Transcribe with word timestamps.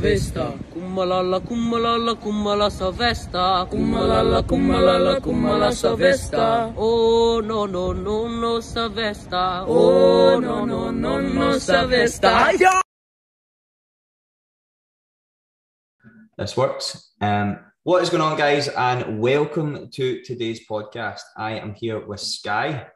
vesta. 0.00 0.56
Sa 2.70 2.90
vesta. 2.90 3.60
Sa 5.76 5.94
vesta. 5.94 6.72
Oh, 6.76 7.40
no, 7.44 7.66
no, 7.66 7.92
no, 7.92 8.28
no 8.28 8.60
sa 8.60 8.88
vesta. 8.88 9.64
Oh, 9.68 10.40
no, 10.40 10.64
no, 10.64 10.90
no, 10.90 11.20
no 11.20 11.58
sa 11.58 11.84
vesta. 11.84 12.50
This 16.38 16.56
works. 16.56 17.12
Um, 17.20 17.58
what 17.82 18.02
is 18.02 18.08
going 18.08 18.22
on, 18.22 18.38
guys? 18.38 18.68
And 18.68 19.20
welcome 19.20 19.90
to 19.92 20.22
today's 20.22 20.66
podcast. 20.66 21.20
I 21.36 21.60
am 21.60 21.74
here 21.74 22.00
with 22.00 22.20
Sky. 22.20 22.86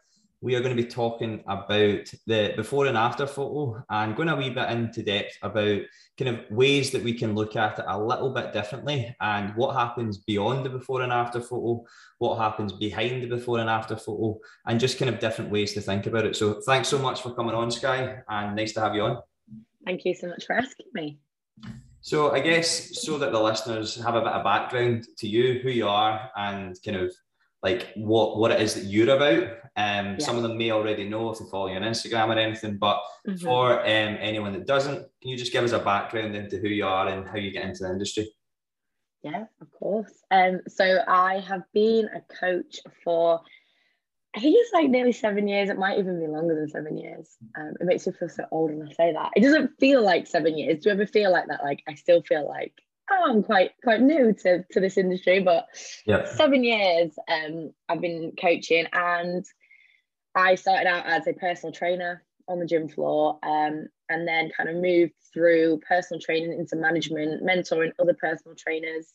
We 0.44 0.56
are 0.56 0.60
going 0.60 0.76
to 0.76 0.82
be 0.82 0.86
talking 0.86 1.42
about 1.46 2.12
the 2.26 2.52
before 2.54 2.84
and 2.84 2.98
after 2.98 3.26
photo 3.26 3.82
and 3.88 4.14
going 4.14 4.28
a 4.28 4.36
wee 4.36 4.50
bit 4.50 4.68
into 4.68 5.02
depth 5.02 5.38
about 5.40 5.80
kind 6.18 6.36
of 6.36 6.50
ways 6.50 6.90
that 6.90 7.02
we 7.02 7.14
can 7.14 7.34
look 7.34 7.56
at 7.56 7.78
it 7.78 7.84
a 7.88 7.98
little 7.98 8.28
bit 8.28 8.52
differently 8.52 9.16
and 9.22 9.56
what 9.56 9.74
happens 9.74 10.18
beyond 10.18 10.66
the 10.66 10.68
before 10.68 11.00
and 11.00 11.14
after 11.14 11.40
photo, 11.40 11.82
what 12.18 12.36
happens 12.36 12.74
behind 12.74 13.22
the 13.22 13.26
before 13.26 13.58
and 13.58 13.70
after 13.70 13.96
photo, 13.96 14.38
and 14.66 14.78
just 14.78 14.98
kind 14.98 15.08
of 15.08 15.18
different 15.18 15.50
ways 15.50 15.72
to 15.72 15.80
think 15.80 16.04
about 16.04 16.26
it. 16.26 16.36
So, 16.36 16.60
thanks 16.66 16.88
so 16.88 16.98
much 16.98 17.22
for 17.22 17.34
coming 17.34 17.54
on, 17.54 17.70
Sky, 17.70 18.18
and 18.28 18.54
nice 18.54 18.74
to 18.74 18.82
have 18.82 18.94
you 18.94 19.00
on. 19.00 19.22
Thank 19.86 20.04
you 20.04 20.14
so 20.14 20.28
much 20.28 20.44
for 20.44 20.56
asking 20.56 20.88
me. 20.92 21.20
So 22.02 22.32
I 22.32 22.40
guess 22.40 23.00
so 23.00 23.16
that 23.16 23.32
the 23.32 23.40
listeners 23.40 23.96
have 23.96 24.14
a 24.14 24.20
bit 24.20 24.32
of 24.32 24.44
background 24.44 25.06
to 25.16 25.26
you, 25.26 25.60
who 25.62 25.70
you 25.70 25.88
are, 25.88 26.28
and 26.36 26.76
kind 26.84 26.98
of 26.98 27.14
like 27.64 27.92
what 27.96 28.36
what 28.36 28.50
it 28.50 28.60
is 28.60 28.74
that 28.74 28.84
you're 28.84 29.16
about. 29.16 29.42
Um, 29.76 30.06
yeah. 30.06 30.18
Some 30.18 30.36
of 30.36 30.42
them 30.42 30.58
may 30.58 30.70
already 30.70 31.08
know 31.08 31.30
if 31.30 31.38
they 31.38 31.46
follow 31.50 31.68
you 31.68 31.76
on 31.76 31.82
Instagram 31.82 32.28
or 32.28 32.38
anything, 32.38 32.76
but 32.76 33.00
mm-hmm. 33.26 33.44
for 33.44 33.80
um, 33.80 34.16
anyone 34.20 34.52
that 34.52 34.66
doesn't, 34.66 34.98
can 34.98 35.30
you 35.30 35.36
just 35.36 35.50
give 35.50 35.64
us 35.64 35.72
a 35.72 35.78
background 35.78 36.36
into 36.36 36.58
who 36.58 36.68
you 36.68 36.86
are 36.86 37.08
and 37.08 37.26
how 37.26 37.36
you 37.36 37.50
get 37.50 37.64
into 37.64 37.82
the 37.82 37.90
industry? 37.90 38.30
Yeah, 39.22 39.46
of 39.62 39.72
course. 39.72 40.12
Um, 40.30 40.60
so 40.68 40.98
I 41.08 41.40
have 41.40 41.62
been 41.72 42.08
a 42.14 42.20
coach 42.38 42.80
for 43.02 43.40
I 44.36 44.40
think 44.40 44.56
it's 44.58 44.72
like 44.74 44.90
nearly 44.90 45.12
seven 45.12 45.48
years. 45.48 45.70
It 45.70 45.78
might 45.78 45.98
even 45.98 46.20
be 46.20 46.26
longer 46.26 46.54
than 46.54 46.68
seven 46.68 46.98
years. 46.98 47.36
Um, 47.56 47.72
it 47.80 47.86
makes 47.86 48.06
me 48.06 48.12
feel 48.12 48.28
so 48.28 48.44
old 48.50 48.72
when 48.72 48.86
I 48.86 48.92
say 48.92 49.12
that. 49.12 49.30
It 49.36 49.40
doesn't 49.40 49.78
feel 49.80 50.04
like 50.04 50.26
seven 50.26 50.58
years. 50.58 50.80
Do 50.80 50.90
you 50.90 50.94
ever 50.94 51.06
feel 51.06 51.32
like 51.32 51.46
that? 51.46 51.62
Like 51.64 51.82
I 51.88 51.94
still 51.94 52.20
feel 52.22 52.46
like 52.46 52.74
oh, 53.10 53.30
I'm 53.30 53.42
quite 53.42 53.72
quite 53.82 54.00
new 54.00 54.32
to 54.32 54.64
to 54.72 54.80
this 54.80 54.98
industry, 54.98 55.40
but 55.40 55.66
yeah. 56.06 56.24
seven 56.24 56.64
years. 56.64 57.12
Um, 57.28 57.72
I've 57.88 58.00
been 58.00 58.32
coaching, 58.40 58.86
and 58.92 59.44
I 60.34 60.54
started 60.56 60.88
out 60.88 61.06
as 61.06 61.26
a 61.26 61.32
personal 61.32 61.72
trainer 61.72 62.22
on 62.48 62.58
the 62.58 62.66
gym 62.66 62.88
floor, 62.88 63.38
um, 63.42 63.86
and 64.08 64.28
then 64.28 64.50
kind 64.56 64.68
of 64.68 64.76
moved 64.76 65.14
through 65.32 65.80
personal 65.88 66.20
training 66.20 66.52
into 66.52 66.76
management, 66.76 67.42
mentoring 67.42 67.92
other 67.98 68.14
personal 68.14 68.54
trainers 68.56 69.12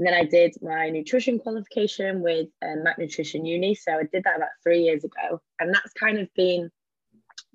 and 0.00 0.06
then 0.06 0.14
I 0.14 0.24
did 0.24 0.54
my 0.62 0.88
nutrition 0.88 1.38
qualification 1.38 2.22
with 2.22 2.48
um, 2.62 2.84
Mac 2.84 2.98
Nutrition 2.98 3.44
Uni. 3.44 3.74
So 3.74 3.92
I 3.92 4.04
did 4.10 4.24
that 4.24 4.36
about 4.36 4.48
three 4.62 4.80
years 4.80 5.04
ago. 5.04 5.42
And 5.60 5.74
that's 5.74 5.92
kind 5.92 6.18
of 6.18 6.32
been 6.34 6.70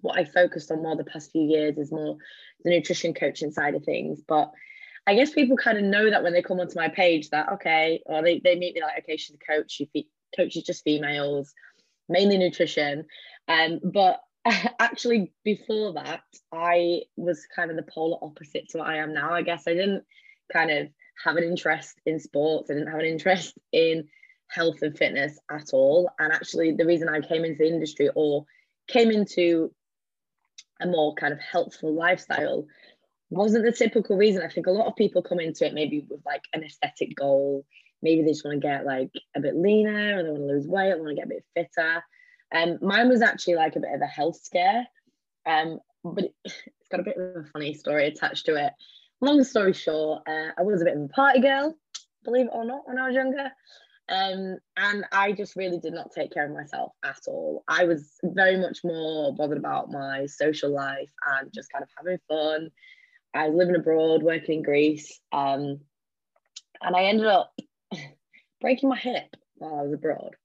what 0.02 0.20
I 0.20 0.26
focused 0.26 0.70
on 0.70 0.84
more 0.84 0.96
the 0.96 1.06
past 1.06 1.32
few 1.32 1.42
years 1.42 1.76
is 1.80 1.92
more 1.92 2.18
the 2.64 2.70
nutrition 2.70 3.16
coaching 3.16 3.50
side 3.50 3.74
of 3.74 3.84
things. 3.84 4.22
But 4.28 4.52
I 5.08 5.16
guess 5.16 5.32
people 5.32 5.58
kind 5.58 5.78
of 5.78 5.84
know 5.84 6.10
that 6.10 6.24
when 6.24 6.34
they 6.34 6.42
come 6.42 6.60
onto 6.60 6.80
my 6.80 6.90
page 6.90 7.30
that, 7.30 7.52
okay, 7.54 8.02
or 8.06 8.24
they, 8.24 8.40
they 8.40 8.56
meet 8.56 8.74
me 8.74 8.82
like, 8.82 9.04
okay, 9.04 9.18
she's 9.18 9.36
a 9.36 9.54
coach, 9.54 9.72
she 9.72 9.86
fe- 9.94 10.08
coaches 10.36 10.64
just 10.64 10.84
females, 10.84 11.54
mainly 12.10 12.38
nutrition. 12.38 13.06
Um, 13.48 13.80
but 13.84 14.22
actually 14.80 15.32
before 15.44 15.94
that, 15.94 16.22
I 16.52 17.02
was 17.18 17.46
kind 17.56 17.70
of 17.70 17.78
the 17.78 17.84
polar 17.84 18.18
opposite 18.22 18.70
to 18.70 18.80
what 18.80 18.88
I 18.88 18.98
am 18.98 19.14
now. 19.14 19.34
I 19.34 19.44
guess 19.44 19.68
I 19.68 19.74
didn't 19.74 20.04
kind 20.52 20.72
of 20.72 20.88
have 21.24 21.38
an 21.38 21.44
interest 21.44 22.00
in 22.06 22.20
sports. 22.20 22.70
I 22.70 22.74
didn't 22.74 22.92
have 22.92 23.00
an 23.00 23.06
interest 23.06 23.58
in 23.72 24.08
health 24.48 24.82
and 24.82 24.98
fitness 24.98 25.40
at 25.52 25.70
all. 25.74 26.10
And 26.20 26.32
actually, 26.32 26.72
the 26.72 26.86
reason 26.86 27.10
I 27.10 27.22
came 27.22 27.46
into 27.46 27.60
the 27.60 27.68
industry 27.68 28.10
or 28.16 28.46
came 28.88 29.12
into 29.12 29.72
a 30.82 30.88
more 30.88 31.16
kind 31.16 31.34
of 31.34 31.40
healthful 31.40 31.94
lifestyle 31.94 32.66
wasn't 33.36 33.66
the 33.66 33.72
typical 33.72 34.18
reason. 34.18 34.42
I 34.42 34.50
think 34.50 34.68
a 34.68 34.72
lot 34.72 34.88
of 34.88 34.96
people 34.96 35.22
come 35.22 35.40
into 35.40 35.66
it 35.66 35.74
maybe 35.74 36.06
with 36.10 36.22
like 36.26 36.44
an 36.54 36.64
aesthetic 36.64 37.16
goal. 37.16 37.66
Maybe 38.02 38.22
they 38.22 38.30
just 38.30 38.46
want 38.46 38.62
to 38.62 38.68
get 38.68 38.86
like 38.86 39.12
a 39.36 39.40
bit 39.40 39.56
leaner 39.56 40.18
or 40.18 40.24
they 40.24 40.30
want 40.30 40.42
to 40.42 40.48
lose 40.48 40.68
weight, 40.68 40.92
or 40.92 40.98
want 40.98 41.10
to 41.10 41.16
get 41.16 41.26
a 41.26 41.30
bit 41.30 41.46
fitter. 41.56 42.04
Um, 42.54 42.78
mine 42.82 43.10
was 43.10 43.22
actually 43.22 43.56
like 43.56 43.76
a 43.76 43.80
bit 43.80 43.94
of 43.94 44.02
a 44.02 44.06
health 44.06 44.40
scare. 44.42 44.86
Um, 45.46 45.80
but 46.04 46.26
it's 46.44 46.90
got 46.92 47.00
a 47.00 47.04
bit 47.04 47.18
of 47.18 47.46
a 47.46 47.50
funny 47.52 47.74
story 47.74 48.08
attached 48.08 48.46
to 48.46 48.56
it 48.56 48.74
long 49.22 49.44
story 49.44 49.74
short, 49.74 50.24
uh, 50.28 50.50
I 50.58 50.62
was 50.62 50.82
a 50.82 50.86
bit 50.86 50.96
of 50.96 51.04
a 51.04 51.08
party 51.08 51.42
girl, 51.42 51.76
believe 52.24 52.48
it 52.48 52.52
or 52.54 52.66
not, 52.66 52.88
when 52.88 52.98
I 52.98 53.08
was 53.08 53.16
younger. 53.16 53.52
Um, 54.08 54.58
and 54.78 55.06
I 55.12 55.32
just 55.32 55.56
really 55.56 55.80
did 55.80 55.94
not 55.94 56.12
take 56.12 56.32
care 56.32 56.46
of 56.46 56.52
myself 56.52 56.92
at 57.04 57.22
all. 57.28 57.64
I 57.68 57.86
was 57.86 58.12
very 58.24 58.58
much 58.58 58.80
more 58.84 59.36
bothered 59.36 59.58
about 59.58 59.92
my 59.92 60.28
social 60.28 60.70
life 60.70 61.10
and 61.40 61.52
just 61.54 61.72
kind 61.72 61.84
of 61.84 61.90
having 61.98 62.20
fun. 62.28 62.70
I 63.36 63.50
was 63.50 63.58
living 63.58 63.76
abroad, 63.76 64.24
working 64.24 64.60
in 64.60 64.64
Greece, 64.64 65.20
um, 65.32 65.80
and 66.82 66.96
I 66.96 67.06
ended 67.06 67.28
up 67.28 67.54
breaking 68.62 68.90
my 68.90 68.98
hip 68.98 69.36
while 69.56 69.80
I 69.80 69.84
was 69.84 69.94
abroad. 69.94 70.36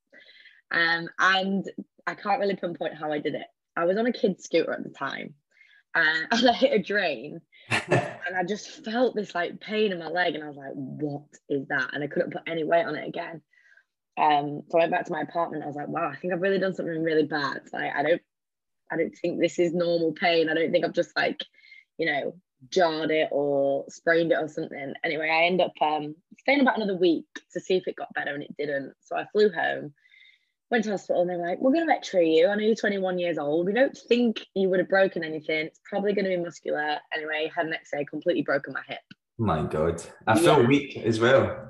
Um, 0.73 1.09
and 1.19 1.65
I 2.07 2.15
can't 2.15 2.41
really 2.41 2.57
pinpoint 2.57 2.95
how 2.95 3.13
I 3.13 3.19
did 3.19 3.35
it. 3.35 3.47
I 3.77 3.85
was 3.85 3.97
on 3.97 4.07
a 4.07 4.13
kid's 4.13 4.45
scooter 4.45 4.73
at 4.73 4.83
the 4.83 4.91
time, 4.91 5.35
uh, 5.95 6.27
and 6.33 6.49
I 6.49 6.53
hit 6.53 6.73
a 6.73 6.83
drain 6.83 7.41
and 7.71 8.37
I 8.37 8.43
just 8.45 8.85
felt 8.85 9.15
this 9.15 9.35
like 9.35 9.61
pain 9.61 9.93
in 9.93 9.99
my 9.99 10.09
leg, 10.09 10.35
and 10.35 10.43
I 10.43 10.49
was 10.49 10.57
like, 10.57 10.73
"What 10.75 11.23
is 11.49 11.69
that?" 11.69 11.91
And 11.93 12.03
I 12.03 12.09
couldn't 12.09 12.33
put 12.33 12.43
any 12.47 12.65
weight 12.65 12.85
on 12.85 12.97
it 12.97 13.09
again. 13.09 13.43
Um, 14.19 14.63
so 14.69 14.79
I 14.79 14.83
went 14.83 14.93
back 14.93 15.07
to 15.07 15.13
my 15.13 15.23
apartment. 15.23 15.63
I 15.63 15.67
was 15.67 15.77
like, 15.77 15.89
"Wow, 15.89 16.09
I 16.09 16.17
think 16.17 16.33
I've 16.33 16.41
really 16.41 16.59
done 16.59 16.75
something 16.75 17.03
really 17.03 17.27
bad. 17.27 17.63
Like, 17.73 17.93
I 17.95 18.03
don't, 18.03 18.23
I 18.91 18.97
don't 18.97 19.17
think 19.17 19.41
this 19.41 19.59
is 19.59 19.73
normal 19.73 20.13
pain. 20.13 20.49
I 20.49 20.55
don't 20.55 20.73
think 20.73 20.85
I've 20.85 20.93
just 20.93 21.17
like, 21.17 21.45
you 21.97 22.07
know, 22.07 22.35
jarred 22.69 23.11
it 23.11 23.29
or 23.33 23.85
sprained 23.89 24.33
it 24.33 24.39
or 24.39 24.49
something." 24.49 24.95
Anyway, 25.05 25.31
I 25.31 25.47
end 25.47 25.61
up 25.61 25.73
um, 25.81 26.15
staying 26.39 26.61
about 26.61 26.77
another 26.77 26.97
week 26.97 27.27
to 27.53 27.61
see 27.61 27.77
if 27.77 27.89
it 27.89 27.97
got 27.97 28.13
better, 28.15 28.35
and 28.35 28.43
it 28.43 28.57
didn't. 28.59 28.95
So 29.01 29.17
I 29.17 29.27
flew 29.33 29.51
home 29.51 29.93
went 30.71 30.85
to 30.85 30.91
hospital 30.91 31.23
and 31.23 31.31
they're 31.31 31.39
like, 31.39 31.61
we're 31.61 31.73
going 31.73 31.87
to 31.87 31.93
x-ray 31.93 32.29
you. 32.29 32.49
I 32.49 32.55
know 32.55 32.63
you're 32.63 32.75
21 32.75 33.19
years 33.19 33.39
old. 33.39 33.67
We 33.67 33.73
don't 33.73 33.97
think 33.97 34.47
you 34.55 34.69
would 34.69 34.79
have 34.79 34.89
broken 34.89 35.25
anything. 35.25 35.67
It's 35.67 35.81
probably 35.85 36.13
going 36.13 36.25
to 36.25 36.31
be 36.31 36.37
muscular. 36.37 36.99
Anyway, 37.15 37.51
had 37.55 37.67
an 37.67 37.75
x-ray, 37.75 38.05
completely 38.05 38.43
broken 38.43 38.73
my 38.73 38.83
hip. 38.87 39.01
My 39.39 39.63
God. 39.63 40.03
I 40.27 40.37
yeah. 40.37 40.43
felt 40.43 40.69
weak 40.69 40.97
as 40.99 41.19
well. 41.19 41.67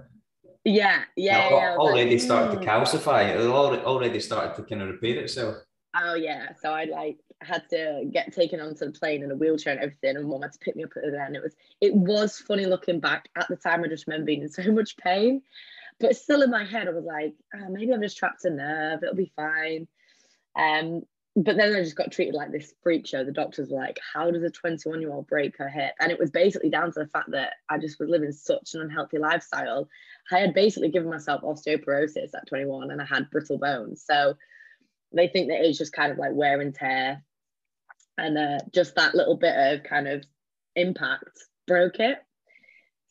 Yeah, 0.64 1.04
yeah. 1.16 1.48
yeah 1.50 1.76
already 1.78 2.12
like, 2.12 2.20
started 2.20 2.58
mm. 2.58 2.60
to 2.60 2.66
calcify. 2.66 3.34
It 3.34 3.46
already 3.46 4.20
started 4.20 4.54
to 4.56 4.62
kind 4.68 4.82
of 4.82 4.88
repair 4.88 5.22
itself. 5.22 5.56
Oh 5.96 6.14
yeah. 6.14 6.48
So 6.60 6.70
I 6.70 6.84
like 6.84 7.18
had 7.42 7.68
to 7.70 8.08
get 8.12 8.32
taken 8.32 8.60
onto 8.60 8.84
the 8.84 8.92
plane 8.92 9.22
in 9.22 9.30
a 9.30 9.34
wheelchair 9.34 9.72
and 9.72 9.82
everything, 9.82 10.16
and 10.16 10.28
mom 10.28 10.42
had 10.42 10.52
to 10.52 10.58
pick 10.58 10.76
me 10.76 10.84
up 10.84 10.90
at 10.96 11.10
the 11.10 11.20
end. 11.20 11.36
It 11.36 11.42
was 11.42 11.54
it 11.80 11.94
was 11.94 12.38
funny 12.38 12.66
looking 12.66 13.00
back. 13.00 13.28
At 13.36 13.48
the 13.48 13.56
time 13.56 13.82
I 13.84 13.88
just 13.88 14.06
remember 14.06 14.26
being 14.26 14.42
in 14.42 14.50
so 14.50 14.62
much 14.72 14.96
pain 14.96 15.42
but 16.00 16.16
still 16.16 16.42
in 16.42 16.50
my 16.50 16.64
head, 16.64 16.88
I 16.88 16.92
was 16.92 17.04
like, 17.04 17.34
oh, 17.54 17.68
maybe 17.68 17.92
I'm 17.92 18.00
just 18.00 18.16
trapped 18.16 18.44
a 18.46 18.50
nerve. 18.50 19.02
It'll 19.02 19.14
be 19.14 19.32
fine. 19.36 19.86
Um, 20.56 21.02
but 21.36 21.56
then 21.56 21.74
I 21.74 21.82
just 21.82 21.94
got 21.94 22.10
treated 22.10 22.34
like 22.34 22.50
this 22.50 22.74
freak 22.82 23.06
show. 23.06 23.22
The 23.22 23.32
doctors 23.32 23.70
were 23.70 23.78
like, 23.78 23.98
how 24.12 24.30
does 24.30 24.42
a 24.42 24.50
21 24.50 25.00
year 25.00 25.12
old 25.12 25.28
break 25.28 25.56
her 25.58 25.68
hip? 25.68 25.92
And 26.00 26.10
it 26.10 26.18
was 26.18 26.30
basically 26.30 26.70
down 26.70 26.90
to 26.92 27.00
the 27.00 27.06
fact 27.06 27.30
that 27.32 27.52
I 27.68 27.78
just 27.78 28.00
was 28.00 28.08
living 28.08 28.32
such 28.32 28.74
an 28.74 28.80
unhealthy 28.80 29.18
lifestyle. 29.18 29.88
I 30.32 30.38
had 30.38 30.54
basically 30.54 30.88
given 30.88 31.10
myself 31.10 31.42
osteoporosis 31.42 32.34
at 32.34 32.48
21 32.48 32.90
and 32.90 33.00
I 33.00 33.04
had 33.04 33.30
brittle 33.30 33.58
bones. 33.58 34.02
So 34.04 34.36
they 35.12 35.28
think 35.28 35.48
that 35.48 35.60
it's 35.60 35.78
just 35.78 35.92
kind 35.92 36.10
of 36.10 36.18
like 36.18 36.32
wear 36.32 36.60
and 36.60 36.74
tear. 36.74 37.22
And 38.20 38.36
uh, 38.36 38.58
just 38.72 38.94
that 38.96 39.14
little 39.14 39.36
bit 39.36 39.54
of 39.56 39.82
kind 39.84 40.06
of 40.06 40.24
impact 40.76 41.30
broke 41.66 42.00
it. 42.00 42.18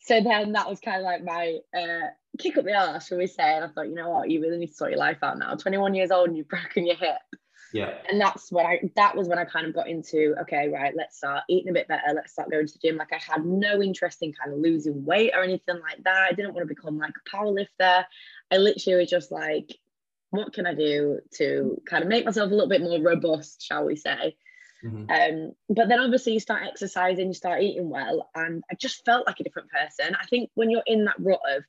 So 0.02 0.20
then 0.22 0.52
that 0.52 0.68
was 0.68 0.80
kind 0.80 0.98
of 0.98 1.02
like 1.02 1.24
my 1.24 1.58
uh, 1.76 2.08
kick 2.38 2.56
up 2.56 2.64
the 2.64 2.74
arse, 2.74 3.08
shall 3.08 3.18
we 3.18 3.26
say? 3.26 3.56
And 3.56 3.64
I 3.64 3.68
thought, 3.68 3.88
you 3.88 3.94
know 3.94 4.08
what, 4.08 4.30
you 4.30 4.40
really 4.40 4.58
need 4.58 4.68
to 4.68 4.74
sort 4.74 4.90
your 4.90 4.98
life 4.98 5.18
out 5.22 5.38
now. 5.38 5.54
21 5.54 5.94
years 5.94 6.10
old 6.10 6.28
and 6.28 6.38
you've 6.38 6.48
broken 6.48 6.86
your 6.86 6.96
hip. 6.96 7.18
Yeah. 7.72 7.94
And 8.10 8.20
that's 8.20 8.50
when 8.50 8.66
I 8.66 8.80
that 8.96 9.16
was 9.16 9.28
when 9.28 9.38
I 9.38 9.44
kind 9.44 9.66
of 9.66 9.74
got 9.74 9.88
into, 9.88 10.34
okay, 10.42 10.68
right, 10.68 10.92
let's 10.96 11.18
start 11.18 11.44
eating 11.48 11.70
a 11.70 11.72
bit 11.72 11.86
better. 11.86 12.12
Let's 12.14 12.32
start 12.32 12.50
going 12.50 12.66
to 12.66 12.72
the 12.72 12.78
gym. 12.80 12.96
Like 12.96 13.12
I 13.12 13.18
had 13.18 13.44
no 13.44 13.80
interest 13.80 14.18
in 14.22 14.32
kind 14.32 14.52
of 14.52 14.60
losing 14.60 15.04
weight 15.04 15.32
or 15.34 15.42
anything 15.42 15.80
like 15.80 16.02
that. 16.04 16.28
I 16.30 16.32
didn't 16.32 16.54
want 16.54 16.68
to 16.68 16.74
become 16.74 16.98
like 16.98 17.12
a 17.14 17.30
power 17.30 17.48
lifter. 17.48 18.04
I 18.50 18.56
literally 18.56 19.00
was 19.00 19.10
just 19.10 19.30
like, 19.30 19.72
what 20.30 20.52
can 20.52 20.66
I 20.66 20.74
do 20.74 21.20
to 21.34 21.80
kind 21.88 22.02
of 22.02 22.08
make 22.08 22.24
myself 22.24 22.50
a 22.50 22.54
little 22.54 22.68
bit 22.68 22.82
more 22.82 23.00
robust, 23.00 23.62
shall 23.62 23.84
we 23.84 23.96
say? 23.96 24.36
Mm-hmm. 24.84 25.10
Um, 25.10 25.52
but 25.68 25.88
then 25.88 26.00
obviously 26.00 26.32
you 26.32 26.40
start 26.40 26.62
exercising, 26.66 27.28
you 27.28 27.34
start 27.34 27.62
eating 27.62 27.90
well, 27.90 28.30
and 28.34 28.62
I 28.70 28.74
just 28.74 29.04
felt 29.04 29.26
like 29.26 29.40
a 29.40 29.44
different 29.44 29.70
person. 29.70 30.16
I 30.20 30.26
think 30.26 30.50
when 30.54 30.70
you're 30.70 30.82
in 30.86 31.04
that 31.04 31.16
rut 31.18 31.40
of 31.54 31.64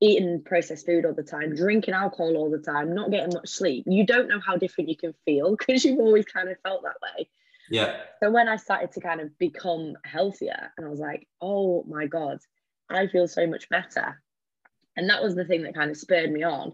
eating 0.00 0.42
processed 0.44 0.84
food 0.84 1.06
all 1.06 1.14
the 1.14 1.22
time, 1.22 1.54
drinking 1.54 1.94
alcohol 1.94 2.36
all 2.36 2.50
the 2.50 2.58
time, 2.58 2.94
not 2.94 3.10
getting 3.10 3.34
much 3.34 3.48
sleep, 3.48 3.84
you 3.86 4.04
don't 4.04 4.28
know 4.28 4.40
how 4.40 4.56
different 4.56 4.90
you 4.90 4.96
can 4.96 5.14
feel 5.24 5.56
because 5.58 5.84
you've 5.84 6.00
always 6.00 6.26
kind 6.26 6.48
of 6.48 6.58
felt 6.60 6.82
that 6.82 6.96
way. 7.02 7.28
Yeah. 7.70 7.96
So 8.20 8.30
when 8.30 8.48
I 8.48 8.56
started 8.56 8.92
to 8.92 9.00
kind 9.00 9.20
of 9.20 9.38
become 9.38 9.94
healthier, 10.04 10.72
and 10.76 10.86
I 10.86 10.90
was 10.90 11.00
like, 11.00 11.26
oh 11.40 11.84
my 11.88 12.06
God, 12.06 12.38
I 12.90 13.06
feel 13.06 13.28
so 13.28 13.46
much 13.46 13.68
better. 13.68 14.20
And 14.96 15.08
that 15.08 15.22
was 15.22 15.34
the 15.34 15.44
thing 15.44 15.62
that 15.62 15.74
kind 15.74 15.90
of 15.90 15.96
spurred 15.96 16.30
me 16.30 16.42
on. 16.42 16.72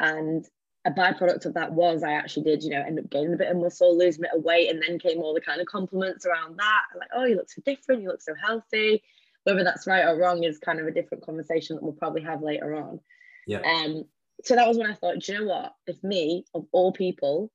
And 0.00 0.44
a 0.84 0.90
byproduct 0.90 1.46
of 1.46 1.54
that 1.54 1.72
was 1.72 2.02
I 2.02 2.12
actually 2.12 2.44
did, 2.44 2.62
you 2.62 2.70
know, 2.70 2.80
end 2.80 2.98
up 2.98 3.10
gaining 3.10 3.32
a 3.32 3.38
bit 3.38 3.50
of 3.50 3.56
muscle, 3.56 3.96
losing 3.96 4.22
a 4.22 4.28
bit 4.28 4.38
of 4.38 4.44
weight, 4.44 4.70
and 4.70 4.82
then 4.82 4.98
came 4.98 5.18
all 5.18 5.34
the 5.34 5.40
kind 5.40 5.60
of 5.60 5.66
compliments 5.66 6.26
around 6.26 6.58
that. 6.58 6.82
Like, 6.98 7.08
oh, 7.14 7.24
you 7.24 7.36
look 7.36 7.50
so 7.50 7.62
different, 7.64 8.02
you 8.02 8.08
look 8.08 8.22
so 8.22 8.34
healthy. 8.42 9.02
Whether 9.44 9.64
that's 9.64 9.86
right 9.86 10.04
or 10.04 10.18
wrong 10.18 10.44
is 10.44 10.58
kind 10.58 10.80
of 10.80 10.86
a 10.86 10.90
different 10.90 11.24
conversation 11.24 11.76
that 11.76 11.82
we'll 11.82 11.92
probably 11.92 12.22
have 12.22 12.42
later 12.42 12.74
on. 12.74 13.00
Yeah. 13.46 13.60
Um, 13.60 14.04
so 14.42 14.56
that 14.56 14.68
was 14.68 14.76
when 14.76 14.90
I 14.90 14.94
thought, 14.94 15.20
do 15.20 15.32
you 15.32 15.40
know 15.40 15.46
what? 15.46 15.74
If 15.86 16.02
me, 16.02 16.44
of 16.54 16.66
all 16.72 16.92
people, 16.92 17.50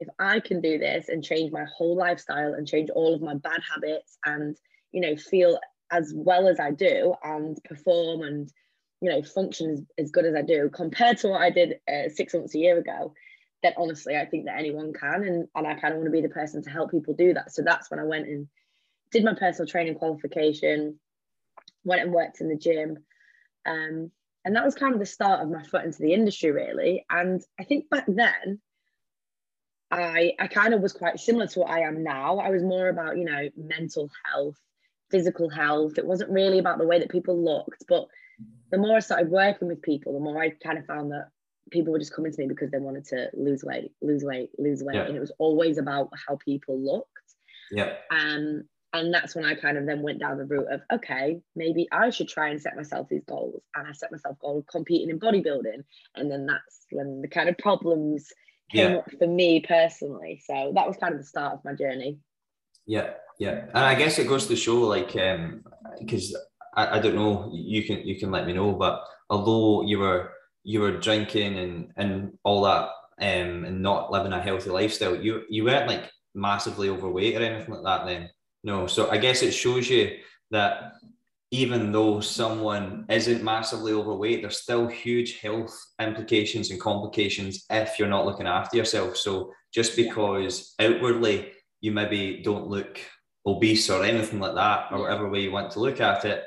if 0.00 0.08
I 0.18 0.40
can 0.40 0.60
do 0.60 0.78
this 0.78 1.08
and 1.08 1.22
change 1.22 1.52
my 1.52 1.64
whole 1.76 1.96
lifestyle 1.96 2.54
and 2.54 2.66
change 2.66 2.90
all 2.90 3.14
of 3.14 3.22
my 3.22 3.34
bad 3.34 3.60
habits 3.72 4.18
and, 4.24 4.56
you 4.90 5.00
know, 5.00 5.16
feel 5.16 5.58
as 5.92 6.12
well 6.14 6.48
as 6.48 6.58
I 6.58 6.72
do 6.72 7.14
and 7.22 7.56
perform 7.64 8.22
and 8.22 8.52
you 9.02 9.10
know 9.10 9.22
function 9.22 9.72
as, 9.72 9.82
as 9.98 10.10
good 10.12 10.24
as 10.24 10.34
I 10.34 10.42
do 10.42 10.70
compared 10.72 11.18
to 11.18 11.28
what 11.28 11.42
I 11.42 11.50
did 11.50 11.80
uh, 11.92 12.08
six 12.08 12.32
months 12.32 12.54
a 12.54 12.58
year 12.58 12.78
ago 12.78 13.12
then 13.62 13.74
honestly 13.76 14.16
I 14.16 14.24
think 14.24 14.46
that 14.46 14.58
anyone 14.58 14.92
can 14.92 15.24
and, 15.24 15.48
and 15.54 15.66
I 15.66 15.74
kind 15.74 15.92
of 15.92 15.98
want 15.98 16.06
to 16.06 16.12
be 16.12 16.22
the 16.22 16.28
person 16.28 16.62
to 16.62 16.70
help 16.70 16.90
people 16.90 17.14
do 17.14 17.34
that. 17.34 17.52
So 17.52 17.62
that's 17.62 17.90
when 17.90 18.00
I 18.00 18.04
went 18.04 18.28
and 18.28 18.48
did 19.10 19.24
my 19.24 19.34
personal 19.34 19.68
training 19.68 19.96
qualification 19.96 20.98
went 21.84 22.02
and 22.02 22.12
worked 22.12 22.40
in 22.40 22.48
the 22.48 22.56
gym 22.56 22.98
um, 23.66 24.10
and 24.44 24.56
that 24.56 24.64
was 24.64 24.76
kind 24.76 24.94
of 24.94 25.00
the 25.00 25.06
start 25.06 25.42
of 25.42 25.50
my 25.50 25.62
foot 25.64 25.84
into 25.84 26.00
the 26.00 26.14
industry 26.14 26.52
really. 26.52 27.04
And 27.10 27.42
I 27.58 27.64
think 27.64 27.90
back 27.90 28.04
then 28.06 28.60
I 29.90 30.32
I 30.38 30.46
kind 30.46 30.74
of 30.74 30.80
was 30.80 30.92
quite 30.92 31.18
similar 31.18 31.48
to 31.48 31.60
what 31.60 31.70
I 31.70 31.80
am 31.80 32.04
now. 32.04 32.38
I 32.38 32.50
was 32.50 32.62
more 32.62 32.88
about 32.88 33.18
you 33.18 33.24
know 33.24 33.48
mental 33.56 34.10
health 34.24 34.56
physical 35.10 35.50
health. 35.50 35.98
It 35.98 36.06
wasn't 36.06 36.30
really 36.30 36.58
about 36.58 36.78
the 36.78 36.86
way 36.86 37.00
that 37.00 37.10
people 37.10 37.44
looked 37.44 37.84
but 37.88 38.06
the 38.70 38.78
more 38.78 38.96
I 38.96 39.00
started 39.00 39.30
working 39.30 39.68
with 39.68 39.82
people, 39.82 40.14
the 40.14 40.20
more 40.20 40.42
I 40.42 40.50
kind 40.50 40.78
of 40.78 40.86
found 40.86 41.12
that 41.12 41.28
people 41.70 41.92
were 41.92 41.98
just 41.98 42.14
coming 42.14 42.32
to 42.32 42.38
me 42.38 42.46
because 42.46 42.70
they 42.70 42.78
wanted 42.78 43.04
to 43.06 43.30
lose 43.34 43.64
weight, 43.64 43.92
lose 44.00 44.24
weight, 44.24 44.50
lose 44.58 44.82
weight. 44.82 44.96
Yeah. 44.96 45.04
And 45.04 45.16
it 45.16 45.20
was 45.20 45.32
always 45.38 45.78
about 45.78 46.10
how 46.26 46.36
people 46.36 46.78
looked. 46.78 47.08
Yeah. 47.70 47.94
Um, 48.10 48.64
and 48.94 49.12
that's 49.12 49.34
when 49.34 49.46
I 49.46 49.54
kind 49.54 49.78
of 49.78 49.86
then 49.86 50.02
went 50.02 50.20
down 50.20 50.36
the 50.36 50.44
route 50.44 50.70
of, 50.70 50.82
okay, 50.92 51.40
maybe 51.56 51.88
I 51.90 52.10
should 52.10 52.28
try 52.28 52.50
and 52.50 52.60
set 52.60 52.76
myself 52.76 53.08
these 53.08 53.24
goals. 53.26 53.62
And 53.74 53.88
I 53.88 53.92
set 53.92 54.12
myself 54.12 54.38
goal 54.38 54.58
of 54.58 54.66
competing 54.66 55.08
in 55.08 55.18
bodybuilding. 55.18 55.82
And 56.14 56.30
then 56.30 56.46
that's 56.46 56.86
when 56.90 57.22
the 57.22 57.28
kind 57.28 57.48
of 57.48 57.56
problems 57.56 58.30
came 58.70 58.92
yeah. 58.92 58.98
up 58.98 59.10
for 59.18 59.26
me 59.26 59.60
personally. 59.60 60.42
So 60.44 60.72
that 60.74 60.86
was 60.86 60.96
kind 60.98 61.14
of 61.14 61.20
the 61.20 61.26
start 61.26 61.54
of 61.54 61.64
my 61.64 61.74
journey. 61.74 62.18
Yeah, 62.86 63.10
yeah. 63.38 63.66
And 63.68 63.84
I 63.84 63.94
guess 63.94 64.18
it 64.18 64.28
goes 64.28 64.46
to 64.46 64.56
show 64.56 64.80
like 64.80 65.16
um 65.16 65.64
because 65.98 66.36
I, 66.74 66.96
I 66.96 66.98
don't 67.00 67.14
know. 67.14 67.50
You 67.52 67.82
can 67.84 68.06
you 68.06 68.16
can 68.18 68.30
let 68.30 68.46
me 68.46 68.52
know. 68.52 68.72
But 68.72 69.04
although 69.30 69.82
you 69.82 69.98
were 69.98 70.32
you 70.64 70.80
were 70.80 70.98
drinking 70.98 71.58
and 71.58 71.92
and 71.96 72.38
all 72.44 72.62
that 72.62 72.90
um, 73.20 73.64
and 73.64 73.82
not 73.82 74.10
living 74.10 74.32
a 74.32 74.40
healthy 74.40 74.70
lifestyle, 74.70 75.16
you 75.16 75.42
you 75.48 75.64
weren't 75.64 75.88
like 75.88 76.10
massively 76.34 76.88
overweight 76.88 77.36
or 77.36 77.42
anything 77.42 77.74
like 77.74 77.84
that. 77.84 78.06
Then 78.06 78.30
no. 78.64 78.86
So 78.86 79.10
I 79.10 79.18
guess 79.18 79.42
it 79.42 79.52
shows 79.52 79.88
you 79.88 80.18
that 80.50 80.92
even 81.50 81.92
though 81.92 82.20
someone 82.20 83.04
isn't 83.10 83.44
massively 83.44 83.92
overweight, 83.92 84.40
there's 84.40 84.62
still 84.62 84.86
huge 84.86 85.40
health 85.40 85.78
implications 86.00 86.70
and 86.70 86.80
complications 86.80 87.66
if 87.68 87.98
you're 87.98 88.08
not 88.08 88.24
looking 88.24 88.46
after 88.46 88.78
yourself. 88.78 89.18
So 89.18 89.52
just 89.70 89.94
because 89.94 90.74
outwardly 90.78 91.52
you 91.82 91.92
maybe 91.92 92.40
don't 92.42 92.68
look 92.68 92.98
obese 93.44 93.90
or 93.90 94.02
anything 94.02 94.40
like 94.40 94.54
that, 94.54 94.86
or 94.92 95.00
whatever 95.00 95.28
way 95.28 95.42
you 95.42 95.52
want 95.52 95.70
to 95.72 95.80
look 95.80 96.00
at 96.00 96.24
it, 96.24 96.44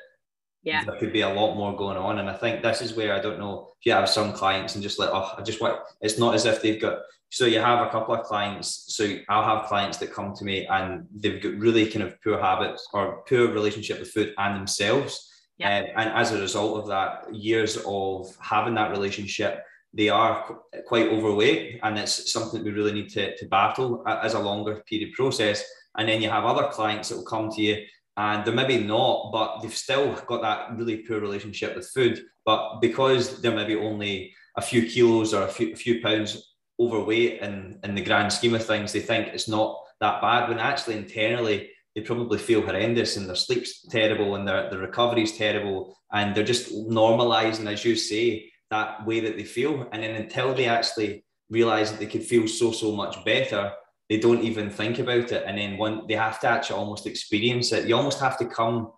yeah. 0.65 0.83
There 0.83 0.97
could 0.97 1.13
be 1.13 1.21
a 1.21 1.29
lot 1.29 1.55
more 1.55 1.77
going 1.77 1.95
on 1.95 2.19
and 2.19 2.29
i 2.29 2.33
think 2.33 2.61
this 2.61 2.81
is 2.81 2.95
where 2.95 3.13
i 3.13 3.19
don't 3.19 3.39
know 3.39 3.69
if 3.79 3.85
you 3.85 3.91
have 3.93 4.09
some 4.09 4.33
clients 4.33 4.73
and 4.73 4.83
just 4.83 4.99
like 4.99 5.09
oh 5.13 5.33
i 5.37 5.41
just 5.41 5.61
want 5.61 5.79
it's 6.01 6.19
not 6.19 6.35
as 6.35 6.45
if 6.45 6.61
they've 6.61 6.81
got 6.81 6.99
so 7.29 7.45
you 7.45 7.59
have 7.59 7.85
a 7.85 7.89
couple 7.89 8.15
of 8.15 8.25
clients 8.25 8.85
so 8.95 9.15
i'll 9.29 9.43
have 9.43 9.67
clients 9.67 9.97
that 9.97 10.11
come 10.11 10.33
to 10.33 10.43
me 10.43 10.65
and 10.67 11.05
they've 11.15 11.41
got 11.41 11.53
really 11.53 11.85
kind 11.85 12.03
of 12.03 12.21
poor 12.23 12.39
habits 12.39 12.87
or 12.93 13.23
poor 13.29 13.47
relationship 13.47 13.99
with 13.99 14.11
food 14.11 14.33
and 14.37 14.55
themselves. 14.55 15.31
Yeah. 15.57 15.77
Um, 15.77 15.85
and 15.95 16.09
as 16.09 16.33
a 16.33 16.41
result 16.41 16.79
of 16.79 16.87
that 16.87 17.33
years 17.33 17.77
of 17.85 18.35
having 18.41 18.73
that 18.75 18.91
relationship 18.91 19.63
they 19.95 20.09
are 20.09 20.59
quite 20.87 21.07
overweight 21.07 21.79
and 21.81 21.97
it's 21.97 22.31
something 22.31 22.59
that 22.59 22.65
we 22.65 22.71
really 22.71 22.91
need 22.91 23.09
to, 23.11 23.35
to 23.37 23.45
battle 23.47 24.03
as 24.05 24.33
a 24.33 24.39
longer 24.39 24.83
period 24.89 25.13
process. 25.13 25.63
And 25.97 26.09
then 26.09 26.21
you 26.21 26.29
have 26.29 26.43
other 26.43 26.67
clients 26.67 27.07
that 27.09 27.15
will 27.15 27.23
come 27.23 27.49
to 27.51 27.61
you 27.61 27.85
and 28.17 28.45
they're 28.45 28.53
maybe 28.53 28.79
not, 28.79 29.31
but 29.31 29.61
they've 29.61 29.75
still 29.75 30.13
got 30.27 30.41
that 30.41 30.77
really 30.77 30.97
poor 30.97 31.19
relationship 31.19 31.75
with 31.75 31.89
food. 31.89 32.23
But 32.45 32.79
because 32.79 33.41
they're 33.41 33.55
maybe 33.55 33.75
only 33.75 34.33
a 34.55 34.61
few 34.61 34.87
kilos 34.87 35.33
or 35.33 35.43
a 35.43 35.47
few, 35.47 35.73
a 35.73 35.75
few 35.75 36.01
pounds 36.01 36.55
overweight 36.79 37.41
in, 37.41 37.79
in 37.83 37.95
the 37.95 38.03
grand 38.03 38.31
scheme 38.31 38.55
of 38.55 38.65
things, 38.65 38.93
they 38.93 39.01
think 39.01 39.27
it's 39.27 39.49
not 39.49 39.77
that 39.99 40.21
bad 40.21 40.47
when 40.47 40.59
actually 40.59 40.95
internally 40.97 41.69
they 41.93 42.01
probably 42.01 42.37
feel 42.37 42.61
horrendous 42.61 43.17
and 43.17 43.27
their 43.27 43.35
sleep's 43.35 43.85
terrible 43.87 44.35
and 44.35 44.47
their, 44.47 44.69
their 44.69 44.79
recovery's 44.79 45.37
terrible 45.37 45.97
and 46.13 46.35
they're 46.35 46.43
just 46.43 46.73
normalizing, 46.73 47.71
as 47.71 47.83
you 47.83 47.95
say, 47.95 48.49
that 48.69 49.05
way 49.05 49.19
that 49.21 49.37
they 49.37 49.43
feel. 49.43 49.87
And 49.91 50.03
then 50.03 50.15
until 50.15 50.53
they 50.53 50.67
actually 50.67 51.25
realize 51.49 51.91
that 51.91 51.99
they 51.99 52.05
could 52.05 52.23
feel 52.23 52.47
so, 52.47 52.71
so 52.71 52.93
much 52.93 53.23
better, 53.25 53.71
they 54.09 54.19
don't 54.19 54.43
even 54.43 54.69
think 54.69 54.99
about 54.99 55.31
it. 55.31 55.43
And 55.45 55.57
then 55.57 55.77
one, 55.77 56.05
they 56.07 56.13
have 56.15 56.39
to 56.41 56.47
actually 56.47 56.77
almost 56.77 57.07
experience 57.07 57.71
it. 57.71 57.87
You 57.87 57.95
almost 57.95 58.19
have 58.19 58.37
to 58.37 58.45
come 58.45 58.91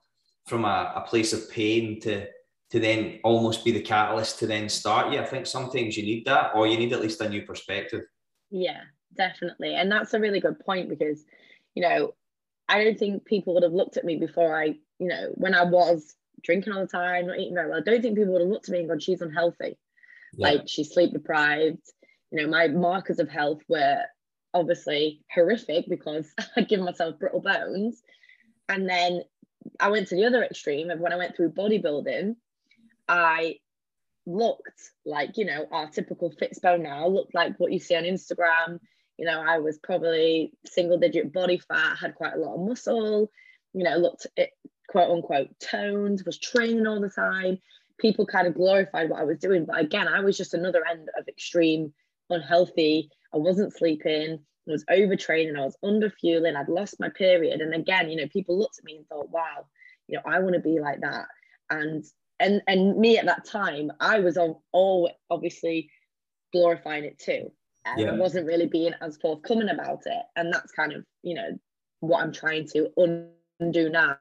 from 0.45 0.65
a, 0.65 0.94
a 0.95 1.01
place 1.01 1.33
of 1.33 1.50
pain 1.50 2.00
to 2.01 2.27
to 2.69 2.81
then 2.81 3.18
almost 3.24 3.63
be 3.63 3.71
the 3.71 3.81
catalyst 3.81 4.39
to 4.39 4.48
then 4.48 4.68
start. 4.68 5.13
You 5.13 5.19
i 5.19 5.25
think 5.25 5.45
sometimes 5.45 5.95
you 5.95 6.04
need 6.04 6.25
that 6.25 6.51
or 6.54 6.68
you 6.68 6.77
need 6.77 6.94
at 6.94 7.01
least 7.01 7.21
a 7.21 7.30
new 7.30 7.44
perspective. 7.44 8.04
Yeah 8.50 8.81
definitely. 9.15 9.75
And 9.75 9.92
that's 9.92 10.13
a 10.13 10.19
really 10.19 10.39
good 10.39 10.59
point 10.59 10.89
because 10.89 11.24
you 11.75 11.83
know 11.83 12.13
i 12.68 12.83
don't 12.83 12.98
think 12.98 13.24
people 13.25 13.53
would 13.53 13.63
have 13.63 13.71
looked 13.71 13.98
at 13.98 14.03
me 14.03 14.15
before 14.15 14.60
i 14.60 14.65
you 15.00 15.07
know 15.07 15.31
when 15.36 15.53
i 15.53 15.63
was 15.63 16.15
drinking 16.42 16.74
all 16.74 16.81
the 16.81 16.88
time 16.88 17.27
not 17.27 17.38
eating 17.38 17.53
very 17.53 17.69
well 17.69 17.77
i 17.77 17.81
don't 17.81 18.01
think 18.01 18.18
people 18.18 18.33
would 18.33 18.42
have 18.42 18.50
looked 18.50 18.68
at 18.68 18.74
me 18.74 18.80
and 18.80 18.89
gone 18.89 19.00
she's 19.00 19.21
unhealthy. 19.21 19.77
Yeah. 20.33 20.50
like 20.50 20.62
she's 20.68 20.92
sleep 20.92 21.13
deprived. 21.13 21.83
You 22.31 22.42
know 22.42 22.48
my 22.48 22.68
markers 22.68 23.19
of 23.19 23.30
health 23.30 23.62
were 23.69 24.01
obviously 24.53 25.21
horrific 25.33 25.85
because 25.89 26.33
I'd 26.55 26.67
given 26.67 26.85
myself 26.85 27.19
brittle 27.19 27.41
bones. 27.41 28.01
And 28.69 28.89
then 28.89 29.23
I 29.79 29.89
went 29.89 30.07
to 30.09 30.15
the 30.15 30.25
other 30.25 30.44
extreme 30.44 30.89
of 30.89 30.99
when 30.99 31.13
I 31.13 31.17
went 31.17 31.35
through 31.35 31.51
bodybuilding, 31.51 32.35
I 33.07 33.60
looked 34.25 34.91
like, 35.05 35.38
you 35.38 35.45
know, 35.45 35.65
our 35.72 35.89
typical 35.89 36.31
Fitspo 36.31 36.79
now, 36.79 37.07
looked 37.07 37.33
like 37.33 37.57
what 37.57 37.72
you 37.72 37.79
see 37.79 37.95
on 37.95 38.03
Instagram. 38.03 38.79
You 39.17 39.25
know, 39.25 39.41
I 39.41 39.60
was 39.60 39.77
probably 39.79 40.53
single 40.65 40.98
digit 40.98 41.33
body 41.33 41.60
fat, 41.60 41.98
had 41.98 42.15
quite 42.15 42.33
a 42.33 42.38
lot 42.38 42.55
of 42.55 42.67
muscle, 42.67 43.31
you 43.74 43.83
know, 43.83 43.98
looked 43.98 44.27
it, 44.36 44.51
quote 44.88 45.10
unquote 45.10 45.50
toned, 45.60 46.22
was 46.25 46.38
training 46.38 46.86
all 46.86 47.00
the 47.00 47.10
time. 47.10 47.57
People 47.98 48.25
kind 48.25 48.48
of 48.48 48.53
glorified 48.53 49.10
what 49.10 49.22
I 49.22 49.24
was 49.24 49.39
doing. 49.39 49.65
But 49.65 49.79
again, 49.79 50.07
I 50.07 50.19
was 50.19 50.38
just 50.38 50.53
another 50.53 50.83
end 50.86 51.10
of 51.17 51.27
extreme 51.27 51.93
unhealthy. 52.29 53.10
I 53.34 53.38
wasn't 53.38 53.75
sleeping. 53.75 54.39
I 54.67 54.72
was 54.72 54.86
overtraining. 54.86 55.57
I 55.57 55.65
was 55.65 55.77
under 55.84 56.10
fueling. 56.10 56.55
I'd 56.55 56.69
lost 56.69 57.00
my 57.00 57.10
period. 57.10 57.62
And 57.62 57.74
again, 57.74 58.10
you 58.10 58.17
know, 58.17 58.27
people 58.27 58.57
looked 58.57 58.79
at 58.79 58.86
me 58.86 58.98
and 58.98 59.07
thought, 59.07 59.29
wow, 59.29 59.65
you 60.07 60.17
know, 60.17 60.22
I 60.25 60.39
want 60.39 60.55
to 60.55 60.60
be 60.60 60.79
like 60.79 61.01
that. 61.01 61.27
And 61.69 62.03
and 62.39 62.62
and 62.67 62.98
me 62.98 63.17
at 63.17 63.25
that 63.25 63.46
time, 63.46 63.91
I 64.00 64.19
was 64.19 64.38
all, 64.38 64.63
all 64.72 65.10
obviously 65.29 65.89
glorifying 66.53 67.05
it 67.05 67.19
too. 67.19 67.51
And 67.86 68.00
yeah. 68.01 68.12
I 68.12 68.15
wasn't 68.15 68.48
really 68.48 68.67
being 68.67 68.93
as 69.01 69.17
forthcoming 69.17 69.69
about 69.69 70.01
it. 70.05 70.24
And 70.36 70.53
that's 70.53 70.72
kind 70.74 70.93
of, 70.93 71.03
you 71.24 71.36
know, 71.36 71.57
what 72.01 72.22
I'm 72.22 72.34
trying 72.34 72.67
to 72.69 72.89
undo 73.60 73.89
now 73.89 74.17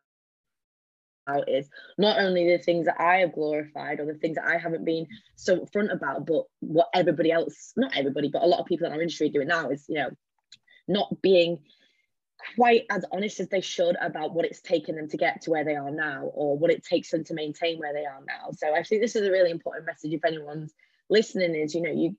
is 1.47 1.68
not 1.99 2.18
only 2.18 2.50
the 2.50 2.62
things 2.62 2.87
that 2.87 3.00
I 3.00 3.18
have 3.18 3.33
glorified 3.33 4.00
or 4.00 4.06
the 4.06 4.18
things 4.18 4.37
that 4.37 4.47
I 4.47 4.59
haven't 4.59 4.85
been 4.85 5.06
so 5.35 5.61
upfront 5.61 5.92
about, 5.92 6.26
but 6.26 6.45
what 6.61 6.88
everybody 6.95 7.33
else, 7.33 7.73
not 7.76 7.97
everybody, 7.97 8.28
but 8.28 8.42
a 8.42 8.47
lot 8.47 8.61
of 8.61 8.66
people 8.66 8.87
in 8.87 8.92
our 8.92 9.00
industry 9.00 9.28
doing 9.28 9.49
now 9.49 9.71
is, 9.71 9.85
you 9.88 9.97
know, 9.97 10.11
not 10.88 11.21
being 11.23 11.59
quite 12.54 12.85
as 12.90 13.04
honest 13.12 13.40
as 13.40 13.49
they 13.49 13.61
should 13.61 13.97
about 14.00 14.35
what 14.35 14.45
it's 14.45 14.61
taken 14.61 14.97
them 14.97 15.09
to 15.09 15.16
get 15.16 15.42
to 15.42 15.50
where 15.50 15.64
they 15.64 15.75
are 15.75 15.90
now 15.90 16.25
or 16.35 16.56
what 16.56 16.71
it 16.71 16.85
takes 16.85 17.11
them 17.11 17.25
to 17.25 17.35
maintain 17.35 17.78
where 17.78 17.92
they 17.92 18.04
are 18.04 18.21
now. 18.26 18.50
So 18.52 18.75
I 18.75 18.83
think 18.83 19.02
this 19.02 19.16
is 19.16 19.26
a 19.26 19.30
really 19.30 19.50
important 19.50 19.87
message 19.87 20.12
if 20.12 20.25
anyone's 20.25 20.75
listening 21.09 21.54
is, 21.54 21.75
you 21.75 21.83
know, 21.83 21.90
you 21.90 22.16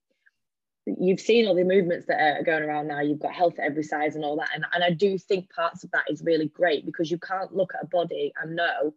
you've 0.99 1.19
seen 1.19 1.47
all 1.47 1.55
the 1.55 1.63
movements 1.63 2.07
that 2.07 2.19
are 2.19 2.43
going 2.43 2.63
around 2.63 2.87
now 2.87 3.01
you've 3.01 3.19
got 3.19 3.33
health 3.33 3.55
every 3.59 3.83
size 3.83 4.15
and 4.15 4.23
all 4.23 4.37
that 4.37 4.49
and, 4.53 4.63
and 4.73 4.83
i 4.83 4.89
do 4.89 5.17
think 5.17 5.49
parts 5.49 5.83
of 5.83 5.91
that 5.91 6.05
is 6.09 6.21
really 6.23 6.47
great 6.47 6.85
because 6.85 7.11
you 7.11 7.17
can't 7.17 7.53
look 7.53 7.73
at 7.75 7.83
a 7.83 7.87
body 7.87 8.31
and 8.41 8.55
know 8.55 8.93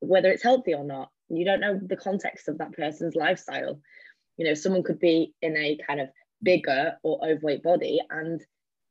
whether 0.00 0.30
it's 0.30 0.42
healthy 0.42 0.74
or 0.74 0.84
not 0.84 1.10
you 1.28 1.44
don't 1.44 1.60
know 1.60 1.78
the 1.82 1.96
context 1.96 2.48
of 2.48 2.58
that 2.58 2.72
person's 2.72 3.16
lifestyle 3.16 3.80
you 4.36 4.44
know 4.44 4.54
someone 4.54 4.82
could 4.82 5.00
be 5.00 5.34
in 5.42 5.56
a 5.56 5.78
kind 5.86 6.00
of 6.00 6.08
bigger 6.42 6.96
or 7.02 7.18
overweight 7.24 7.62
body 7.62 8.00
and 8.10 8.40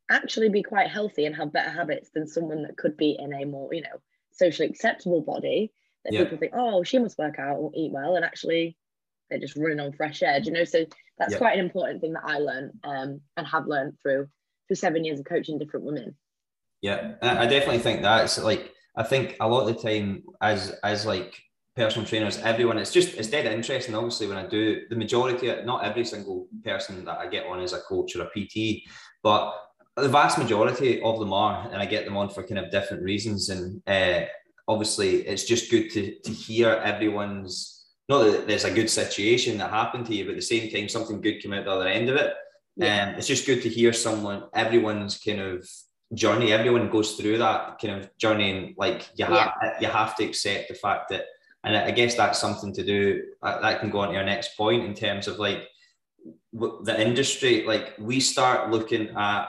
actually 0.09 0.49
be 0.49 0.63
quite 0.63 0.89
healthy 0.89 1.25
and 1.25 1.35
have 1.35 1.53
better 1.53 1.69
habits 1.69 2.09
than 2.13 2.27
someone 2.27 2.63
that 2.63 2.77
could 2.77 2.97
be 2.97 3.15
in 3.19 3.33
a 3.33 3.45
more, 3.45 3.73
you 3.73 3.81
know, 3.81 4.01
socially 4.31 4.69
acceptable 4.69 5.21
body 5.21 5.71
that 6.05 6.13
yeah. 6.13 6.23
people 6.23 6.37
think, 6.37 6.53
oh, 6.55 6.83
she 6.83 6.99
must 6.99 7.17
work 7.17 7.39
out 7.39 7.57
or 7.57 7.71
eat 7.73 7.91
well, 7.91 8.15
and 8.15 8.23
actually 8.23 8.77
they're 9.29 9.39
just 9.39 9.55
running 9.55 9.79
on 9.79 9.93
fresh 9.93 10.23
air. 10.23 10.39
Do 10.39 10.47
You 10.47 10.51
know, 10.53 10.63
so 10.63 10.85
that's 11.17 11.33
yeah. 11.33 11.37
quite 11.37 11.57
an 11.57 11.65
important 11.65 12.01
thing 12.01 12.13
that 12.13 12.23
I 12.25 12.37
learned 12.39 12.71
um, 12.83 13.21
and 13.35 13.47
have 13.47 13.67
learned 13.67 13.97
through 14.01 14.27
through 14.67 14.75
seven 14.75 15.05
years 15.05 15.19
of 15.19 15.25
coaching 15.25 15.57
different 15.57 15.85
women. 15.85 16.15
Yeah, 16.81 17.15
I 17.21 17.47
definitely 17.47 17.79
think 17.79 18.01
that's 18.01 18.37
like 18.37 18.71
I 18.95 19.03
think 19.03 19.37
a 19.39 19.47
lot 19.47 19.67
of 19.67 19.75
the 19.75 19.81
time 19.81 20.23
as 20.41 20.77
as 20.83 21.05
like 21.05 21.41
personal 21.77 22.07
trainers, 22.07 22.39
everyone, 22.39 22.79
it's 22.79 22.91
just 22.91 23.15
it's 23.15 23.29
dead 23.29 23.45
interesting. 23.45 23.95
Obviously, 23.95 24.27
when 24.27 24.37
I 24.37 24.47
do 24.47 24.81
the 24.89 24.95
majority, 24.95 25.53
not 25.63 25.85
every 25.85 26.03
single 26.03 26.47
person 26.63 27.05
that 27.05 27.19
I 27.19 27.27
get 27.27 27.45
on 27.45 27.61
as 27.61 27.73
a 27.73 27.79
coach 27.81 28.15
or 28.15 28.23
a 28.23 28.29
PT, 28.29 28.81
but 29.23 29.53
the 29.95 30.09
vast 30.09 30.37
majority 30.37 31.01
of 31.01 31.19
them 31.19 31.31
are, 31.31 31.69
and 31.71 31.81
I 31.81 31.85
get 31.85 32.05
them 32.05 32.17
on 32.17 32.29
for 32.29 32.43
kind 32.43 32.59
of 32.59 32.71
different 32.71 33.03
reasons. 33.03 33.49
And 33.49 33.81
uh, 33.87 34.25
obviously, 34.67 35.27
it's 35.27 35.45
just 35.45 35.71
good 35.71 35.89
to 35.91 36.19
to 36.19 36.31
hear 36.31 36.69
everyone's. 36.69 37.76
Not 38.09 38.23
that 38.23 38.47
there's 38.47 38.63
a 38.63 38.73
good 38.73 38.89
situation 38.89 39.57
that 39.57 39.69
happened 39.69 40.05
to 40.07 40.15
you, 40.15 40.25
but 40.25 40.31
at 40.31 40.37
the 40.37 40.41
same 40.41 40.71
time, 40.71 40.87
something 40.87 41.21
good 41.21 41.39
came 41.41 41.53
out 41.53 41.65
the 41.65 41.71
other 41.71 41.87
end 41.87 42.09
of 42.09 42.15
it. 42.15 42.33
Yeah. 42.77 43.09
Um, 43.09 43.15
it's 43.15 43.27
just 43.27 43.45
good 43.45 43.61
to 43.63 43.69
hear 43.69 43.91
someone, 43.91 44.43
everyone's 44.53 45.17
kind 45.17 45.41
of 45.41 45.67
journey. 46.13 46.53
Everyone 46.53 46.89
goes 46.89 47.13
through 47.13 47.39
that 47.39 47.79
kind 47.79 48.01
of 48.01 48.17
journey, 48.17 48.51
and 48.51 48.75
like 48.77 49.09
you 49.15 49.25
have 49.25 49.53
yeah. 49.61 49.73
you 49.81 49.87
have 49.87 50.15
to 50.17 50.25
accept 50.25 50.69
the 50.69 50.75
fact 50.75 51.09
that 51.09 51.25
and 51.63 51.75
I 51.75 51.91
guess 51.91 52.15
that's 52.15 52.39
something 52.39 52.73
to 52.73 52.83
do 52.83 53.23
that 53.41 53.79
can 53.81 53.89
go 53.89 53.99
on 53.99 54.09
to 54.09 54.13
your 54.13 54.23
next 54.23 54.55
point 54.55 54.85
in 54.85 54.93
terms 54.93 55.27
of 55.27 55.37
like 55.37 55.67
the 56.53 56.95
industry. 56.97 57.65
Like 57.65 57.93
we 57.99 58.19
start 58.21 58.71
looking 58.71 59.09
at 59.17 59.47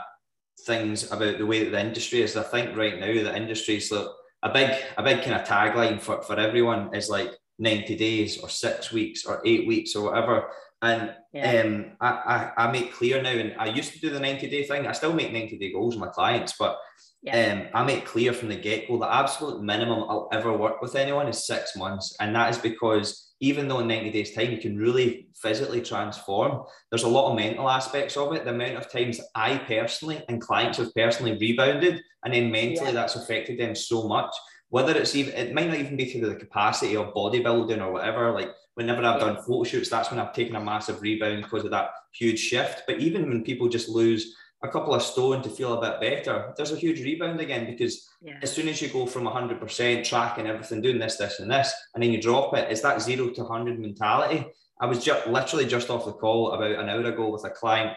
things 0.67 1.13
about 1.13 1.39
the 1.39 1.47
way 1.47 1.63
that 1.63 1.71
the 1.71 1.81
industry 1.81 2.23
is. 2.23 2.37
I 2.37 2.43
think 2.43 2.77
right 2.77 2.99
now 2.99 3.07
the 3.07 3.37
industry 3.37 3.77
is 3.77 3.93
like 3.93 4.09
a 4.43 4.53
big 4.53 4.71
a 4.97 5.03
big 5.03 5.23
kind 5.23 5.35
of 5.35 5.47
tagline 5.47 6.01
for, 6.01 6.23
for 6.23 6.37
everyone 6.37 6.95
is 6.95 7.09
like 7.09 7.33
90 7.59 7.97
days 7.97 8.39
or 8.39 8.49
six 8.49 8.93
weeks 8.93 9.25
or 9.25 9.43
eight 9.45 9.67
weeks 9.67 9.95
or 9.95 10.11
whatever. 10.11 10.49
And 10.81 11.13
yeah. 11.33 11.63
um, 11.63 11.93
I, 12.01 12.53
I, 12.57 12.65
I 12.67 12.73
make 12.73 12.93
clear 12.93 13.21
now, 13.21 13.31
and 13.31 13.55
I 13.59 13.67
used 13.67 13.93
to 13.95 14.01
do 14.01 14.11
the 14.11 14.21
90 14.21 14.49
day 14.49 14.65
thing. 14.65 14.87
I 14.87 14.93
still 14.93 15.13
make 15.13 15.33
90 15.33 15.59
day 15.59 15.73
goals 15.73 15.97
with 15.97 16.05
my 16.05 16.13
clients, 16.13 16.55
but 16.59 16.79
yeah. 17.23 17.53
Um, 17.53 17.69
I 17.75 17.85
make 17.85 18.07
clear 18.07 18.33
from 18.33 18.49
the 18.49 18.57
get 18.57 18.87
go 18.87 18.97
the 18.97 19.13
absolute 19.13 19.61
minimum 19.61 20.05
I'll 20.09 20.29
ever 20.33 20.57
work 20.57 20.81
with 20.81 20.95
anyone 20.95 21.27
is 21.27 21.47
six 21.47 21.75
months. 21.77 22.17
And 22.21 22.35
that 22.35 22.51
is 22.51 22.59
because 22.59 23.33
even 23.41 23.67
though 23.67 23.81
in 23.81 23.89
90 23.89 24.11
days' 24.11 24.35
time 24.35 24.53
you 24.53 24.59
can 24.59 24.77
really 24.77 25.29
physically 25.35 25.81
transform, 25.81 26.63
there's 26.91 27.03
a 27.03 27.09
lot 27.09 27.31
of 27.31 27.37
mental 27.37 27.69
aspects 27.69 28.17
of 28.17 28.33
it. 28.35 28.45
The 28.45 28.51
amount 28.51 28.77
of 28.77 28.91
times 28.91 29.21
I 29.35 29.59
personally 29.59 30.23
and 30.29 30.41
clients 30.41 30.79
have 30.79 30.95
personally 30.95 31.37
rebounded, 31.39 32.01
and 32.25 32.33
then 32.33 32.53
mentally 32.53 32.89
yeah. 32.89 32.93
that's 32.93 33.17
affected 33.17 33.59
them 33.59 33.75
so 33.75 34.07
much. 34.07 34.35
Whether 34.71 34.97
it's 34.97 35.17
even, 35.17 35.35
it 35.35 35.55
might 35.55 35.69
not 35.69 35.79
even 35.79 35.97
be 35.97 36.07
through 36.07 36.29
the 36.29 36.37
capacity 36.37 36.97
of 36.97 37.15
bodybuilding 37.15 37.81
or 37.81 37.93
whatever. 37.93 38.33
Like, 38.33 38.51
whenever 38.75 39.05
I've 39.05 39.21
done 39.21 39.37
photo 39.37 39.65
shoots, 39.65 39.89
that's 39.89 40.11
when 40.11 40.21
I've 40.21 40.35
taken 40.35 40.57
a 40.57 40.61
massive 40.61 41.03
rebound 41.03 41.43
because 41.43 41.65
of 41.65 41.71
that 41.71 41.91
huge 42.13 42.39
shift. 42.39 42.83
But 42.87 43.01
even 43.01 43.29
when 43.29 43.43
people 43.43 43.69
just 43.69 43.89
lose 43.89 44.37
a 44.63 44.69
couple 44.69 44.95
of 44.95 45.03
stone 45.03 45.43
to 45.43 45.49
feel 45.49 45.75
a 45.75 45.81
bit 45.81 46.01
better, 46.01 46.53
there's 46.57 46.73
a 46.73 46.77
huge 46.77 47.01
rebound 47.01 47.41
again 47.41 47.67
because 47.67 48.09
yeah. 48.21 48.39
as 48.43 48.53
soon 48.53 48.69
as 48.69 48.83
you 48.83 48.89
go 48.89 49.07
from 49.07 49.25
100% 49.25 50.05
tracking 50.05 50.47
everything, 50.47 50.81
doing 50.81 50.99
this, 50.99 51.17
this, 51.17 51.41
and 51.41 51.51
this, 51.51 51.73
and 51.95 52.03
then 52.03 52.13
you 52.13 52.21
drop 52.21 52.55
it, 52.55 52.71
it's 52.71 52.83
that 52.83 53.01
zero 53.01 53.31
to 53.31 53.43
100 53.43 53.79
mentality. 53.79 54.47
I 54.81 54.87
was 54.87 55.05
just 55.05 55.27
literally 55.27 55.67
just 55.67 55.91
off 55.91 56.05
the 56.05 56.13
call 56.13 56.53
about 56.53 56.79
an 56.79 56.89
hour 56.89 57.05
ago 57.05 57.31
with 57.31 57.45
a 57.45 57.51
client, 57.51 57.97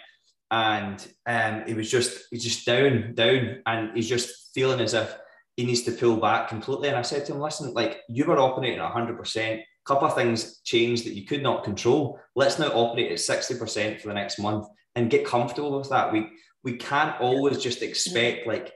and 0.49 1.07
um, 1.25 1.63
he 1.67 1.73
was 1.73 1.91
just 1.91 2.25
he's 2.31 2.43
just 2.43 2.65
down, 2.65 3.13
down, 3.13 3.61
and 3.65 3.95
he's 3.95 4.09
just 4.09 4.53
feeling 4.53 4.81
as 4.81 4.93
if 4.93 5.15
he 5.57 5.65
needs 5.65 5.81
to 5.83 5.91
pull 5.91 6.17
back 6.17 6.49
completely. 6.49 6.89
And 6.89 6.97
I 6.97 7.01
said 7.01 7.25
to 7.25 7.33
him, 7.33 7.39
"Listen, 7.39 7.73
like 7.73 8.01
you 8.09 8.25
were 8.25 8.39
operating 8.39 8.79
at 8.79 8.83
100 8.83 9.17
percent. 9.17 9.61
Couple 9.83 10.07
of 10.07 10.15
things 10.15 10.59
changed 10.59 11.05
that 11.05 11.15
you 11.15 11.25
could 11.25 11.41
not 11.41 11.63
control. 11.63 12.19
Let's 12.35 12.59
now 12.59 12.67
operate 12.67 13.11
at 13.11 13.19
60 13.19 13.57
percent 13.57 13.99
for 13.99 14.09
the 14.09 14.13
next 14.13 14.39
month 14.39 14.67
and 14.95 15.09
get 15.09 15.25
comfortable 15.25 15.77
with 15.77 15.89
that. 15.89 16.13
We 16.13 16.29
we 16.63 16.77
can't 16.77 17.19
always 17.19 17.57
just 17.57 17.81
expect 17.81 18.47
like 18.47 18.73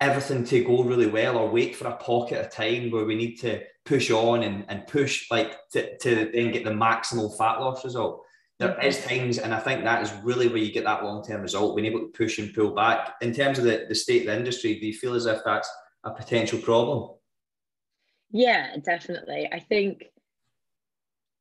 everything 0.00 0.44
to 0.44 0.64
go 0.64 0.82
really 0.82 1.06
well 1.06 1.38
or 1.38 1.50
wait 1.50 1.76
for 1.76 1.86
a 1.86 1.96
pocket 1.96 2.44
of 2.44 2.52
time 2.52 2.90
where 2.90 3.04
we 3.04 3.14
need 3.14 3.36
to 3.36 3.62
push 3.84 4.10
on 4.10 4.42
and, 4.42 4.64
and 4.68 4.86
push 4.86 5.30
like 5.30 5.56
to, 5.72 5.96
to 5.98 6.30
then 6.32 6.50
get 6.50 6.64
the 6.64 6.70
maximal 6.70 7.36
fat 7.36 7.60
loss 7.60 7.84
result. 7.84 8.22
There 8.58 8.70
mm-hmm. 8.70 8.86
is 8.86 9.04
times, 9.04 9.38
and 9.38 9.52
I 9.52 9.58
think 9.58 9.82
that 9.84 10.02
is 10.02 10.12
really 10.22 10.48
where 10.48 10.58
you 10.58 10.72
get 10.72 10.84
that 10.84 11.04
long 11.04 11.24
term 11.24 11.42
result, 11.42 11.76
being 11.76 11.86
able 11.86 12.00
to 12.00 12.12
push 12.16 12.38
and 12.38 12.54
pull 12.54 12.74
back. 12.74 13.14
In 13.20 13.32
terms 13.32 13.58
of 13.58 13.64
the, 13.64 13.86
the 13.88 13.94
state 13.94 14.22
of 14.22 14.26
the 14.28 14.36
industry, 14.36 14.78
do 14.78 14.86
you 14.86 14.94
feel 14.94 15.14
as 15.14 15.26
if 15.26 15.40
that's 15.44 15.68
a 16.04 16.10
potential 16.10 16.58
problem? 16.58 17.10
Yeah, 18.30 18.76
definitely. 18.82 19.48
I 19.52 19.60
think 19.60 20.04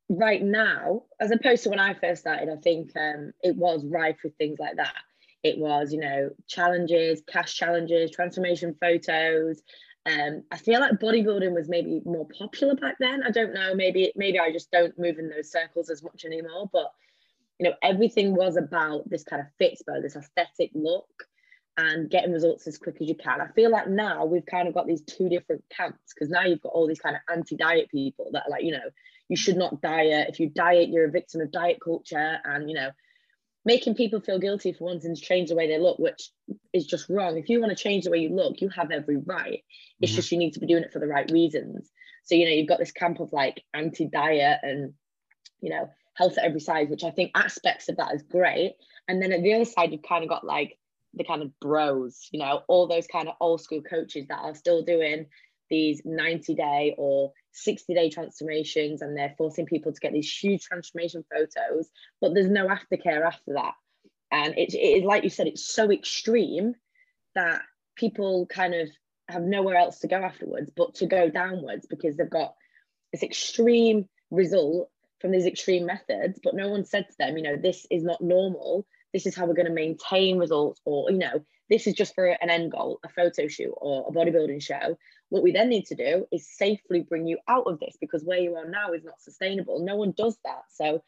right 0.10 0.42
now, 0.42 1.04
as 1.20 1.32
opposed 1.32 1.64
to 1.64 1.70
when 1.70 1.80
I 1.80 1.94
first 1.94 2.22
started, 2.22 2.50
I 2.50 2.58
think 2.58 2.92
um, 2.96 3.34
it 3.42 3.56
was 3.56 3.86
rife 3.86 4.18
with 4.24 4.36
things 4.38 4.60
like 4.60 4.78
that 4.78 4.96
it 5.44 5.58
was 5.58 5.92
you 5.92 6.00
know 6.00 6.30
challenges 6.48 7.22
cash 7.28 7.54
challenges 7.54 8.10
transformation 8.10 8.74
photos 8.80 9.62
um, 10.06 10.44
I 10.52 10.58
feel 10.58 10.82
like 10.82 11.00
bodybuilding 11.00 11.54
was 11.54 11.70
maybe 11.70 12.02
more 12.04 12.28
popular 12.38 12.76
back 12.76 12.96
then. 13.00 13.24
I 13.24 13.32
don't 13.32 13.54
know. 13.54 13.74
Maybe 13.74 14.12
maybe 14.16 14.38
I 14.38 14.52
just 14.52 14.70
don't 14.70 14.98
move 15.00 15.18
in 15.18 15.30
those 15.30 15.50
circles 15.50 15.90
as 15.90 16.04
much 16.04 16.26
anymore. 16.26 16.70
But 16.74 16.92
you 17.58 17.70
know, 17.70 17.76
everything 17.82 18.36
was 18.36 18.58
about 18.58 19.10
this 19.10 19.24
kind 19.24 19.42
of 19.42 19.48
fitspo, 19.62 20.02
this 20.02 20.18
aesthetic 20.18 20.72
look, 20.74 21.08
and 21.78 22.10
getting 22.10 22.32
results 22.32 22.68
as 22.68 22.78
quick 22.78 22.98
as 23.02 23.08
you 23.08 23.16
can. 23.16 23.42
I 23.42 23.48
feel 23.48 23.72
like 23.72 23.88
now 23.88 24.26
we've 24.26 24.46
kind 24.46 24.68
of 24.68 24.74
got 24.74 24.88
these 24.88 25.02
two 25.02 25.30
different 25.30 25.64
camps 25.76 26.14
because 26.14 26.30
now 26.30 26.44
you've 26.44 26.62
got 26.62 26.74
all 26.74 26.88
these 26.88 27.00
kind 27.00 27.16
of 27.16 27.22
anti-diet 27.36 27.90
people 27.90 28.30
that 28.34 28.44
are 28.48 28.52
like, 28.52 28.64
you 28.64 28.72
know, 28.72 28.90
you 29.30 29.38
should 29.38 29.58
not 29.58 29.82
diet. 29.82 30.30
If 30.30 30.40
you 30.40 30.50
diet, 30.50 30.90
you're 30.90 31.08
a 31.08 31.12
victim 31.12 31.42
of 31.42 31.52
diet 31.52 31.80
culture, 31.84 32.40
and 32.44 32.70
you 32.70 32.76
know, 32.76 32.92
making 33.66 33.96
people 33.96 34.20
feel 34.20 34.40
guilty 34.40 34.74
for 34.74 34.86
wanting 34.86 35.16
to 35.16 35.22
change 35.22 35.50
the 35.50 35.56
way 35.56 35.68
they 35.68 35.80
look, 35.80 35.98
which 36.00 36.30
is 36.74 36.86
just 36.86 37.10
wrong. 37.10 37.38
If 37.38 37.50
you 37.50 37.60
want 37.60 37.76
to 37.76 37.82
change 37.82 38.04
the 38.04 38.12
way 38.12 38.20
you 38.20 38.30
look, 38.30 38.62
you 38.62 38.70
have 38.70 38.92
every 38.92 39.18
right. 39.18 39.64
It's 40.02 40.12
mm-hmm. 40.12 40.16
just 40.16 40.32
you 40.32 40.38
need 40.38 40.54
to 40.54 40.60
be 40.60 40.68
doing 40.68 40.84
it 40.84 40.92
for 40.92 41.00
the 41.00 41.08
right 41.08 41.30
reasons. 41.32 41.90
So, 42.26 42.36
you 42.36 42.46
know, 42.46 42.52
you've 42.52 42.68
got 42.68 42.80
this 42.80 42.92
camp 42.92 43.20
of 43.20 43.34
like 43.34 43.64
anti 43.74 44.08
diet 44.08 44.60
and, 44.64 44.94
you 45.62 45.70
know, 45.70 45.90
health 46.16 46.38
at 46.38 46.46
every 46.46 46.60
size, 46.60 46.90
which 46.90 47.04
I 47.04 47.12
think 47.12 47.32
aspects 47.36 47.90
of 47.90 47.98
that 47.98 48.14
is 48.14 48.24
great. 48.24 48.74
And 49.08 49.22
then 49.22 49.32
at 49.32 49.42
the 49.42 49.54
other 49.54 49.66
side, 49.66 49.92
you've 49.92 50.04
kind 50.04 50.24
of 50.24 50.30
got 50.30 50.46
like 50.46 50.78
the 51.14 51.24
kind 51.24 51.42
of 51.42 51.60
bros, 51.60 52.28
you 52.32 52.40
know, 52.40 52.62
all 52.68 52.88
those 52.88 53.08
kind 53.08 53.28
of 53.28 53.36
old 53.40 53.62
school 53.62 53.82
coaches 53.82 54.28
that 54.30 54.40
are 54.40 54.56
still 54.56 54.84
doing 54.84 55.28
these 55.70 56.02
90 56.06 56.56
day 56.56 56.96
or 56.98 57.32
60 57.54 57.94
day 57.94 58.10
transformations 58.10 59.02
and 59.02 59.18
they're 59.18 59.36
forcing 59.38 59.66
people 59.66 59.92
to 59.92 60.00
get 60.00 60.14
these 60.14 60.32
huge 60.32 60.64
transformation 60.64 61.24
photos, 61.32 61.90
but 62.22 62.34
there's 62.34 62.50
no 62.50 62.68
aftercare 62.68 63.26
after 63.26 63.54
that. 63.54 63.74
And 64.32 64.58
it, 64.58 64.74
it 64.74 64.78
is 64.78 65.04
like 65.04 65.24
you 65.24 65.30
said, 65.30 65.48
it's 65.48 65.66
so 65.66 65.92
extreme 65.92 66.74
that 67.36 67.62
people 67.96 68.48
kind 68.48 68.74
of 68.74 68.90
have 69.30 69.44
nowhere 69.44 69.76
else 69.76 70.00
to 70.00 70.08
go 70.08 70.18
afterwards 70.18 70.70
but 70.76 70.96
to 70.96 71.06
go 71.06 71.30
downwards 71.30 71.88
because 71.90 72.18
they've 72.18 72.30
got 72.30 72.56
this 73.12 73.24
extreme 73.24 74.10
result 74.32 74.90
from 75.24 75.32
these 75.32 75.46
extreme 75.46 75.86
methods, 75.86 76.40
but 76.44 76.54
no 76.54 76.68
one 76.68 76.84
said 76.84 77.08
to 77.10 77.16
them, 77.18 77.38
you 77.38 77.44
know, 77.44 77.56
this 77.56 77.88
is 77.90 78.04
not 78.04 78.20
normal. 78.20 78.86
This 79.14 79.26
is 79.26 79.36
how 79.36 79.46
we're 79.46 79.54
going 79.54 79.68
to 79.68 79.74
maintain 79.74 80.38
results, 80.38 80.82
or, 80.86 81.12
you 81.12 81.18
know, 81.18 81.44
this 81.70 81.88
is 81.88 81.94
just 81.94 82.14
for 82.14 82.26
an 82.26 82.50
end 82.50 82.72
goal, 82.72 83.00
a 83.06 83.10
photo 83.10 83.48
shoot 83.48 83.74
or 83.78 84.08
a 84.08 84.12
bodybuilding 84.12 84.62
show. 84.62 84.98
What 85.30 85.44
we 85.44 85.52
then 85.52 85.70
need 85.70 85.86
to 85.88 85.96
do 85.96 86.28
is 86.32 86.48
safely 86.58 87.02
bring 87.02 87.26
you 87.26 87.38
out 87.48 87.66
of 87.68 87.80
this 87.80 87.98
because 88.00 88.24
where 88.24 88.40
you 88.40 88.56
are 88.56 88.68
now 88.68 88.92
is 88.94 89.04
not 89.04 89.22
sustainable. 89.22 89.80
No 89.80 89.96
one 89.96 90.14
does 90.16 90.38
that. 90.44 90.64
So 90.72 91.02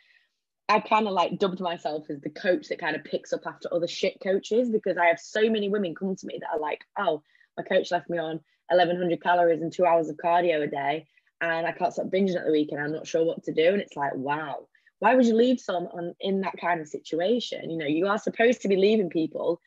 I 0.68 0.80
kind 0.80 1.08
of 1.08 1.14
like 1.14 1.38
dubbed 1.38 1.60
myself 1.60 2.10
as 2.10 2.22
the 2.22 2.30
coach 2.30 2.70
that 2.70 2.80
kind 2.80 2.96
of 2.96 3.04
picks 3.04 3.34
up 3.34 3.46
after 3.46 3.72
other 3.72 3.88
shit 3.88 4.18
coaches 4.24 4.70
because 4.70 4.98
I 4.98 5.06
have 5.06 5.20
so 5.20 5.50
many 5.50 5.70
women 5.70 5.94
come 5.94 6.16
to 6.16 6.26
me 6.26 6.40
that 6.40 6.50
are 6.56 6.60
like, 6.60 6.84
oh, 6.98 7.22
my 7.58 7.64
coach 7.64 7.92
left 7.92 8.10
me 8.10 8.18
on 8.18 8.40
1100 8.70 9.22
calories 9.22 9.62
and 9.62 9.72
two 9.72 9.86
hours 9.86 10.10
of 10.10 10.18
cardio 10.18 10.64
a 10.64 10.68
day 10.68 11.06
and 11.42 11.68
I 11.68 11.72
can't 11.72 11.94
stop 11.94 12.08
binging 12.08 12.36
at 12.36 12.46
the 12.46 12.52
weekend. 12.52 12.82
I'm 12.82 12.94
not 12.94 13.08
sure 13.08 13.24
what 13.24 13.44
to 13.44 13.54
do. 13.54 13.74
And 13.74 13.82
it's 13.82 13.96
like, 13.96 14.16
wow, 14.16 14.68
why 15.06 15.14
would 15.14 15.28
you 15.28 15.36
leave 15.36 15.60
someone 15.60 16.16
in 16.20 16.42
that 16.42 16.58
kind 16.60 16.82
of 16.82 16.88
situation? 16.88 17.70
You 17.70 17.78
know, 17.78 17.86
you 17.86 18.08
are 18.08 18.18
supposed 18.18 18.64
to 18.64 18.68
be 18.68 18.76
leaving 18.76 19.12
people 19.12 19.62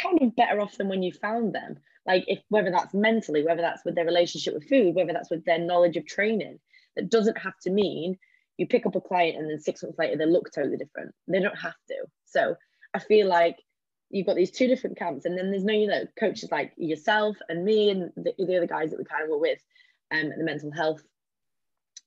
kind 0.00 0.22
of 0.22 0.34
better 0.34 0.58
off 0.58 0.78
than 0.78 0.88
when 0.88 1.02
you 1.02 1.12
found 1.12 1.54
them. 1.54 1.76
Like 2.06 2.24
if 2.28 2.38
whether 2.48 2.70
that's 2.70 2.94
mentally 2.94 3.44
whether 3.44 3.60
that's 3.60 3.84
with 3.84 3.94
their 3.94 4.06
relationship 4.06 4.54
with 4.54 4.66
food 4.66 4.94
whether 4.94 5.12
that's 5.12 5.28
with 5.28 5.44
their 5.44 5.58
knowledge 5.58 5.98
of 5.98 6.06
training 6.06 6.60
that 6.96 7.10
doesn't 7.10 7.36
have 7.36 7.58
to 7.64 7.70
mean 7.70 8.16
you 8.56 8.66
pick 8.66 8.86
up 8.86 8.96
a 8.96 9.02
client 9.02 9.36
and 9.36 9.50
then 9.50 9.60
six 9.60 9.82
months 9.82 9.98
later 9.98 10.16
they 10.16 10.24
look 10.24 10.50
totally 10.50 10.78
different. 10.78 11.14
They 11.28 11.40
don't 11.40 11.58
have 11.58 11.76
to. 11.88 11.96
So 12.24 12.56
i 12.94 12.98
feel 12.98 13.28
like 13.28 13.58
you've 14.08 14.26
got 14.26 14.36
these 14.36 14.50
two 14.50 14.66
different 14.66 14.96
camps 14.96 15.26
and 15.26 15.36
then 15.36 15.50
there's 15.50 15.64
no 15.64 15.74
you 15.74 15.88
know 15.88 16.06
coaches 16.18 16.50
like 16.50 16.72
yourself 16.78 17.36
and 17.50 17.66
me 17.66 17.90
and 17.90 18.12
the, 18.16 18.32
the 18.38 18.56
other 18.56 18.66
guys 18.66 18.92
that 18.92 18.98
we 18.98 19.04
kind 19.04 19.24
of 19.24 19.28
were 19.28 19.38
with 19.38 19.58
um, 20.10 20.32
at 20.32 20.38
the 20.38 20.44
mental 20.44 20.72
health 20.72 21.02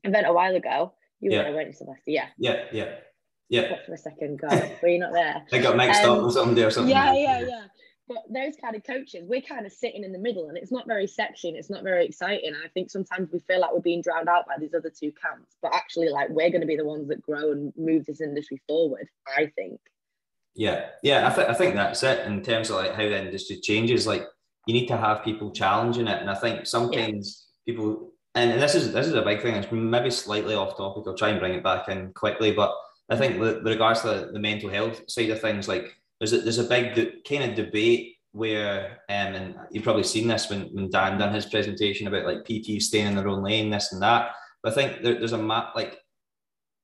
event 0.04 0.26
a 0.26 0.34
while 0.34 0.56
ago 0.56 0.94
you 1.20 1.32
yeah. 1.32 1.50
were 1.50 1.56
weren't 1.56 1.68
you 1.68 1.74
Sylvester 1.74 2.12
yeah 2.12 2.28
yeah 2.38 2.66
yeah 2.72 2.96
yeah 3.50 3.76
for 3.86 3.94
a 3.94 3.98
second 3.98 4.40
God 4.40 4.72
were 4.82 4.90
you 4.90 5.00
not 5.00 5.14
there 5.14 5.44
I 5.52 5.60
got 5.60 5.78
mixed 5.78 6.04
um, 6.04 6.20
up 6.20 6.26
with 6.26 6.34
somebody 6.34 6.64
or 6.64 6.72
something 6.72 6.92
yeah 6.92 7.14
yeah 7.14 7.40
yeah 7.42 7.64
but 8.08 8.24
those 8.30 8.54
kind 8.62 8.76
of 8.76 8.84
coaches, 8.86 9.26
we're 9.28 9.42
kind 9.42 9.66
of 9.66 9.72
sitting 9.72 10.04
in 10.04 10.14
the 10.14 10.20
middle 10.20 10.48
and 10.48 10.58
it's 10.58 10.72
not 10.72 10.88
very 10.88 11.08
sexy 11.08 11.50
and 11.50 11.58
it's 11.58 11.70
not 11.70 11.84
very 11.84 12.06
exciting. 12.06 12.54
I 12.64 12.70
think 12.70 12.90
sometimes 12.90 13.30
we 13.34 13.40
feel 13.40 13.60
like 13.60 13.74
we're 13.74 13.82
being 13.82 14.02
drowned 14.02 14.30
out 14.30 14.48
by 14.48 14.56
these 14.58 14.74
other 14.74 14.90
two 14.90 15.12
camps, 15.22 15.58
but 15.62 15.74
actually, 15.74 16.08
like, 16.08 16.30
we're 16.30 16.50
going 16.50 16.62
to 16.62 16.68
be 16.68 16.78
the 16.78 16.86
ones 16.86 17.10
that 17.10 17.22
grow 17.22 17.52
and 17.52 17.74
move 17.76 18.06
this 18.06 18.22
industry 18.22 18.62
forward, 18.66 19.10
I 19.28 19.52
think. 19.56 19.80
Yeah, 20.56 20.88
yeah, 21.04 21.28
I, 21.28 21.36
th- 21.36 21.50
I 21.50 21.54
think 21.54 21.76
that's 21.76 22.02
it 22.02 22.26
in 22.26 22.42
terms 22.42 22.70
of 22.70 22.78
like 22.78 22.94
how 22.94 23.04
the 23.04 23.26
industry 23.26 23.58
changes. 23.58 24.08
Like, 24.08 24.26
you 24.66 24.74
need 24.74 24.88
to 24.88 24.98
have 24.98 25.24
people 25.24 25.52
challenging 25.52 26.08
it, 26.08 26.22
and 26.22 26.30
I 26.30 26.36
think 26.36 26.66
sometimes 26.66 27.48
yeah. 27.66 27.74
people, 27.74 28.14
and 28.38 28.62
this 28.62 28.76
is 28.76 28.92
this 28.94 29.08
is 29.08 29.14
a 29.14 29.22
big 29.22 29.42
thing. 29.42 29.56
It's 29.56 29.72
maybe 29.72 30.10
slightly 30.10 30.56
off 30.56 30.78
topic. 30.78 31.04
I'll 31.08 31.16
try 31.16 31.30
and 31.30 31.40
bring 31.40 31.54
it 31.54 31.64
back 31.64 31.90
in 31.90 32.14
quickly, 32.14 32.52
but 32.52 32.74
I 33.10 33.16
think 33.16 33.40
with, 33.40 33.66
regards 33.66 34.02
to 34.02 34.08
the, 34.08 34.30
the 34.34 34.40
mental 34.40 34.70
health 34.70 35.02
side 35.08 35.30
of 35.30 35.42
things, 35.42 35.68
like 35.68 35.96
there's 36.20 36.34
a, 36.34 36.40
there's 36.40 36.58
a 36.58 36.64
big 36.64 37.24
kind 37.24 37.44
of 37.44 37.56
debate 37.56 38.16
where, 38.34 39.00
um, 39.10 39.34
and 39.34 39.56
you've 39.72 39.84
probably 39.84 40.04
seen 40.04 40.28
this 40.28 40.50
when, 40.50 40.64
when 40.74 40.90
Dan 40.90 41.18
done 41.18 41.34
his 41.34 41.46
presentation 41.46 42.08
about 42.08 42.26
like 42.26 42.46
PT 42.46 42.82
staying 42.82 43.08
in 43.08 43.16
their 43.16 43.30
own 43.30 43.44
lane, 43.44 43.70
this 43.70 43.94
and 43.94 44.02
that. 44.02 44.32
But 44.62 44.74
I 44.74 44.76
think 44.76 45.02
there, 45.02 45.18
there's 45.18 45.34
a 45.34 45.38
map 45.38 45.74
like 45.76 45.98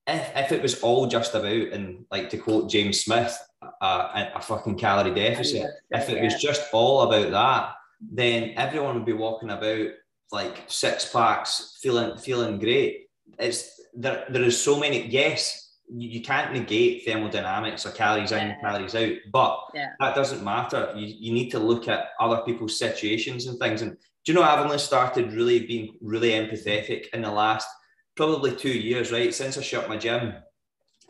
if, 0.07 0.31
if 0.35 0.51
it 0.51 0.61
was 0.61 0.81
all 0.81 1.07
just 1.07 1.35
about 1.35 1.45
and 1.45 2.05
like 2.11 2.29
to 2.29 2.37
quote 2.37 2.69
James 2.69 3.01
Smith, 3.01 3.37
uh, 3.81 4.29
a, 4.35 4.41
fucking 4.41 4.77
calorie 4.77 5.13
deficit. 5.13 5.69
If 5.91 6.09
it 6.09 6.21
was 6.21 6.41
just 6.41 6.73
all 6.73 7.01
about 7.01 7.31
that, 7.31 7.75
then 8.01 8.53
everyone 8.57 8.95
would 8.95 9.05
be 9.05 9.13
walking 9.13 9.49
about 9.49 9.87
like 10.33 10.63
six 10.67 11.09
packs, 11.13 11.77
feeling 11.81 12.17
feeling 12.17 12.57
great. 12.57 13.07
It's 13.37 13.79
there. 13.93 14.25
There 14.29 14.43
is 14.43 14.59
so 14.59 14.79
many. 14.79 15.05
Yes, 15.07 15.75
you, 15.87 16.21
can't 16.21 16.51
negate 16.51 17.05
thermodynamics 17.05 17.85
or 17.85 17.91
calories 17.91 18.31
in, 18.31 18.55
calories 18.59 18.95
out, 18.95 19.13
but 19.31 19.59
yeah. 19.75 19.91
that 19.99 20.15
doesn't 20.15 20.43
matter. 20.43 20.91
You, 20.95 21.05
you 21.05 21.33
need 21.33 21.51
to 21.51 21.59
look 21.59 21.87
at 21.87 22.09
other 22.19 22.41
people's 22.45 22.79
situations 22.79 23.45
and 23.45 23.59
things. 23.59 23.83
And 23.83 23.91
do 23.91 24.31
you 24.31 24.33
know, 24.33 24.41
I've 24.41 24.65
only 24.65 24.79
started 24.79 25.33
really 25.33 25.67
being 25.67 25.97
really 26.01 26.31
empathetic 26.31 27.09
in 27.13 27.21
the 27.21 27.31
last 27.31 27.67
probably 28.15 28.55
two 28.55 28.73
years, 28.73 29.11
right? 29.11 29.33
Since 29.33 29.57
I 29.57 29.61
shut 29.61 29.87
my 29.87 29.97
gym. 29.97 30.33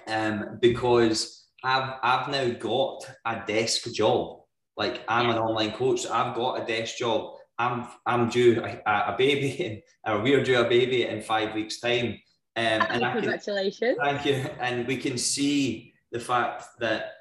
Um, 0.05 0.57
because 0.61 1.47
I've 1.63 1.93
I've 2.03 2.27
now 2.27 2.49
got 2.59 3.09
a 3.25 3.41
desk 3.47 3.89
job. 3.93 4.41
Like 4.75 5.05
I'm 5.07 5.27
yeah. 5.27 5.35
an 5.35 5.37
online 5.39 5.71
coach. 5.71 6.05
I've 6.07 6.35
got 6.35 6.61
a 6.61 6.65
desk 6.65 6.97
job. 6.97 7.35
I'm 7.60 7.88
I'm 8.05 8.29
due 8.29 8.63
a, 8.63 8.81
a 8.86 9.15
baby, 9.17 9.83
or 10.05 10.22
we're 10.22 10.43
due 10.43 10.60
a 10.60 10.69
baby 10.69 11.03
in 11.03 11.22
five 11.22 11.53
weeks' 11.53 11.79
time. 11.79 12.19
Um, 12.55 12.86
and 12.89 13.01
congratulations. 13.13 13.98
Can, 14.00 14.15
thank 14.15 14.25
you. 14.25 14.36
And 14.60 14.88
we 14.88 14.98
can 14.98 15.17
see 15.17 15.93
the 16.12 16.19
fact 16.19 16.65
that, 16.79 17.13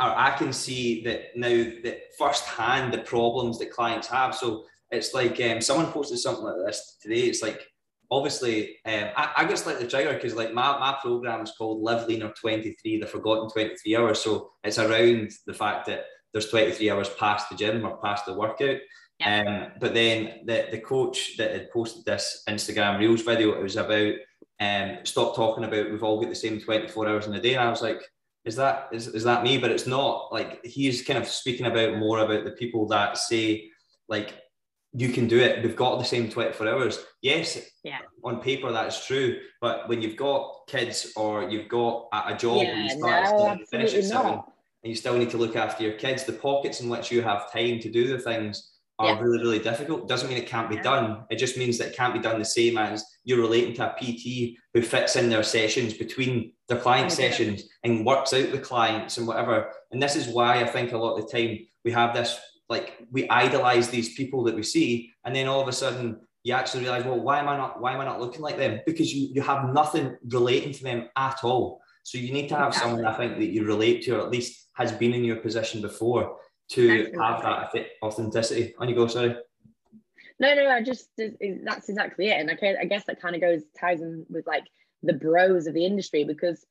or 0.00 0.08
I 0.16 0.30
can 0.36 0.52
see 0.52 1.02
that 1.04 1.36
now 1.36 1.64
that 1.82 2.00
firsthand 2.16 2.92
the 2.92 2.98
problems 2.98 3.58
that 3.58 3.72
clients 3.72 4.06
have. 4.08 4.34
So 4.34 4.64
it's 4.90 5.14
like 5.14 5.40
um, 5.40 5.60
someone 5.60 5.92
posted 5.92 6.18
something 6.18 6.44
like 6.44 6.66
this 6.66 6.96
today. 7.02 7.22
It's 7.22 7.42
like 7.42 7.66
obviously 8.10 8.78
um, 8.86 9.08
I, 9.16 9.32
I 9.38 9.44
get 9.44 9.58
slightly 9.58 9.86
triggered 9.86 10.16
because 10.16 10.34
like 10.34 10.52
my, 10.52 10.78
my 10.78 10.98
program 11.00 11.42
is 11.42 11.52
called 11.56 11.82
Live 11.82 12.08
Leaner 12.08 12.32
23, 12.40 13.00
the 13.00 13.06
forgotten 13.06 13.48
23 13.48 13.96
hours. 13.96 14.20
So 14.20 14.50
it's 14.64 14.78
around 14.78 15.30
the 15.46 15.54
fact 15.54 15.86
that 15.86 16.04
there's 16.32 16.50
23 16.50 16.90
hours 16.90 17.08
past 17.10 17.50
the 17.50 17.56
gym 17.56 17.84
or 17.84 17.98
past 17.98 18.26
the 18.26 18.34
workout. 18.34 18.78
Yeah. 19.20 19.42
Um, 19.66 19.72
but 19.78 19.92
then 19.92 20.40
the, 20.46 20.68
the 20.70 20.78
coach 20.78 21.36
that 21.36 21.52
had 21.52 21.70
posted 21.70 22.04
this 22.04 22.42
Instagram 22.48 22.98
Reels 22.98 23.22
video, 23.22 23.52
it 23.52 23.62
was 23.62 23.76
about 23.76 24.14
um, 24.60 24.98
stop 25.04 25.36
talking 25.36 25.64
about 25.64 25.90
we've 25.90 26.02
all 26.02 26.20
got 26.20 26.30
the 26.30 26.34
same 26.34 26.60
24 26.60 27.08
hours 27.08 27.26
in 27.26 27.34
a 27.34 27.40
day. 27.40 27.54
And 27.54 27.62
I 27.62 27.70
was 27.70 27.82
like, 27.82 28.00
is 28.44 28.56
that 28.56 28.88
is, 28.92 29.08
is 29.08 29.24
that 29.24 29.42
me? 29.42 29.58
But 29.58 29.70
it's 29.70 29.86
not 29.86 30.32
like 30.32 30.64
he's 30.64 31.02
kind 31.02 31.18
of 31.18 31.28
speaking 31.28 31.66
about 31.66 31.98
more 31.98 32.20
about 32.20 32.44
the 32.44 32.52
people 32.52 32.88
that 32.88 33.18
say 33.18 33.68
like 34.08 34.34
you 34.92 35.10
can 35.10 35.28
do 35.28 35.38
it. 35.38 35.62
We've 35.62 35.76
got 35.76 35.98
the 35.98 36.04
same 36.04 36.30
24 36.30 36.68
hours. 36.68 37.04
Yes, 37.20 37.60
yeah. 37.84 37.98
on 38.24 38.40
paper 38.40 38.72
that's 38.72 39.06
true. 39.06 39.38
But 39.60 39.88
when 39.88 40.00
you've 40.00 40.16
got 40.16 40.66
kids 40.66 41.12
or 41.16 41.48
you've 41.48 41.68
got 41.68 42.08
a, 42.12 42.34
a 42.34 42.36
job 42.36 42.62
yeah, 42.62 42.84
you 42.84 42.90
start 42.90 43.24
no, 43.30 43.46
and 43.48 43.68
finish 43.68 43.94
at 43.94 44.04
seven, 44.04 44.32
and 44.32 44.90
you 44.90 44.94
still 44.94 45.18
need 45.18 45.30
to 45.30 45.38
look 45.38 45.56
after 45.56 45.84
your 45.84 45.92
kids, 45.92 46.24
the 46.24 46.32
pockets 46.32 46.80
in 46.80 46.88
which 46.88 47.12
you 47.12 47.20
have 47.20 47.52
time 47.52 47.78
to 47.80 47.90
do 47.90 48.08
the 48.08 48.18
things 48.18 48.70
are 49.00 49.14
yeah. 49.14 49.20
really, 49.20 49.38
really 49.38 49.58
difficult. 49.58 50.06
Doesn't 50.06 50.28
mean 50.28 50.36
it 50.36 50.46
can't 50.46 50.68
be 50.68 50.76
yeah. 50.76 50.82
done. 50.82 51.24
It 51.30 51.36
just 51.36 51.56
means 51.56 51.78
that 51.78 51.88
it 51.88 51.96
can't 51.96 52.12
be 52.12 52.20
done 52.20 52.38
the 52.38 52.44
same 52.44 52.76
as 52.76 53.02
you're 53.24 53.40
relating 53.40 53.74
to 53.76 53.86
a 53.86 53.96
PT 53.98 54.58
who 54.74 54.82
fits 54.82 55.16
in 55.16 55.30
their 55.30 55.42
sessions 55.42 55.94
between 55.94 56.52
their 56.68 56.78
client 56.78 57.10
sessions 57.10 57.62
and 57.82 58.04
works 58.04 58.34
out 58.34 58.52
the 58.52 58.58
clients 58.58 59.16
and 59.16 59.26
whatever. 59.26 59.70
And 59.90 60.02
this 60.02 60.16
is 60.16 60.28
why 60.28 60.60
I 60.60 60.66
think 60.66 60.92
a 60.92 60.98
lot 60.98 61.16
of 61.16 61.26
the 61.26 61.32
time 61.32 61.58
we 61.82 61.92
have 61.92 62.14
this 62.14 62.38
like 62.68 62.98
we 63.10 63.28
idolize 63.30 63.88
these 63.88 64.14
people 64.14 64.44
that 64.44 64.54
we 64.54 64.62
see, 64.62 65.10
and 65.24 65.34
then 65.34 65.48
all 65.48 65.60
of 65.60 65.66
a 65.66 65.72
sudden 65.72 66.20
you 66.44 66.54
actually 66.54 66.82
realize, 66.82 67.04
well, 67.04 67.18
why 67.18 67.40
am 67.40 67.48
I 67.48 67.56
not 67.56 67.80
why 67.80 67.94
am 67.94 68.00
I 68.00 68.04
not 68.04 68.20
looking 68.20 68.42
like 68.42 68.58
them? 68.58 68.80
Because 68.84 69.12
you 69.14 69.30
you 69.32 69.40
have 69.40 69.72
nothing 69.72 70.14
relating 70.28 70.72
to 70.74 70.82
them 70.84 71.08
at 71.16 71.42
all. 71.42 71.80
So 72.02 72.18
you 72.18 72.32
need 72.32 72.48
to 72.50 72.56
have 72.56 72.68
exactly. 72.68 72.90
someone 72.90 73.06
I 73.06 73.16
think 73.16 73.38
that 73.38 73.50
you 73.50 73.64
relate 73.64 74.02
to, 74.02 74.16
or 74.16 74.20
at 74.20 74.30
least 74.30 74.68
has 74.74 74.92
been 74.92 75.14
in 75.14 75.24
your 75.24 75.36
position 75.36 75.80
before 75.80 76.36
to 76.70 77.12
have 77.18 77.42
that 77.42 77.72
authenticity. 78.02 78.74
On 78.78 78.88
you 78.88 78.94
go, 78.94 79.06
sorry. 79.06 79.36
No, 80.38 80.54
no, 80.54 80.68
I 80.68 80.82
just 80.82 81.10
that's 81.18 81.88
exactly 81.88 82.28
it, 82.28 82.40
and 82.40 82.50
I, 82.50 82.80
I 82.80 82.84
guess 82.86 83.04
that 83.04 83.20
kind 83.20 83.34
of 83.34 83.40
goes 83.40 83.62
ties 83.78 84.00
in 84.00 84.24
with 84.30 84.46
like 84.46 84.64
the 85.02 85.12
bros 85.12 85.66
of 85.66 85.74
the 85.74 85.84
industry 85.84 86.24
because 86.24 86.64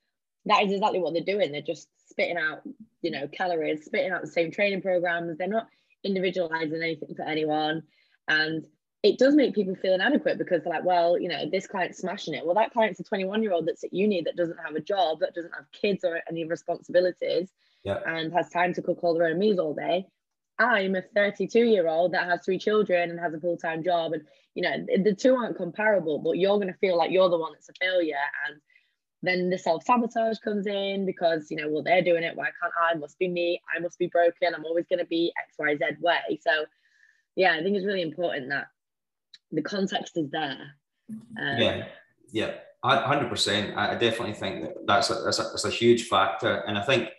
that 0.46 0.64
is 0.64 0.74
exactly 0.74 1.00
what 1.00 1.14
they're 1.14 1.24
doing. 1.24 1.52
They're 1.52 1.62
just 1.62 1.88
spitting 2.08 2.38
out, 2.38 2.62
you 3.02 3.12
know, 3.12 3.28
calories, 3.28 3.86
spitting 3.86 4.12
out 4.12 4.22
the 4.22 4.28
same 4.28 4.52
training 4.52 4.82
programs. 4.82 5.38
They're 5.38 5.48
not 5.48 5.68
individualizing 6.04 6.82
anything 6.82 7.14
for 7.16 7.24
anyone, 7.24 7.84
and 8.28 8.66
it 9.04 9.18
does 9.18 9.36
make 9.36 9.56
people 9.56 9.76
feel 9.76 9.94
inadequate 9.94 10.38
because 10.38 10.64
they're 10.64 10.74
like, 10.74 10.84
well, 10.84 11.18
you 11.20 11.30
know, 11.30 11.50
this 11.50 11.68
client's 11.68 12.00
smashing 12.00 12.34
it. 12.34 12.46
Well, 12.46 12.56
that 12.56 12.74
client's 12.74 13.00
a 13.00 13.04
21 13.04 13.44
year 13.44 13.54
old 13.54 13.68
that's 13.68 13.84
at 13.84 13.94
uni 13.94 14.22
that 14.24 14.36
doesn't 14.36 14.58
have 14.66 14.76
a 14.76 14.82
job, 14.82 15.20
that 15.20 15.34
doesn't 15.36 15.54
have 15.56 15.72
kids 15.72 16.04
or 16.04 16.22
any 16.30 16.46
responsibilities 16.46 17.52
yeah. 17.84 18.00
and 18.06 18.34
has 18.34 18.50
time 18.50 18.74
to 18.74 18.82
cook 18.82 19.04
all 19.04 19.14
their 19.14 19.28
own 19.28 19.40
meals 19.40 19.60
all 19.60 19.74
day. 19.74 20.06
I'm 20.60 20.96
a 20.96 21.02
32 21.16 21.60
year 21.60 21.88
old 21.88 22.14
that 22.14 22.28
has 22.28 22.42
three 22.44 22.60
children 22.60 23.10
and 23.10 23.20
has 23.20 23.34
a 23.34 23.40
full 23.40 23.58
time 23.58 23.84
job. 23.84 24.12
And, 24.14 24.24
you 24.56 24.64
know, 24.64 24.86
the 25.04 25.16
two 25.16 25.36
aren't 25.36 25.58
comparable, 25.58 26.20
but 26.20 26.38
you're 26.38 26.58
going 26.58 26.68
to 26.68 26.80
feel 26.80 26.98
like 26.98 27.12
you're 27.12 27.30
the 27.30 27.38
one 27.38 27.54
that's 27.54 27.70
a 27.70 27.74
failure. 27.80 28.16
And 28.48 28.60
then 29.24 29.50
the 29.50 29.58
self 29.58 29.84
sabotage 29.86 30.40
comes 30.40 30.68
in 30.68 31.06
because, 31.06 31.50
you 31.50 31.58
know, 31.58 31.70
well, 31.70 31.84
they're 31.84 32.04
doing 32.04 32.24
it. 32.24 32.36
Why 32.36 32.50
can't 32.62 32.74
I? 32.78 32.98
Must 32.98 33.18
be 33.18 33.30
me. 33.30 33.62
I 33.74 33.80
must 33.80 33.98
be 33.98 34.08
broken. 34.08 34.54
I'm 34.54 34.66
always 34.66 34.86
going 34.88 35.00
to 35.00 35.06
be 35.06 35.32
X, 35.42 35.56
Y, 35.58 35.78
Z 35.78 35.98
way. 36.02 36.40
So, 36.42 36.66
yeah, 37.36 37.54
I 37.54 37.64
think 37.64 37.78
it's 37.78 37.86
really 37.86 38.02
important 38.02 38.50
that 38.50 38.68
the 39.52 39.62
context 39.62 40.18
is 40.18 40.30
there. 40.30 40.76
Um, 41.10 41.58
yeah. 41.58 41.86
Yeah. 42.32 42.54
100%. 42.84 43.76
I 43.76 43.96
definitely 43.96 44.34
think 44.34 44.62
that 44.64 44.74
that's 44.86 45.10
a, 45.10 45.16
that's, 45.16 45.40
a, 45.40 45.44
that's 45.44 45.66
a 45.66 45.70
huge 45.70 46.08
factor. 46.08 46.64
And 46.68 46.78
I 46.78 46.82
think 46.84 47.10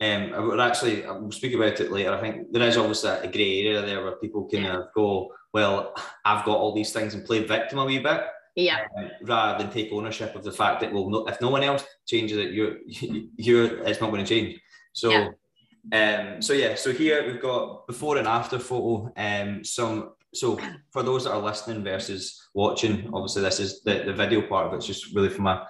um, 0.00 0.32
I 0.34 0.38
would 0.38 0.60
actually, 0.60 1.02
we'll 1.02 1.30
speak 1.30 1.54
about 1.54 1.80
it 1.80 1.92
later. 1.92 2.12
I 2.12 2.20
think 2.20 2.52
there 2.52 2.66
is 2.66 2.76
obviously 2.76 3.10
a 3.10 3.30
grey 3.30 3.66
area 3.66 3.82
there 3.82 4.02
where 4.02 4.16
people 4.16 4.44
can 4.44 4.62
yeah. 4.62 4.82
go, 4.94 5.32
well, 5.52 5.94
I've 6.24 6.44
got 6.44 6.56
all 6.56 6.74
these 6.74 6.92
things 6.92 7.14
and 7.14 7.24
play 7.24 7.44
victim 7.44 7.78
a 7.78 7.84
wee 7.84 7.98
bit. 7.98 8.22
Yeah. 8.56 8.86
Um, 8.96 9.10
rather 9.22 9.62
than 9.62 9.72
take 9.72 9.92
ownership 9.92 10.34
of 10.34 10.42
the 10.42 10.52
fact 10.52 10.80
that, 10.80 10.92
well, 10.92 11.08
no, 11.10 11.26
if 11.26 11.40
no 11.40 11.50
one 11.50 11.62
else 11.62 11.84
changes 12.06 12.38
it, 12.38 12.52
you're, 12.52 12.76
you're, 13.36 13.84
it's 13.84 14.00
not 14.00 14.10
going 14.10 14.24
to 14.24 14.28
change. 14.28 14.60
So, 14.92 15.10
yeah. 15.10 15.28
Um, 15.92 16.42
so 16.42 16.52
yeah, 16.52 16.74
so 16.74 16.92
here 16.92 17.26
we've 17.26 17.40
got 17.40 17.86
before 17.86 18.18
and 18.18 18.28
after 18.28 18.58
photo. 18.58 19.12
Um, 19.16 19.64
some 19.64 20.12
so 20.32 20.60
for 20.92 21.02
those 21.02 21.24
that 21.24 21.32
are 21.32 21.40
listening 21.40 21.82
versus 21.82 22.48
watching, 22.54 23.10
obviously 23.12 23.42
this 23.42 23.60
is 23.60 23.82
the, 23.82 24.02
the 24.06 24.12
video 24.12 24.42
part 24.42 24.66
of 24.66 24.74
it's 24.74 24.86
just 24.86 25.14
really 25.14 25.28
from 25.28 25.46
a 25.46 25.66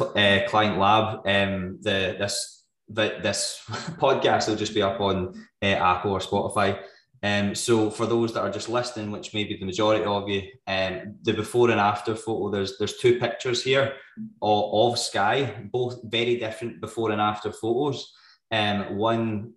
uh, 0.00 0.48
client 0.48 0.78
lab. 0.78 1.26
Um, 1.26 1.78
the 1.82 2.16
this 2.18 2.59
that 2.90 3.22
this 3.22 3.62
podcast 3.98 4.48
will 4.48 4.56
just 4.56 4.74
be 4.74 4.82
up 4.82 5.00
on 5.00 5.34
uh, 5.62 5.66
Apple 5.66 6.12
or 6.12 6.20
Spotify. 6.20 6.80
Um, 7.22 7.54
so 7.54 7.90
for 7.90 8.06
those 8.06 8.32
that 8.32 8.40
are 8.40 8.50
just 8.50 8.68
listening, 8.68 9.10
which 9.10 9.34
may 9.34 9.44
be 9.44 9.56
the 9.56 9.66
majority 9.66 10.04
of 10.04 10.28
you, 10.28 10.42
um, 10.66 11.16
the 11.22 11.34
before 11.34 11.70
and 11.70 11.80
after 11.80 12.14
photo, 12.14 12.50
there's 12.50 12.78
there's 12.78 12.96
two 12.96 13.18
pictures 13.18 13.62
here 13.62 13.92
of, 14.40 14.92
of 14.92 14.98
Sky, 14.98 15.54
both 15.70 16.00
very 16.04 16.38
different 16.38 16.80
before 16.80 17.10
and 17.10 17.20
after 17.20 17.52
photos. 17.52 18.12
Um, 18.50 18.96
one, 18.96 19.52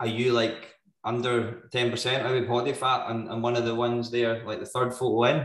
are 0.00 0.08
you 0.08 0.32
like 0.32 0.74
under 1.04 1.68
10% 1.72 2.24
of 2.24 2.34
your 2.34 2.46
body 2.46 2.72
fat 2.72 3.10
and, 3.10 3.28
and 3.28 3.42
one 3.42 3.56
of 3.56 3.64
the 3.64 3.74
ones 3.74 4.10
there, 4.10 4.44
like 4.44 4.58
the 4.58 4.66
third 4.66 4.92
photo 4.92 5.24
in? 5.24 5.36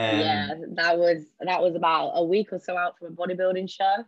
Um, 0.00 0.20
yeah, 0.20 0.54
that 0.74 0.96
was 0.96 1.24
that 1.40 1.60
was 1.60 1.74
about 1.74 2.12
a 2.14 2.22
week 2.22 2.52
or 2.52 2.60
so 2.60 2.76
out 2.76 2.96
from 2.96 3.08
a 3.08 3.10
bodybuilding 3.10 3.68
show. 3.68 4.04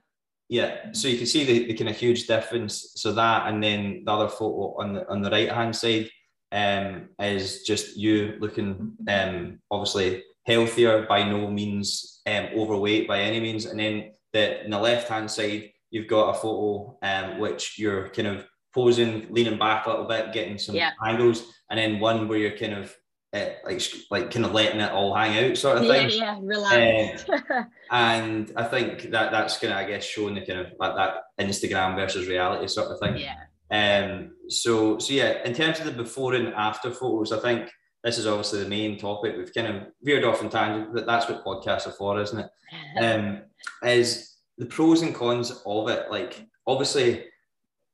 Yeah, 0.50 0.90
so 0.90 1.06
you 1.06 1.16
can 1.16 1.26
see 1.28 1.44
the, 1.44 1.66
the 1.66 1.74
kind 1.74 1.88
of 1.88 1.96
huge 1.96 2.26
difference. 2.26 2.92
So 2.96 3.12
that, 3.12 3.46
and 3.46 3.62
then 3.62 4.02
the 4.04 4.10
other 4.12 4.28
photo 4.28 4.74
on 4.82 4.94
the 4.94 5.08
on 5.08 5.22
the 5.22 5.30
right 5.30 5.50
hand 5.50 5.74
side 5.76 6.10
um, 6.50 7.10
is 7.20 7.62
just 7.62 7.96
you 7.96 8.34
looking 8.40 8.94
um, 9.08 9.60
obviously 9.70 10.24
healthier, 10.44 11.06
by 11.08 11.22
no 11.22 11.48
means 11.48 12.20
um, 12.26 12.48
overweight 12.56 13.06
by 13.06 13.20
any 13.20 13.38
means. 13.38 13.66
And 13.66 13.78
then 13.78 14.10
the 14.32 14.64
in 14.64 14.72
the 14.72 14.78
left 14.80 15.08
hand 15.08 15.30
side, 15.30 15.70
you've 15.92 16.08
got 16.08 16.30
a 16.30 16.34
photo 16.34 16.98
um, 17.02 17.38
which 17.38 17.78
you're 17.78 18.08
kind 18.08 18.26
of 18.26 18.44
posing, 18.74 19.28
leaning 19.30 19.58
back 19.58 19.86
a 19.86 19.90
little 19.90 20.06
bit, 20.06 20.32
getting 20.32 20.58
some 20.58 20.74
Yeah. 20.74 20.90
angles, 21.04 21.44
and 21.70 21.78
then 21.78 22.00
one 22.00 22.26
where 22.26 22.38
you're 22.38 22.58
kind 22.58 22.74
of 22.74 22.92
uh, 23.32 23.46
like 23.64 23.82
like 24.10 24.30
kind 24.30 24.44
of 24.44 24.52
letting 24.52 24.80
it 24.80 24.90
all 24.92 25.14
hang 25.14 25.50
out, 25.50 25.56
sort 25.56 25.78
of 25.78 25.86
thing. 25.86 26.10
yeah, 26.10 26.36
yeah, 26.36 26.38
relax. 26.42 27.24
And 27.92 28.52
I 28.56 28.64
think 28.64 29.10
that 29.10 29.32
that's 29.32 29.58
kind 29.58 29.72
of, 29.72 29.78
I 29.78 29.84
guess, 29.84 30.04
showing 30.04 30.34
the 30.36 30.46
kind 30.46 30.60
of 30.60 30.68
like 30.78 30.94
that 30.96 31.22
Instagram 31.40 31.96
versus 31.96 32.28
reality 32.28 32.68
sort 32.68 32.88
of 32.90 33.00
thing. 33.00 33.16
yeah, 33.18 33.36
Um, 33.70 34.32
so, 34.48 34.98
so 34.98 35.12
yeah, 35.12 35.42
in 35.44 35.54
terms 35.54 35.80
of 35.80 35.86
the 35.86 35.92
before 35.92 36.34
and 36.34 36.54
after 36.54 36.92
photos, 36.92 37.32
I 37.32 37.40
think 37.40 37.68
this 38.04 38.16
is 38.16 38.26
obviously 38.28 38.62
the 38.62 38.68
main 38.68 38.96
topic. 38.96 39.34
We've 39.36 39.52
kind 39.52 39.66
of 39.66 39.82
veered 40.02 40.24
off 40.24 40.40
in 40.40 40.50
tangent, 40.50 40.94
but 40.94 41.04
that's 41.04 41.28
what 41.28 41.44
podcasts 41.44 41.86
are 41.88 41.92
for, 41.92 42.20
isn't 42.20 42.38
it? 42.38 42.50
Um, 43.00 43.42
is 43.84 44.36
the 44.56 44.66
pros 44.66 45.02
and 45.02 45.12
cons 45.12 45.50
of 45.66 45.88
it. 45.88 46.08
Like, 46.10 46.46
obviously, 46.66 47.24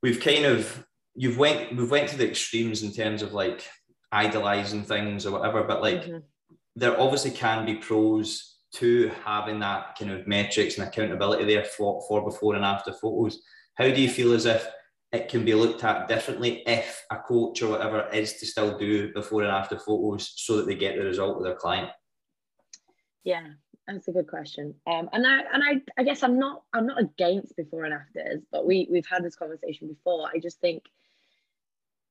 we've 0.03 0.19
kind 0.19 0.45
of 0.45 0.85
you've 1.15 1.39
went 1.39 1.75
we've 1.75 1.89
went 1.89 2.07
to 2.09 2.17
the 2.17 2.29
extremes 2.29 2.83
in 2.83 2.93
terms 2.93 3.23
of 3.23 3.33
like 3.33 3.63
idolizing 4.11 4.83
things 4.83 5.25
or 5.25 5.31
whatever, 5.31 5.63
but 5.63 5.81
like 5.81 6.03
Mhm. 6.03 6.23
there 6.75 6.99
obviously 6.99 7.31
can 7.31 7.65
be 7.65 7.75
pros 7.75 8.59
to 8.73 9.09
having 9.23 9.59
that 9.59 9.97
kind 9.97 10.11
of 10.11 10.27
metrics 10.27 10.77
and 10.77 10.87
accountability 10.87 11.45
there 11.45 11.63
for, 11.63 12.01
for 12.07 12.23
before 12.23 12.55
and 12.55 12.65
after 12.65 12.93
photos. 12.93 13.41
How 13.75 13.85
do 13.85 14.01
you 14.01 14.09
feel 14.09 14.33
as 14.33 14.45
if 14.45 14.67
it 15.11 15.29
can 15.29 15.45
be 15.45 15.53
looked 15.53 15.83
at 15.83 16.07
differently 16.07 16.63
if 16.67 17.05
a 17.09 17.17
coach 17.17 17.61
or 17.61 17.69
whatever 17.71 18.09
is 18.09 18.33
to 18.37 18.45
still 18.45 18.77
do 18.77 19.13
before 19.13 19.43
and 19.43 19.51
after 19.51 19.79
photos 19.79 20.33
so 20.35 20.57
that 20.57 20.67
they 20.67 20.75
get 20.75 20.97
the 20.97 21.03
result 21.05 21.37
with 21.37 21.45
their 21.45 21.55
client? 21.55 21.89
Yeah, 23.23 23.47
that's 23.87 24.07
a 24.09 24.11
good 24.11 24.27
question. 24.27 24.75
Um, 24.85 25.09
and 25.13 25.25
I 25.25 25.39
and 25.53 25.63
I, 25.63 25.81
I 25.97 26.03
guess 26.03 26.23
I'm 26.23 26.37
not 26.37 26.63
I'm 26.73 26.87
not 26.87 26.99
against 26.99 27.55
before 27.55 27.85
and 27.85 27.93
afters, 27.93 28.43
but 28.51 28.65
we 28.65 28.87
we've 28.91 29.07
had 29.07 29.23
this 29.23 29.35
conversation 29.35 29.87
before. 29.87 30.29
I 30.33 30.39
just 30.39 30.59
think 30.59 30.83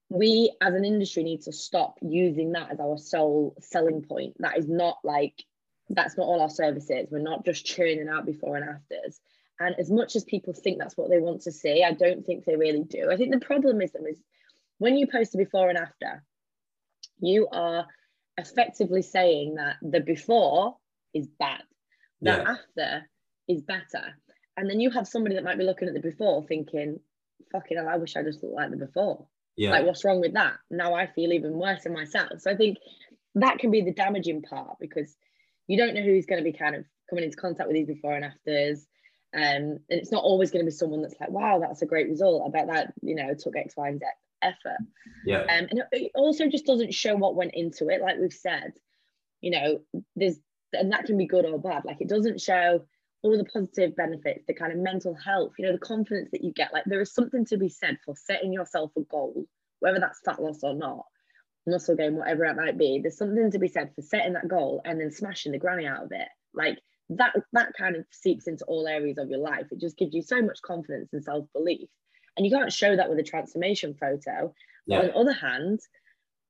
we 0.08 0.52
as 0.60 0.74
an 0.74 0.84
industry 0.84 1.22
need 1.24 1.42
to 1.42 1.52
stop 1.52 1.98
using 2.00 2.52
that 2.52 2.70
as 2.70 2.80
our 2.80 2.96
sole 2.98 3.56
selling 3.60 4.02
point. 4.02 4.36
That 4.38 4.58
is 4.58 4.68
not 4.68 4.98
like 5.02 5.44
that's 5.88 6.16
not 6.16 6.26
all 6.26 6.40
our 6.40 6.50
services. 6.50 7.08
We're 7.10 7.18
not 7.18 7.44
just 7.44 7.64
churning 7.64 8.08
out 8.08 8.26
before 8.26 8.56
and 8.56 8.68
afters. 8.68 9.20
And 9.58 9.74
as 9.78 9.90
much 9.90 10.16
as 10.16 10.24
people 10.24 10.52
think 10.52 10.78
that's 10.78 10.96
what 10.96 11.10
they 11.10 11.18
want 11.18 11.42
to 11.42 11.52
see, 11.52 11.82
I 11.82 11.92
don't 11.92 12.24
think 12.24 12.44
they 12.44 12.56
really 12.56 12.82
do. 12.82 13.10
I 13.10 13.16
think 13.16 13.32
the 13.32 13.40
problem 13.40 13.80
is 13.80 13.92
them 13.92 14.06
is 14.06 14.20
when 14.78 14.96
you 14.96 15.06
post 15.06 15.34
a 15.34 15.38
before 15.38 15.68
and 15.68 15.78
after, 15.78 16.22
you 17.20 17.48
are 17.50 17.86
effectively 18.36 19.02
saying 19.02 19.54
that 19.54 19.76
the 19.80 20.00
before 20.00 20.76
is 21.14 21.26
bad, 21.38 21.62
the 22.20 22.30
Yeah. 22.30 22.56
after 22.58 23.08
is 23.48 23.62
better. 23.62 24.14
And 24.56 24.68
then 24.68 24.80
you 24.80 24.90
have 24.90 25.08
somebody 25.08 25.36
that 25.36 25.44
might 25.44 25.58
be 25.58 25.64
looking 25.64 25.88
at 25.88 25.94
the 25.94 26.00
before 26.00 26.44
thinking, 26.46 27.00
fucking 27.52 27.78
hell, 27.78 27.88
I 27.88 27.96
wish 27.96 28.16
I 28.16 28.22
just 28.22 28.42
looked 28.42 28.54
like 28.54 28.70
the 28.70 28.76
before. 28.76 29.26
Yeah. 29.56 29.70
Like, 29.70 29.86
what's 29.86 30.04
wrong 30.04 30.20
with 30.20 30.34
that? 30.34 30.54
Now 30.70 30.94
I 30.94 31.06
feel 31.06 31.32
even 31.32 31.54
worse 31.54 31.86
in 31.86 31.92
myself. 31.92 32.40
So 32.40 32.50
I 32.50 32.56
think 32.56 32.78
that 33.36 33.58
can 33.58 33.70
be 33.70 33.82
the 33.82 33.92
damaging 33.92 34.42
part 34.42 34.76
because 34.80 35.16
you 35.66 35.76
don't 35.78 35.94
know 35.94 36.02
who's 36.02 36.26
going 36.26 36.42
to 36.42 36.50
be 36.50 36.56
kind 36.56 36.74
of 36.76 36.84
coming 37.08 37.24
into 37.24 37.36
contact 37.36 37.68
with 37.68 37.74
these 37.74 37.86
before 37.86 38.14
and 38.14 38.24
afters. 38.24 38.86
Um, 39.34 39.42
and 39.42 39.80
it's 39.88 40.12
not 40.12 40.24
always 40.24 40.50
going 40.50 40.64
to 40.64 40.70
be 40.70 40.74
someone 40.76 41.02
that's 41.02 41.16
like, 41.20 41.30
wow, 41.30 41.58
that's 41.60 41.82
a 41.82 41.86
great 41.86 42.08
result. 42.08 42.42
I 42.46 42.50
bet 42.50 42.68
that, 42.72 42.92
you 43.02 43.14
know, 43.14 43.34
took 43.34 43.56
X, 43.56 43.74
Y, 43.76 43.88
and 43.88 43.98
Z 44.00 44.06
effort. 44.42 44.78
yeah. 45.24 45.40
Um, 45.40 45.66
and 45.70 45.78
it- 45.78 45.88
it 45.92 46.10
also 46.14 46.46
just 46.48 46.66
doesn't 46.66 46.94
show 46.94 47.16
what 47.16 47.34
went 47.34 47.52
into 47.54 47.88
it. 47.88 48.00
Like 48.00 48.16
we've 48.18 48.32
said, 48.32 48.72
you 49.40 49.50
know, 49.50 49.80
there's, 50.14 50.38
and 50.72 50.92
that 50.92 51.04
can 51.04 51.16
be 51.18 51.26
good 51.26 51.44
or 51.44 51.58
bad. 51.58 51.84
Like 51.84 52.00
it 52.00 52.08
doesn't 52.08 52.40
show 52.40 52.86
all 53.26 53.36
the 53.36 53.44
positive 53.44 53.96
benefits, 53.96 54.44
the 54.46 54.54
kind 54.54 54.72
of 54.72 54.78
mental 54.78 55.14
health, 55.14 55.52
you 55.58 55.66
know, 55.66 55.72
the 55.72 55.78
confidence 55.78 56.28
that 56.30 56.44
you 56.44 56.52
get. 56.52 56.72
Like 56.72 56.84
there 56.86 57.00
is 57.00 57.12
something 57.12 57.44
to 57.46 57.56
be 57.56 57.68
said 57.68 57.98
for 58.04 58.14
setting 58.14 58.52
yourself 58.52 58.92
a 58.96 59.00
goal, 59.00 59.46
whether 59.80 59.98
that's 59.98 60.20
fat 60.24 60.40
loss 60.40 60.60
or 60.62 60.74
not, 60.74 61.06
muscle 61.66 61.96
gain, 61.96 62.14
whatever 62.14 62.44
it 62.44 62.56
might 62.56 62.78
be. 62.78 63.00
There's 63.02 63.18
something 63.18 63.50
to 63.50 63.58
be 63.58 63.66
said 63.66 63.90
for 63.96 64.02
setting 64.02 64.34
that 64.34 64.46
goal 64.46 64.80
and 64.84 65.00
then 65.00 65.10
smashing 65.10 65.50
the 65.50 65.58
granny 65.58 65.86
out 65.86 66.04
of 66.04 66.12
it. 66.12 66.28
Like 66.54 66.78
that, 67.10 67.34
that 67.52 67.72
kind 67.76 67.96
of 67.96 68.04
seeps 68.12 68.46
into 68.46 68.64
all 68.66 68.86
areas 68.86 69.18
of 69.18 69.28
your 69.28 69.40
life. 69.40 69.66
It 69.72 69.80
just 69.80 69.98
gives 69.98 70.14
you 70.14 70.22
so 70.22 70.40
much 70.40 70.62
confidence 70.62 71.12
and 71.12 71.24
self 71.24 71.46
belief. 71.52 71.88
And 72.36 72.46
you 72.46 72.56
can't 72.56 72.72
show 72.72 72.94
that 72.94 73.10
with 73.10 73.18
a 73.18 73.24
transformation 73.24 73.96
photo. 73.98 74.54
Yeah. 74.86 75.00
On 75.00 75.06
the 75.06 75.16
other 75.16 75.32
hand, 75.32 75.80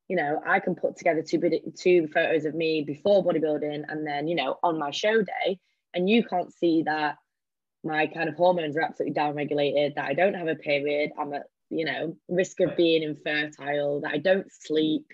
you 0.09 0.17
know, 0.17 0.43
I 0.47 0.61
can 0.61 0.75
put 0.75 0.97
together 0.99 1.23
two 1.23 1.41
two 1.75 2.07
photos 2.09 2.45
of 2.45 2.55
me 2.55 2.83
before 2.83 3.25
bodybuilding 3.25 3.85
and 3.89 4.07
then, 4.07 4.29
you 4.29 4.35
know, 4.35 4.59
on 4.63 4.79
my 4.79 4.91
show 4.91 5.23
day, 5.23 5.59
and 5.95 6.09
you 6.09 6.25
can't 6.25 6.53
see 6.53 6.83
that 6.85 7.17
my 7.85 8.07
kind 8.07 8.29
of 8.29 8.35
hormones 8.35 8.77
are 8.77 8.83
absolutely 8.83 9.15
downregulated, 9.15 9.95
that 9.95 10.07
I 10.07 10.15
don't 10.15 10.35
have 10.35 10.49
a 10.49 10.57
period, 10.57 11.11
I'm 11.19 11.33
at, 11.33 11.47
you 11.71 11.85
know, 11.85 12.17
risk 12.29 12.61
of 12.61 12.77
being 12.77 13.03
infertile, 13.03 14.01
that 14.01 14.13
I 14.13 14.19
don't 14.19 14.51
sleep. 14.53 15.07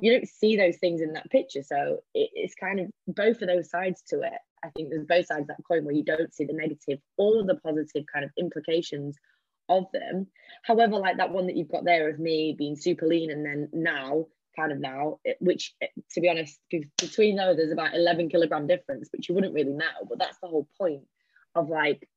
You 0.00 0.12
don't 0.12 0.28
see 0.28 0.56
those 0.56 0.76
things 0.78 1.00
in 1.00 1.12
that 1.12 1.30
picture. 1.30 1.62
So 1.62 2.02
it, 2.14 2.30
it's 2.34 2.54
kind 2.54 2.80
of 2.80 2.90
both 3.06 3.42
of 3.42 3.48
those 3.48 3.70
sides 3.70 4.02
to 4.08 4.22
it. 4.22 4.32
I 4.64 4.70
think 4.70 4.88
there's 4.88 5.06
both 5.06 5.26
sides 5.26 5.42
of 5.42 5.48
that 5.48 5.64
coin 5.68 5.84
where 5.84 5.94
you 5.94 6.04
don't 6.04 6.34
see 6.34 6.46
the 6.46 6.54
negative 6.54 6.98
or 7.18 7.44
the 7.44 7.56
positive 7.56 8.04
kind 8.12 8.24
of 8.24 8.30
implications 8.38 9.16
of 9.68 9.84
them. 9.92 10.26
However, 10.62 10.96
like 10.96 11.18
that 11.18 11.32
one 11.32 11.46
that 11.46 11.56
you've 11.56 11.70
got 11.70 11.84
there 11.84 12.08
of 12.08 12.18
me 12.18 12.54
being 12.56 12.76
super 12.76 13.06
lean 13.06 13.30
and 13.30 13.44
then 13.44 13.68
now, 13.72 14.26
kind 14.56 14.72
of 14.72 14.78
now, 14.78 15.18
it- 15.24 15.36
which 15.40 15.74
eh, 15.80 15.86
to 16.12 16.20
be 16.20 16.28
honest, 16.28 16.58
between 16.70 17.36
those, 17.36 17.56
there's 17.56 17.72
about 17.72 17.94
11 17.94 18.28
kilogram 18.28 18.66
difference, 18.66 19.08
which 19.12 19.28
you 19.28 19.34
wouldn't 19.34 19.54
really 19.54 19.72
know. 19.72 20.06
But 20.08 20.18
that's 20.18 20.38
the 20.38 20.48
whole 20.48 20.68
point 20.78 21.06
of 21.54 21.68
like, 21.68 22.08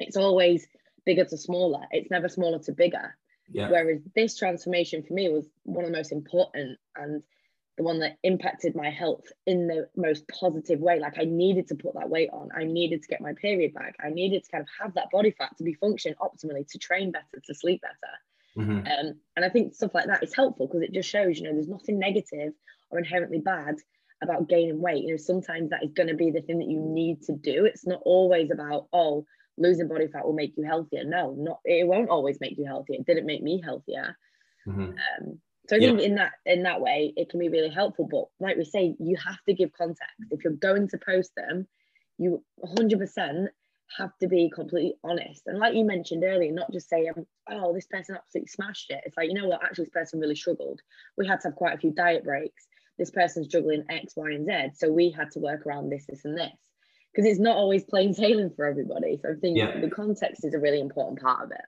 it's 0.00 0.16
always 0.16 0.66
bigger 1.06 1.24
to 1.24 1.36
smaller, 1.36 1.82
it's 1.90 2.10
never 2.10 2.28
smaller 2.28 2.58
to 2.60 2.72
bigger. 2.72 3.16
Yeah. 3.50 3.68
Whereas 3.70 4.00
this 4.14 4.36
transformation 4.36 5.02
for 5.02 5.12
me 5.12 5.28
was 5.28 5.46
one 5.64 5.84
of 5.84 5.90
the 5.90 5.96
most 5.96 6.12
important 6.12 6.78
and 6.96 7.22
the 7.76 7.82
one 7.82 7.98
that 8.00 8.18
impacted 8.22 8.74
my 8.76 8.88
health 8.88 9.24
in 9.46 9.66
the 9.66 9.88
most 9.96 10.24
positive 10.28 10.78
way. 10.80 11.00
Like 11.00 11.18
I 11.18 11.24
needed 11.24 11.68
to 11.68 11.74
put 11.74 11.94
that 11.94 12.08
weight 12.08 12.30
on. 12.32 12.50
I 12.56 12.64
needed 12.64 13.02
to 13.02 13.08
get 13.08 13.20
my 13.20 13.34
period 13.34 13.74
back. 13.74 13.96
I 14.02 14.10
needed 14.10 14.44
to 14.44 14.50
kind 14.50 14.62
of 14.62 14.68
have 14.80 14.94
that 14.94 15.10
body 15.10 15.32
fat 15.32 15.56
to 15.58 15.64
be 15.64 15.74
function 15.74 16.14
optimally, 16.20 16.66
to 16.70 16.78
train 16.78 17.10
better, 17.10 17.42
to 17.44 17.54
sleep 17.54 17.82
better. 17.82 18.14
Mhm. 18.56 18.86
Um, 18.86 19.20
and 19.36 19.44
I 19.44 19.48
think 19.48 19.74
stuff 19.74 19.94
like 19.94 20.06
that 20.06 20.22
is 20.22 20.34
helpful 20.34 20.66
because 20.66 20.82
it 20.82 20.92
just 20.92 21.08
shows, 21.08 21.38
you 21.38 21.44
know, 21.44 21.52
there's 21.52 21.68
nothing 21.68 21.98
negative 21.98 22.52
or 22.90 22.98
inherently 22.98 23.40
bad 23.40 23.76
about 24.22 24.48
gaining 24.48 24.80
weight. 24.80 25.04
You 25.04 25.12
know, 25.12 25.16
sometimes 25.16 25.70
that 25.70 25.82
is 25.82 25.92
going 25.92 26.08
to 26.08 26.14
be 26.14 26.30
the 26.30 26.42
thing 26.42 26.58
that 26.58 26.68
you 26.70 26.80
need 26.80 27.22
to 27.22 27.32
do. 27.34 27.64
It's 27.64 27.86
not 27.86 28.00
always 28.04 28.50
about, 28.50 28.88
oh, 28.92 29.26
losing 29.56 29.88
body 29.88 30.08
fat 30.08 30.24
will 30.24 30.32
make 30.32 30.56
you 30.56 30.64
healthier. 30.64 31.04
No, 31.04 31.34
not 31.34 31.60
it 31.64 31.86
won't 31.86 32.10
always 32.10 32.40
make 32.40 32.56
you 32.58 32.64
healthier. 32.66 32.98
It 33.00 33.06
didn't 33.06 33.26
make 33.26 33.42
me 33.42 33.60
healthier. 33.60 34.16
Mhm. 34.66 34.96
Um, 34.98 35.40
so 35.68 35.76
I 35.76 35.78
think 35.78 36.00
in 36.00 36.16
that 36.16 36.32
in 36.44 36.62
that 36.64 36.80
way 36.80 37.12
it 37.16 37.30
can 37.30 37.40
be 37.40 37.48
really 37.48 37.70
helpful. 37.70 38.06
But 38.10 38.26
like 38.44 38.56
we 38.56 38.64
say, 38.64 38.96
you 38.98 39.16
have 39.16 39.42
to 39.48 39.54
give 39.54 39.72
context. 39.72 40.14
If 40.30 40.44
you're 40.44 40.54
going 40.54 40.88
to 40.88 40.98
post 40.98 41.32
them, 41.36 41.66
you 42.18 42.44
100% 42.56 43.50
have 43.96 44.16
to 44.18 44.28
be 44.28 44.50
completely 44.50 44.94
honest. 45.04 45.42
And 45.46 45.58
like 45.58 45.74
you 45.74 45.84
mentioned 45.84 46.24
earlier, 46.24 46.52
not 46.52 46.72
just 46.72 46.88
say, 46.88 47.08
um, 47.08 47.26
"Oh, 47.48 47.72
this 47.72 47.86
person 47.86 48.16
absolutely 48.16 48.48
smashed 48.48 48.90
it." 48.90 49.02
It's 49.06 49.16
like 49.16 49.28
you 49.28 49.34
know 49.34 49.48
what, 49.48 49.62
actually, 49.62 49.84
this 49.84 49.92
person 49.92 50.20
really 50.20 50.34
struggled. 50.34 50.80
We 51.16 51.26
had 51.26 51.40
to 51.40 51.48
have 51.48 51.56
quite 51.56 51.74
a 51.74 51.78
few 51.78 51.92
diet 51.92 52.24
breaks. 52.24 52.66
This 52.98 53.10
person's 53.10 53.48
struggling 53.48 53.84
X, 53.90 54.14
Y, 54.16 54.30
and 54.30 54.46
Z. 54.46 54.70
So 54.74 54.90
we 54.90 55.10
had 55.10 55.30
to 55.32 55.40
work 55.40 55.66
around 55.66 55.90
this, 55.90 56.06
this, 56.06 56.24
and 56.24 56.36
this. 56.36 56.52
Because 57.12 57.30
it's 57.30 57.40
not 57.40 57.56
always 57.56 57.84
plain 57.84 58.14
sailing 58.14 58.50
for 58.54 58.64
everybody. 58.64 59.18
So 59.22 59.30
I 59.30 59.34
think 59.34 59.58
Yeah. 59.58 59.80
the 59.80 59.90
context 59.90 60.44
is 60.44 60.54
a 60.54 60.58
really 60.58 60.80
important 60.80 61.20
part 61.20 61.44
of 61.44 61.50
it. 61.52 61.64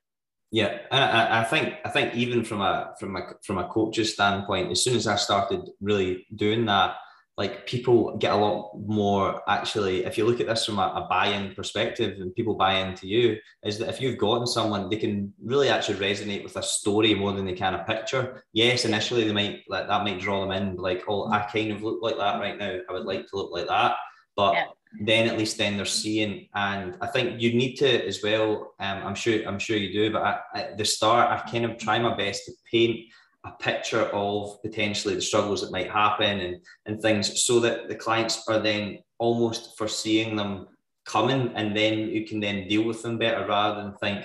Yeah, 0.53 0.79
and 0.91 1.05
I, 1.05 1.41
I 1.41 1.45
think 1.45 1.75
I 1.85 1.91
think 1.91 2.15
even 2.15 2.45
from 2.45 2.61
a 2.61 2.95
from 2.99 3.17
a 3.17 3.35
from 3.45 3.59
a 3.59 3.69
coach's 3.69 4.13
standpoint, 4.15 4.71
as 4.71 4.83
soon 4.83 4.97
as 4.97 5.07
I 5.07 5.17
started 5.17 5.69
really 5.81 6.27
doing 6.35 6.67
that, 6.67 6.97
like 7.37 7.67
people 7.67 8.17
get 8.17 8.33
a 8.33 8.37
lot 8.37 8.73
more. 8.87 9.43
Actually, 9.49 10.05
if 10.05 10.17
you 10.17 10.25
look 10.25 10.41
at 10.41 10.47
this 10.47 10.65
from 10.65 10.79
a, 10.79 10.83
a 10.83 11.07
buy-in 11.09 11.55
perspective, 11.55 12.19
and 12.21 12.35
people 12.35 12.55
buy 12.55 12.75
into 12.79 13.07
you, 13.07 13.37
is 13.63 13.79
that 13.79 13.89
if 13.91 14.01
you've 14.01 14.17
gotten 14.19 14.47
someone, 14.47 14.89
they 14.89 14.97
can 14.97 15.33
really 15.45 15.69
actually 15.69 15.99
resonate 15.99 16.43
with 16.43 16.57
a 16.57 16.63
story 16.63 17.15
more 17.15 17.33
than 17.33 17.45
they 17.45 17.53
can 17.53 17.75
a 17.75 17.85
picture. 17.85 18.43
Yes, 18.53 18.85
initially 18.87 19.25
they 19.25 19.33
might 19.35 19.65
like 19.69 19.87
that 19.87 20.05
might 20.05 20.21
draw 20.21 20.41
them 20.41 20.53
in, 20.53 20.77
like, 20.77 21.05
oh, 21.09 21.31
I 21.31 21.41
kind 21.41 21.73
of 21.73 21.83
look 21.83 22.01
like 22.03 22.17
that 22.17 22.41
right 22.41 22.59
now. 22.59 22.79
I 22.89 22.93
would 22.93 23.05
like 23.05 23.27
to 23.29 23.37
look 23.37 23.53
like 23.53 23.67
that, 23.69 23.97
but 24.35 24.55
Yeah. 24.55 24.65
then 25.03 25.29
at 25.29 25.37
least 25.37 25.59
then 25.59 25.77
they're 25.77 25.85
seeing 25.85 26.49
and 26.55 26.97
i 27.03 27.07
think 27.07 27.41
you 27.43 27.53
need 27.55 27.75
to 27.77 28.07
as 28.07 28.23
well 28.23 28.75
um, 28.81 28.99
i'm 29.07 29.15
sure 29.15 29.47
i'm 29.47 29.59
sure 29.59 29.77
you 29.77 29.93
do 29.93 30.13
but 30.13 30.23
I, 30.23 30.39
at 30.61 30.79
the 30.79 30.85
start 30.85 31.31
i 31.31 31.51
kind 31.51 31.65
of 31.67 31.77
try 31.77 31.99
my 31.99 32.17
best 32.17 32.47
to 32.47 32.53
paint 32.71 33.01
a 33.47 33.53
picture 33.63 34.03
of 34.13 34.61
potentially 34.63 35.15
the 35.15 35.21
struggles 35.21 35.61
that 35.61 35.73
might 35.73 35.91
happen 35.91 36.41
and 36.41 36.57
and 36.87 37.01
things 37.01 37.43
so 37.47 37.61
that 37.61 37.89
the 37.89 37.95
clients 37.95 38.43
are 38.49 38.59
then 38.61 38.99
almost 39.19 39.77
foreseeing 39.79 40.37
them 40.37 40.67
coming 41.05 41.53
and 41.55 41.77
then 41.77 41.95
you 41.99 42.27
can 42.27 42.41
then 42.41 42.67
deal 42.69 42.83
with 42.85 43.01
them 43.03 43.17
better 43.19 43.47
rather 43.47 43.81
than 43.83 43.95
think 43.99 44.25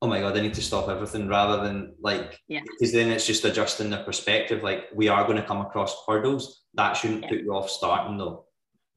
oh 0.00 0.06
my 0.06 0.20
god 0.20 0.36
i 0.36 0.40
need 0.40 0.54
to 0.54 0.62
stop 0.62 0.88
everything 0.88 1.26
rather 1.28 1.62
than 1.64 1.92
like 2.00 2.38
Yeah. 2.48 2.60
because 2.70 2.92
then 2.92 3.10
it's 3.10 3.26
just 3.26 3.44
adjusting 3.44 3.90
their 3.90 4.04
perspective 4.04 4.62
like 4.62 4.84
we 4.94 5.08
are 5.08 5.24
going 5.24 5.36
to 5.42 5.48
come 5.50 5.60
across 5.60 5.94
hurdles 6.06 6.62
that 6.74 6.92
shouldn't 6.94 7.22
Yeah. 7.22 7.28
put 7.30 7.40
you 7.40 7.52
off 7.54 7.68
starting 7.68 8.16
though 8.18 8.46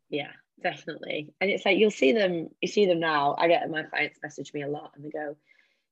Yeah, 0.09 0.31
definitely. 0.61 1.33
And 1.41 1.49
it's 1.49 1.65
like 1.65 1.77
you'll 1.79 1.91
see 2.03 2.11
them, 2.13 2.49
you 2.61 2.67
see 2.67 2.85
them 2.85 2.99
now. 2.99 3.35
I 3.39 3.47
get 3.47 3.69
my 3.69 3.83
clients 3.83 4.19
message 4.21 4.53
me 4.53 4.61
a 4.61 4.67
lot 4.77 4.91
and 4.95 5.03
they 5.03 5.09
go, 5.09 5.35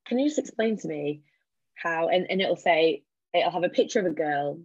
Can 0.05 0.19
you 0.19 0.27
just 0.27 0.39
explain 0.39 0.77
to 0.77 0.88
me 0.88 1.21
how 1.83 2.07
and, 2.13 2.27
and 2.29 2.39
it'll 2.41 2.55
say 2.55 3.03
it'll 3.34 3.52
have 3.52 3.63
a 3.63 3.69
picture 3.69 4.00
of 4.00 4.06
a 4.06 4.12
girl 4.12 4.60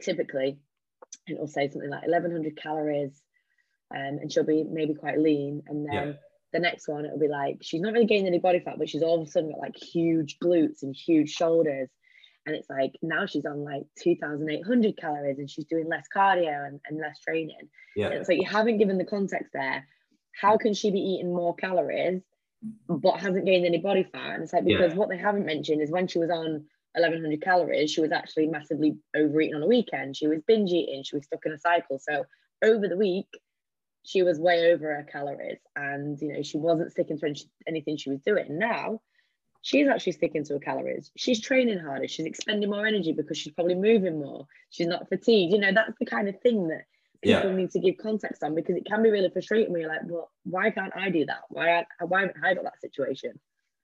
typically 0.00 0.58
and 1.26 1.36
it'll 1.36 1.46
say 1.46 1.68
something 1.68 1.90
like 1.90 2.02
1100 2.02 2.56
calories 2.56 3.20
um, 3.94 4.18
and 4.20 4.32
she'll 4.32 4.44
be 4.44 4.64
maybe 4.64 4.94
quite 4.94 5.18
lean 5.18 5.62
and 5.66 5.86
then 5.86 6.08
yeah. 6.08 6.12
the 6.52 6.58
next 6.58 6.88
one 6.88 7.04
it'll 7.04 7.18
be 7.18 7.28
like 7.28 7.58
she's 7.62 7.80
not 7.80 7.92
really 7.92 8.06
gaining 8.06 8.26
any 8.26 8.38
body 8.38 8.60
fat 8.60 8.78
but 8.78 8.88
she's 8.88 9.02
all 9.02 9.20
of 9.20 9.26
a 9.26 9.30
sudden 9.30 9.50
got 9.50 9.60
like 9.60 9.76
huge 9.76 10.36
glutes 10.42 10.82
and 10.82 10.94
huge 10.94 11.30
shoulders 11.30 11.88
and 12.46 12.56
it's 12.56 12.68
like 12.70 12.92
now 13.02 13.26
she's 13.26 13.44
on 13.46 13.64
like 13.64 13.82
2800 14.02 14.96
calories 14.96 15.38
and 15.38 15.50
she's 15.50 15.66
doing 15.66 15.88
less 15.88 16.06
cardio 16.14 16.66
and, 16.66 16.80
and 16.88 16.98
less 16.98 17.18
training 17.20 17.68
yeah 17.96 18.06
and 18.06 18.14
it's 18.14 18.28
like 18.28 18.38
you 18.38 18.48
haven't 18.48 18.78
given 18.78 18.98
the 18.98 19.04
context 19.04 19.50
there 19.52 19.86
how 20.38 20.56
can 20.56 20.74
she 20.74 20.90
be 20.90 21.00
eating 21.00 21.34
more 21.34 21.54
calories 21.54 22.22
but 22.88 23.20
hasn't 23.20 23.46
gained 23.46 23.64
any 23.64 23.78
body 23.78 24.02
fat 24.02 24.34
and 24.34 24.42
it's 24.42 24.52
like 24.52 24.64
because 24.64 24.92
yeah. 24.92 24.98
what 24.98 25.08
they 25.08 25.16
haven't 25.16 25.46
mentioned 25.46 25.80
is 25.80 25.90
when 25.90 26.08
she 26.08 26.18
was 26.18 26.30
on 26.30 26.64
1100 26.92 27.42
calories 27.42 27.90
she 27.90 28.00
was 28.00 28.12
actually 28.12 28.46
massively 28.46 28.96
overeating 29.14 29.54
on 29.54 29.60
the 29.60 29.66
weekend 29.66 30.16
she 30.16 30.26
was 30.26 30.40
binge 30.46 30.70
eating 30.70 31.02
she 31.02 31.16
was 31.16 31.24
stuck 31.24 31.44
in 31.46 31.52
a 31.52 31.58
cycle 31.58 31.98
so 31.98 32.24
over 32.64 32.88
the 32.88 32.96
week 32.96 33.28
she 34.04 34.22
was 34.22 34.38
way 34.38 34.72
over 34.72 34.86
her 34.86 35.06
calories 35.10 35.58
and 35.76 36.20
you 36.20 36.32
know 36.32 36.42
she 36.42 36.56
wasn't 36.56 36.90
sticking 36.90 37.18
to 37.18 37.34
anything 37.66 37.96
she 37.96 38.10
was 38.10 38.20
doing 38.20 38.58
now 38.58 39.00
she's 39.62 39.88
actually 39.88 40.12
sticking 40.12 40.44
to 40.44 40.54
her 40.54 40.58
calories. 40.60 41.10
She's 41.16 41.40
training 41.40 41.78
harder. 41.78 42.08
She's 42.08 42.26
expending 42.26 42.70
more 42.70 42.86
energy 42.86 43.12
because 43.12 43.38
she's 43.38 43.52
probably 43.52 43.74
moving 43.74 44.18
more. 44.18 44.46
She's 44.70 44.86
not 44.86 45.08
fatigued. 45.08 45.52
You 45.52 45.58
know, 45.58 45.72
that's 45.72 45.98
the 45.98 46.06
kind 46.06 46.28
of 46.28 46.40
thing 46.40 46.68
that 46.68 46.84
people 47.22 47.50
yeah. 47.50 47.56
need 47.56 47.70
to 47.72 47.80
give 47.80 47.96
context 47.98 48.42
on 48.42 48.54
because 48.54 48.76
it 48.76 48.86
can 48.86 49.02
be 49.02 49.10
really 49.10 49.30
frustrating 49.30 49.72
when 49.72 49.82
you're 49.82 49.90
like, 49.90 50.02
well, 50.04 50.30
why 50.44 50.70
can't 50.70 50.96
I 50.96 51.10
do 51.10 51.26
that? 51.26 51.40
Why, 51.48 51.84
why 52.00 52.20
haven't 52.20 52.44
I 52.44 52.54
got 52.54 52.64
that 52.64 52.80
situation? 52.80 53.38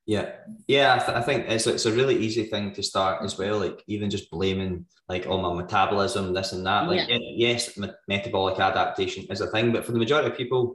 Yeah, 0.07 0.33
yeah, 0.69 0.95
I, 0.95 0.99
th- 0.99 1.17
I, 1.17 1.23
think 1.23 1.47
it's 1.49 1.67
it's 1.67 1.87
a 1.87 1.93
really 1.93 2.19
easy 2.19 2.45
thing 2.45 2.73
to 2.73 2.83
start 2.83 3.23
as 3.23 3.39
well. 3.39 3.59
Like 3.59 3.83
even 3.87 4.11
just 4.11 4.31
blaming 4.31 4.85
like 5.09 5.27
oh 5.27 5.41
my 5.41 5.55
metabolism, 5.55 6.35
this 6.35 6.53
and 6.53 6.67
that. 6.67 6.89
Like 6.89 7.09
yeah. 7.09 7.19
yes, 7.21 7.79
metabolic 8.07 8.61
adaptation 8.61 9.25
is 9.31 9.41
a 9.41 9.47
thing, 9.47 9.73
but 9.73 9.87
for 9.87 9.93
the 9.93 9.99
majority 9.99 10.29
of 10.29 10.37
people, 10.37 10.75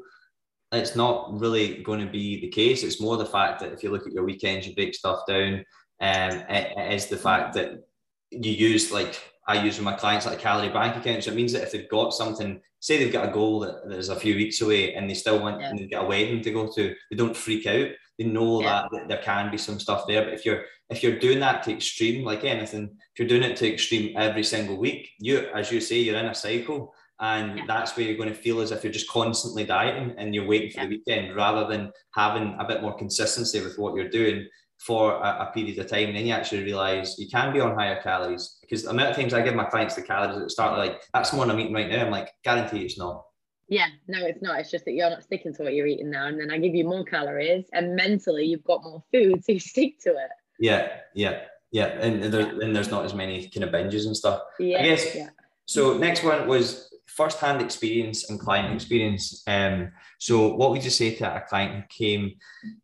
it's 0.71 0.95
not 0.95 1.39
really 1.39 1.83
going 1.83 1.99
to 1.99 2.11
be 2.11 2.41
the 2.41 2.47
case. 2.47 2.83
It's 2.83 2.99
more 2.99 3.17
the 3.17 3.25
fact 3.25 3.59
that 3.59 3.71
if 3.71 3.83
you 3.83 3.91
look 3.91 4.07
at 4.07 4.13
your 4.13 4.25
weekends, 4.25 4.65
you 4.65 4.73
break 4.73 4.95
stuff 4.95 5.21
down. 5.27 5.63
Um, 6.01 6.31
it, 6.49 6.73
it 6.75 6.93
is 6.93 7.05
the 7.05 7.17
fact 7.17 7.53
that 7.53 7.83
you 8.31 8.51
use 8.51 8.91
like 8.91 9.21
I 9.47 9.63
use 9.63 9.77
with 9.77 9.85
my 9.85 9.93
clients 9.93 10.27
like 10.27 10.37
a 10.37 10.41
calorie 10.41 10.69
bank 10.69 10.95
account. 10.95 11.23
So 11.23 11.31
it 11.31 11.35
means 11.35 11.53
that 11.53 11.63
if 11.63 11.71
they've 11.71 11.89
got 11.89 12.13
something, 12.13 12.61
say 12.79 12.97
they've 12.97 13.11
got 13.11 13.29
a 13.29 13.31
goal 13.31 13.59
that, 13.61 13.89
that 13.89 13.97
is 13.97 14.09
a 14.09 14.15
few 14.15 14.35
weeks 14.35 14.61
away 14.61 14.93
and 14.93 15.09
they 15.09 15.15
still 15.15 15.39
want 15.39 15.59
yeah. 15.59 15.69
and 15.69 15.89
get 15.89 16.03
a 16.03 16.05
wedding 16.05 16.41
to 16.43 16.51
go 16.51 16.71
to, 16.71 16.95
they 17.09 17.17
don't 17.17 17.35
freak 17.35 17.65
out. 17.65 17.89
They 18.19 18.25
know 18.25 18.61
yeah. 18.61 18.81
that, 18.83 18.91
that 18.91 19.07
there 19.07 19.21
can 19.23 19.49
be 19.49 19.57
some 19.57 19.79
stuff 19.79 20.05
there. 20.05 20.25
But 20.25 20.33
if 20.33 20.45
you're 20.45 20.65
if 20.89 21.01
you're 21.01 21.17
doing 21.17 21.39
that 21.39 21.63
to 21.63 21.73
extreme, 21.73 22.23
like 22.23 22.43
anything, 22.43 22.89
if 23.13 23.19
you're 23.19 23.27
doing 23.27 23.43
it 23.43 23.55
to 23.57 23.73
extreme 23.73 24.15
every 24.17 24.43
single 24.43 24.77
week, 24.77 25.09
you 25.19 25.47
as 25.55 25.71
you 25.71 25.79
say, 25.79 25.99
you're 25.99 26.19
in 26.19 26.25
a 26.25 26.35
cycle 26.35 26.93
and 27.19 27.57
yeah. 27.57 27.63
that's 27.67 27.95
where 27.95 28.05
you're 28.05 28.17
going 28.17 28.29
to 28.29 28.35
feel 28.35 28.61
as 28.61 28.71
if 28.71 28.83
you're 28.83 28.93
just 28.93 29.09
constantly 29.09 29.65
dieting 29.65 30.13
and 30.17 30.33
you're 30.33 30.47
waiting 30.47 30.69
for 30.69 30.79
yeah. 30.79 30.85
the 30.85 30.89
weekend 30.89 31.35
rather 31.35 31.67
than 31.67 31.91
having 32.15 32.55
a 32.59 32.65
bit 32.65 32.81
more 32.81 32.95
consistency 32.97 33.61
with 33.61 33.77
what 33.77 33.95
you're 33.95 34.09
doing 34.09 34.47
for 34.79 35.15
a, 35.15 35.47
a, 35.49 35.51
period 35.53 35.77
of 35.77 35.87
time 35.87 36.07
and 36.07 36.15
then 36.15 36.25
you 36.25 36.31
actually 36.33 36.63
realize 36.63 37.19
you 37.19 37.27
can 37.27 37.51
be 37.51 37.59
on 37.59 37.75
higher 37.75 38.01
calories 38.01 38.57
because 38.61 38.83
the 38.83 38.89
amount 38.89 39.09
of 39.09 39.15
times 39.17 39.33
I 39.33 39.41
give 39.41 39.53
my 39.53 39.65
clients 39.65 39.95
the 39.95 40.01
calories 40.01 40.37
at 40.37 40.43
the 40.43 40.49
start 40.49 40.77
like 40.77 41.01
that's 41.13 41.33
more 41.33 41.45
I'm 41.45 41.59
eating 41.59 41.73
right 41.73 41.89
now 41.89 42.05
I'm 42.05 42.11
like 42.11 42.31
guarantee 42.45 42.85
it's 42.85 42.97
not 42.97 43.25
yeah 43.69 43.87
no 44.07 44.25
it's 44.25 44.41
not 44.41 44.59
it's 44.59 44.71
just 44.71 44.85
that 44.85 44.93
you're 44.93 45.09
not 45.09 45.23
sticking 45.23 45.53
to 45.53 45.63
what 45.63 45.73
you're 45.73 45.87
eating 45.87 46.09
now 46.09 46.27
and 46.27 46.39
then 46.39 46.51
I 46.51 46.57
give 46.57 46.75
you 46.75 46.83
more 46.83 47.03
calories 47.03 47.65
and 47.73 47.95
mentally 47.95 48.45
you've 48.45 48.63
got 48.63 48.83
more 48.83 49.03
food 49.11 49.43
so 49.43 49.53
you 49.53 49.59
stick 49.73 49.99
to 50.01 50.09
it 50.09 50.31
yeah 50.59 50.89
yeah 51.13 51.41
yeah 51.71 51.87
and, 51.87 52.23
there, 52.23 52.41
yeah. 52.41 52.65
and 52.65 52.75
there's 52.75 52.91
not 52.91 53.05
as 53.05 53.13
many 53.13 53.47
kind 53.49 53.63
of 53.63 53.71
binges 53.71 54.05
and 54.05 54.15
stuff 54.15 54.41
yeah 54.59 54.79
I 54.79 54.83
guess 54.83 55.15
yeah. 55.15 55.29
so 55.65 55.97
next 55.97 56.23
one 56.23 56.47
was 56.47 56.89
first-hand 57.09 57.61
experience 57.61 58.29
and 58.29 58.39
client 58.39 58.73
experience. 58.73 59.43
Um, 59.47 59.91
so, 60.19 60.53
what 60.55 60.71
would 60.71 60.83
you 60.83 60.89
say 60.89 61.15
to 61.15 61.35
a 61.35 61.41
client 61.41 61.75
who 61.75 61.81
came 61.89 62.35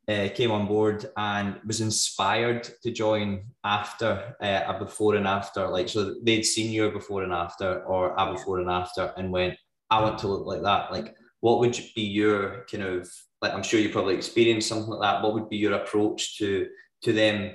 uh, 0.08 0.30
came 0.34 0.52
on 0.52 0.68
board 0.68 1.06
and 1.16 1.60
was 1.66 1.82
inspired 1.82 2.64
to 2.84 2.92
join 2.92 3.46
after 3.64 4.36
uh, 4.42 4.62
a 4.68 4.80
before 4.80 5.16
and 5.16 5.28
after? 5.28 5.68
Like, 5.68 5.90
so 5.90 6.16
they'd 6.24 6.44
seen 6.44 6.72
your 6.72 6.92
before 6.92 7.24
and 7.24 7.34
after, 7.34 7.84
or 7.84 8.16
a 8.18 8.34
before 8.34 8.60
and 8.60 8.70
after, 8.70 9.14
and 9.18 9.32
went, 9.32 9.58
"I 9.96 10.02
want 10.04 10.18
to 10.20 10.28
look 10.28 10.46
like 10.46 10.62
that." 10.64 10.92
Like, 10.92 11.16
what 11.40 11.60
would 11.60 11.78
be 11.96 12.04
your 12.04 12.66
kind 12.72 12.84
of 12.84 13.10
like? 13.42 13.54
I'm 13.54 13.64
sure 13.64 13.80
you 13.80 13.90
probably 13.90 14.16
experienced 14.16 14.70
something 14.70 14.90
like 14.90 15.02
that. 15.02 15.24
What 15.24 15.34
would 15.34 15.50
be 15.50 15.58
your 15.58 15.74
approach 15.74 16.38
to 16.40 16.68
to 17.04 17.14
them? 17.14 17.52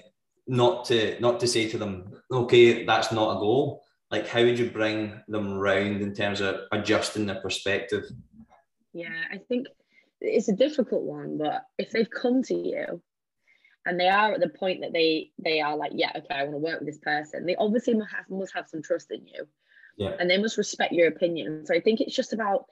Not 0.46 0.84
to 0.86 1.20
not 1.20 1.40
to 1.40 1.46
say 1.46 1.68
to 1.68 1.78
them, 1.78 2.22
"Okay, 2.30 2.84
that's 2.84 3.12
not 3.12 3.36
a 3.36 3.40
goal." 3.40 3.82
like 4.10 4.26
how 4.26 4.42
would 4.42 4.58
you 4.58 4.70
bring 4.70 5.20
them 5.28 5.54
round 5.54 6.02
in 6.02 6.14
terms 6.14 6.40
of 6.40 6.60
adjusting 6.72 7.26
their 7.26 7.40
perspective 7.40 8.04
yeah 8.92 9.24
i 9.32 9.38
think 9.48 9.66
it's 10.20 10.48
a 10.48 10.56
difficult 10.56 11.02
one 11.02 11.38
but 11.38 11.64
if 11.78 11.90
they've 11.90 12.10
come 12.10 12.42
to 12.42 12.54
you 12.54 13.00
and 13.86 13.98
they 13.98 14.08
are 14.08 14.32
at 14.32 14.40
the 14.40 14.48
point 14.48 14.80
that 14.80 14.92
they 14.92 15.30
they 15.38 15.60
are 15.60 15.76
like 15.76 15.92
yeah 15.94 16.10
okay 16.16 16.34
i 16.34 16.42
want 16.42 16.54
to 16.54 16.58
work 16.58 16.80
with 16.80 16.88
this 16.88 16.98
person 16.98 17.46
they 17.46 17.56
obviously 17.56 17.94
must 17.94 18.12
have, 18.12 18.28
must 18.28 18.54
have 18.54 18.68
some 18.68 18.82
trust 18.82 19.10
in 19.10 19.26
you 19.26 19.46
yeah. 20.00 20.16
and 20.18 20.30
they 20.30 20.38
must 20.38 20.56
respect 20.56 20.92
your 20.92 21.08
opinion. 21.08 21.66
So 21.66 21.74
i 21.74 21.80
think 21.80 22.00
it's 22.00 22.16
just 22.16 22.32
about 22.32 22.64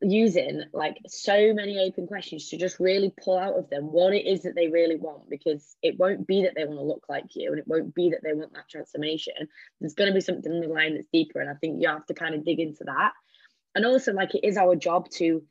using 0.00 0.62
like 0.72 0.98
so 1.06 1.54
many 1.54 1.78
open 1.78 2.06
questions 2.06 2.48
to 2.48 2.58
just 2.58 2.80
really 2.80 3.14
pull 3.22 3.38
out 3.38 3.56
of 3.58 3.70
them 3.70 3.84
what 3.84 4.12
it 4.12 4.26
is 4.26 4.42
that 4.42 4.54
they 4.54 4.68
really 4.68 4.96
want 4.96 5.30
because 5.30 5.76
it 5.82 5.98
won't 5.98 6.26
be 6.26 6.42
that 6.42 6.52
they 6.54 6.64
want 6.64 6.78
to 6.78 6.84
look 6.84 7.04
like 7.08 7.24
you 7.34 7.50
and 7.50 7.58
it 7.58 7.68
won't 7.68 7.94
be 7.94 8.10
that 8.10 8.20
they 8.22 8.34
want 8.34 8.52
that 8.52 8.68
transformation. 8.68 9.34
There's 9.80 9.94
going 9.94 10.10
to 10.10 10.14
be 10.14 10.20
something 10.20 10.52
in 10.52 10.60
the 10.60 10.68
line 10.68 10.94
that's 10.94 11.06
deeper 11.12 11.40
and 11.40 11.48
i 11.48 11.54
think 11.54 11.80
you 11.80 11.88
have 11.88 12.06
to 12.06 12.14
kind 12.14 12.34
of 12.34 12.44
dig 12.44 12.60
into 12.60 12.84
that. 12.84 13.12
And 13.74 13.84
also 13.84 14.12
like 14.12 14.34
it 14.34 14.46
is 14.46 14.56
our 14.56 14.74
job 14.76 15.10
to 15.16 15.42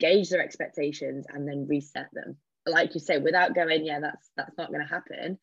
gauge 0.00 0.30
their 0.30 0.42
expectations 0.42 1.26
and 1.28 1.46
then 1.46 1.66
reset 1.68 2.08
them. 2.12 2.36
Like 2.66 2.94
you 2.94 3.00
say 3.00 3.18
without 3.18 3.54
going 3.54 3.84
yeah 3.84 4.00
that's 4.00 4.30
that's 4.36 4.56
not 4.56 4.68
going 4.68 4.82
to 4.82 4.86
happen 4.86 5.38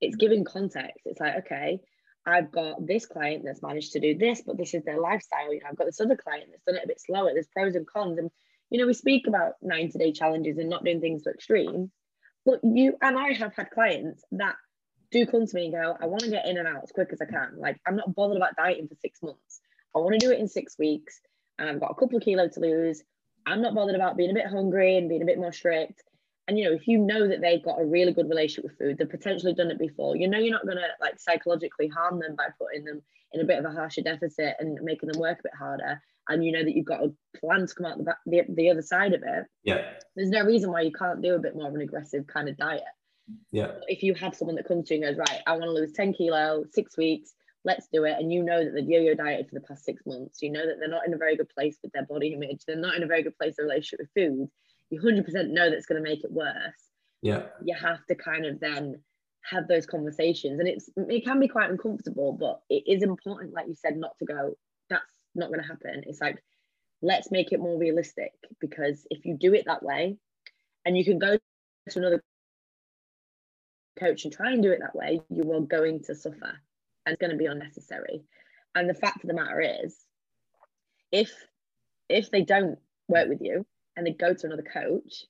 it's 0.00 0.16
giving 0.16 0.44
context. 0.44 1.00
It's 1.06 1.20
like 1.20 1.46
okay 1.46 1.80
I've 2.26 2.50
got 2.50 2.84
this 2.84 3.06
client 3.06 3.44
that's 3.44 3.62
managed 3.62 3.92
to 3.92 4.00
do 4.00 4.18
this, 4.18 4.42
but 4.44 4.56
this 4.56 4.74
is 4.74 4.82
their 4.84 5.00
lifestyle. 5.00 5.52
You 5.52 5.60
know, 5.60 5.68
I've 5.70 5.76
got 5.76 5.86
this 5.86 6.00
other 6.00 6.16
client 6.16 6.46
that's 6.50 6.64
done 6.64 6.76
it 6.76 6.84
a 6.84 6.88
bit 6.88 7.00
slower. 7.00 7.30
There's 7.32 7.46
pros 7.46 7.76
and 7.76 7.86
cons. 7.86 8.18
And, 8.18 8.30
you 8.68 8.80
know, 8.80 8.86
we 8.86 8.94
speak 8.94 9.28
about 9.28 9.54
90 9.62 9.98
day 9.98 10.12
challenges 10.12 10.58
and 10.58 10.68
not 10.68 10.84
doing 10.84 11.00
things 11.00 11.22
to 11.22 11.30
extreme. 11.30 11.92
But 12.44 12.60
you 12.64 12.96
and 13.00 13.16
I 13.16 13.32
have 13.32 13.54
had 13.54 13.70
clients 13.70 14.24
that 14.32 14.56
do 15.12 15.24
come 15.24 15.46
to 15.46 15.54
me 15.54 15.66
and 15.66 15.74
go, 15.74 15.96
I 16.00 16.06
want 16.06 16.22
to 16.22 16.30
get 16.30 16.46
in 16.46 16.58
and 16.58 16.66
out 16.66 16.82
as 16.82 16.90
quick 16.90 17.10
as 17.12 17.20
I 17.20 17.26
can. 17.26 17.58
Like, 17.58 17.80
I'm 17.86 17.96
not 17.96 18.14
bothered 18.14 18.36
about 18.36 18.56
dieting 18.56 18.88
for 18.88 18.96
six 18.96 19.22
months. 19.22 19.60
I 19.94 20.00
want 20.00 20.18
to 20.18 20.26
do 20.26 20.32
it 20.32 20.40
in 20.40 20.48
six 20.48 20.76
weeks. 20.78 21.20
And 21.58 21.68
I've 21.68 21.80
got 21.80 21.92
a 21.92 21.94
couple 21.94 22.16
of 22.16 22.24
kilos 22.24 22.54
to 22.54 22.60
lose. 22.60 23.02
I'm 23.46 23.62
not 23.62 23.74
bothered 23.74 23.94
about 23.94 24.16
being 24.16 24.30
a 24.30 24.34
bit 24.34 24.46
hungry 24.46 24.96
and 24.96 25.08
being 25.08 25.22
a 25.22 25.26
bit 25.26 25.38
more 25.38 25.52
strict 25.52 26.02
and 26.48 26.58
you 26.58 26.64
know 26.64 26.72
if 26.72 26.86
you 26.86 26.98
know 26.98 27.28
that 27.28 27.40
they've 27.40 27.64
got 27.64 27.80
a 27.80 27.84
really 27.84 28.12
good 28.12 28.28
relationship 28.28 28.64
with 28.64 28.78
food 28.78 28.98
they've 28.98 29.10
potentially 29.10 29.54
done 29.54 29.70
it 29.70 29.78
before 29.78 30.16
you 30.16 30.28
know 30.28 30.38
you're 30.38 30.52
not 30.52 30.64
going 30.64 30.76
to 30.76 30.88
like 31.00 31.18
psychologically 31.18 31.88
harm 31.88 32.20
them 32.20 32.34
by 32.36 32.46
putting 32.58 32.84
them 32.84 33.02
in 33.32 33.40
a 33.40 33.44
bit 33.44 33.58
of 33.58 33.64
a 33.64 33.70
harsher 33.70 34.02
deficit 34.02 34.54
and 34.58 34.78
making 34.82 35.08
them 35.08 35.20
work 35.20 35.38
a 35.40 35.42
bit 35.44 35.54
harder 35.58 36.00
and 36.28 36.44
you 36.44 36.52
know 36.52 36.64
that 36.64 36.74
you've 36.74 36.86
got 36.86 37.04
a 37.04 37.12
plan 37.38 37.66
to 37.66 37.74
come 37.74 37.86
out 37.86 37.98
the, 37.98 38.04
back, 38.04 38.18
the, 38.26 38.42
the 38.54 38.70
other 38.70 38.82
side 38.82 39.12
of 39.12 39.22
it 39.22 39.44
yeah. 39.64 39.92
there's 40.14 40.30
no 40.30 40.44
reason 40.44 40.70
why 40.70 40.80
you 40.80 40.92
can't 40.92 41.22
do 41.22 41.34
a 41.34 41.38
bit 41.38 41.54
more 41.54 41.68
of 41.68 41.74
an 41.74 41.80
aggressive 41.80 42.26
kind 42.26 42.48
of 42.48 42.56
diet. 42.56 42.82
Yeah. 43.50 43.72
If 43.88 44.04
you 44.04 44.14
have 44.14 44.36
someone 44.36 44.54
that 44.56 44.68
comes 44.68 44.86
to 44.88 44.94
you 44.94 45.04
and 45.04 45.16
goes 45.16 45.18
right 45.18 45.40
i 45.46 45.52
want 45.52 45.64
to 45.64 45.70
lose 45.70 45.92
10 45.92 46.14
kilo 46.14 46.64
six 46.72 46.96
weeks 46.96 47.32
let's 47.64 47.88
do 47.92 48.04
it 48.04 48.14
and 48.18 48.32
you 48.32 48.44
know 48.44 48.64
that 48.64 48.72
they've 48.74 48.88
yo-yo 48.88 49.14
dieted 49.14 49.48
for 49.48 49.56
the 49.56 49.66
past 49.66 49.84
six 49.84 50.00
months 50.06 50.40
you 50.40 50.50
know 50.50 50.64
that 50.64 50.76
they're 50.78 50.88
not 50.88 51.04
in 51.06 51.12
a 51.12 51.18
very 51.18 51.36
good 51.36 51.48
place 51.48 51.76
with 51.82 51.92
their 51.92 52.06
body 52.06 52.32
image 52.32 52.62
they're 52.64 52.76
not 52.76 52.94
in 52.94 53.02
a 53.02 53.06
very 53.06 53.24
good 53.24 53.36
place 53.36 53.56
in 53.58 53.64
relationship 53.64 53.98
with 53.98 54.10
food 54.14 54.48
you 54.90 55.00
100% 55.00 55.24
know 55.50 55.70
that's 55.70 55.86
going 55.86 56.02
to 56.02 56.08
make 56.08 56.24
it 56.24 56.32
worse. 56.32 56.90
Yeah. 57.22 57.42
You 57.64 57.74
have 57.74 58.04
to 58.06 58.14
kind 58.14 58.46
of 58.46 58.60
then 58.60 59.00
have 59.50 59.68
those 59.68 59.86
conversations 59.86 60.58
and 60.58 60.68
it's 60.68 60.90
it 60.96 61.24
can 61.24 61.38
be 61.38 61.46
quite 61.46 61.70
uncomfortable 61.70 62.32
but 62.32 62.60
it 62.68 62.82
is 62.84 63.04
important 63.04 63.54
like 63.54 63.68
you 63.68 63.76
said 63.76 63.96
not 63.96 64.10
to 64.18 64.24
go 64.24 64.56
that's 64.90 65.04
not 65.36 65.48
going 65.48 65.60
to 65.60 65.66
happen. 65.66 66.02
It's 66.06 66.20
like 66.20 66.42
let's 67.02 67.30
make 67.30 67.52
it 67.52 67.60
more 67.60 67.78
realistic 67.78 68.32
because 68.60 69.06
if 69.10 69.24
you 69.24 69.36
do 69.36 69.54
it 69.54 69.66
that 69.66 69.82
way 69.82 70.16
and 70.84 70.96
you 70.96 71.04
can 71.04 71.18
go 71.18 71.36
to 71.90 71.98
another 71.98 72.22
coach 73.98 74.24
and 74.24 74.32
try 74.32 74.52
and 74.52 74.62
do 74.62 74.72
it 74.72 74.80
that 74.80 74.94
way 74.94 75.20
you 75.30 75.52
are 75.52 75.60
going 75.60 76.02
to 76.04 76.14
suffer 76.14 76.60
and 77.04 77.12
it's 77.12 77.20
going 77.20 77.30
to 77.30 77.36
be 77.36 77.46
unnecessary. 77.46 78.24
And 78.74 78.90
the 78.90 78.94
fact 78.94 79.22
of 79.22 79.28
the 79.28 79.34
matter 79.34 79.60
is 79.60 79.96
if 81.12 81.32
if 82.08 82.30
they 82.30 82.42
don't 82.42 82.78
work 83.08 83.28
with 83.28 83.40
you 83.40 83.64
and 83.96 84.06
they 84.06 84.12
go 84.12 84.34
to 84.34 84.46
another 84.46 84.62
coach, 84.62 85.24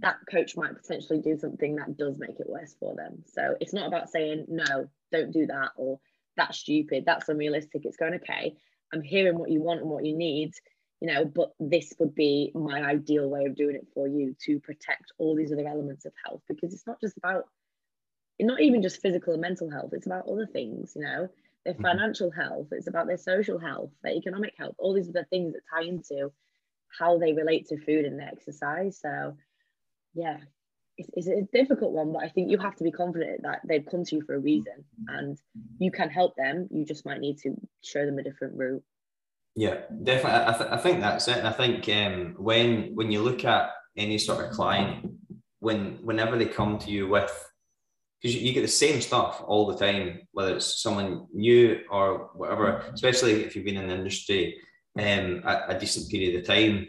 that 0.00 0.16
coach 0.30 0.56
might 0.56 0.76
potentially 0.76 1.20
do 1.20 1.38
something 1.38 1.76
that 1.76 1.96
does 1.96 2.18
make 2.18 2.38
it 2.38 2.48
worse 2.48 2.74
for 2.78 2.94
them. 2.94 3.22
So 3.26 3.56
it's 3.60 3.72
not 3.72 3.86
about 3.86 4.10
saying, 4.10 4.46
no, 4.48 4.88
don't 5.12 5.32
do 5.32 5.46
that, 5.46 5.70
or 5.76 5.98
that's 6.36 6.58
stupid, 6.58 7.04
that's 7.06 7.28
unrealistic. 7.28 7.82
It's 7.84 7.96
going, 7.96 8.14
okay, 8.14 8.56
I'm 8.92 9.02
hearing 9.02 9.38
what 9.38 9.50
you 9.50 9.62
want 9.62 9.80
and 9.80 9.90
what 9.90 10.04
you 10.04 10.16
need, 10.16 10.52
you 11.00 11.08
know, 11.12 11.24
but 11.24 11.52
this 11.60 11.92
would 11.98 12.14
be 12.14 12.52
my 12.54 12.82
ideal 12.82 13.28
way 13.28 13.44
of 13.44 13.56
doing 13.56 13.76
it 13.76 13.86
for 13.94 14.08
you 14.08 14.36
to 14.46 14.60
protect 14.60 15.12
all 15.18 15.34
these 15.34 15.52
other 15.52 15.66
elements 15.66 16.04
of 16.04 16.12
health 16.24 16.42
because 16.48 16.72
it's 16.72 16.86
not 16.86 17.00
just 17.00 17.16
about 17.16 17.44
not 18.38 18.60
even 18.60 18.82
just 18.82 19.00
physical 19.00 19.32
and 19.32 19.42
mental 19.42 19.70
health, 19.70 19.90
it's 19.92 20.06
about 20.06 20.28
other 20.28 20.46
things, 20.46 20.92
you 20.94 21.02
know, 21.02 21.28
their 21.64 21.74
mm-hmm. 21.74 21.82
financial 21.82 22.30
health, 22.30 22.68
it's 22.70 22.86
about 22.86 23.06
their 23.06 23.16
social 23.16 23.58
health, 23.58 23.90
their 24.02 24.14
economic 24.14 24.54
health, 24.58 24.74
all 24.78 24.94
these 24.94 25.08
other 25.08 25.26
things 25.30 25.54
that 25.54 25.62
tie 25.72 25.86
into 25.86 26.30
how 26.98 27.18
they 27.18 27.32
relate 27.32 27.66
to 27.68 27.78
food 27.78 28.04
and 28.04 28.20
exercise. 28.20 29.00
So, 29.00 29.36
yeah, 30.14 30.38
it's, 30.98 31.10
it's 31.12 31.28
a 31.28 31.42
difficult 31.52 31.92
one, 31.92 32.12
but 32.12 32.22
I 32.22 32.28
think 32.28 32.50
you 32.50 32.58
have 32.58 32.76
to 32.76 32.84
be 32.84 32.90
confident 32.90 33.42
that 33.42 33.60
they've 33.66 33.84
come 33.84 34.04
to 34.04 34.16
you 34.16 34.22
for 34.22 34.34
a 34.34 34.40
reason 34.40 34.84
and 35.08 35.38
you 35.78 35.90
can 35.90 36.08
help 36.08 36.34
them. 36.36 36.68
You 36.70 36.84
just 36.84 37.04
might 37.04 37.20
need 37.20 37.38
to 37.38 37.54
show 37.82 38.06
them 38.06 38.18
a 38.18 38.22
different 38.22 38.56
route. 38.56 38.82
Yeah, 39.54 39.80
definitely. 40.02 40.54
I, 40.54 40.58
th- 40.58 40.70
I 40.70 40.76
think 40.76 41.00
that's 41.00 41.28
it. 41.28 41.38
And 41.38 41.48
I 41.48 41.52
think 41.52 41.88
um, 41.88 42.34
when 42.38 42.94
when 42.94 43.10
you 43.10 43.22
look 43.22 43.44
at 43.44 43.70
any 43.96 44.18
sort 44.18 44.44
of 44.44 44.50
client, 44.50 45.10
when 45.60 45.98
whenever 46.02 46.36
they 46.36 46.44
come 46.44 46.78
to 46.80 46.90
you 46.90 47.08
with, 47.08 47.32
because 48.20 48.36
you 48.36 48.52
get 48.52 48.60
the 48.60 48.68
same 48.68 49.00
stuff 49.00 49.42
all 49.46 49.66
the 49.66 49.78
time, 49.78 50.20
whether 50.32 50.56
it's 50.56 50.82
someone 50.82 51.26
new 51.32 51.80
or 51.90 52.30
whatever, 52.34 52.84
especially 52.92 53.44
if 53.44 53.56
you've 53.56 53.64
been 53.64 53.78
in 53.78 53.88
the 53.88 53.94
industry 53.94 54.58
um, 54.98 55.42
a, 55.44 55.64
a 55.68 55.78
decent 55.78 56.10
period 56.10 56.40
of 56.40 56.46
time, 56.46 56.88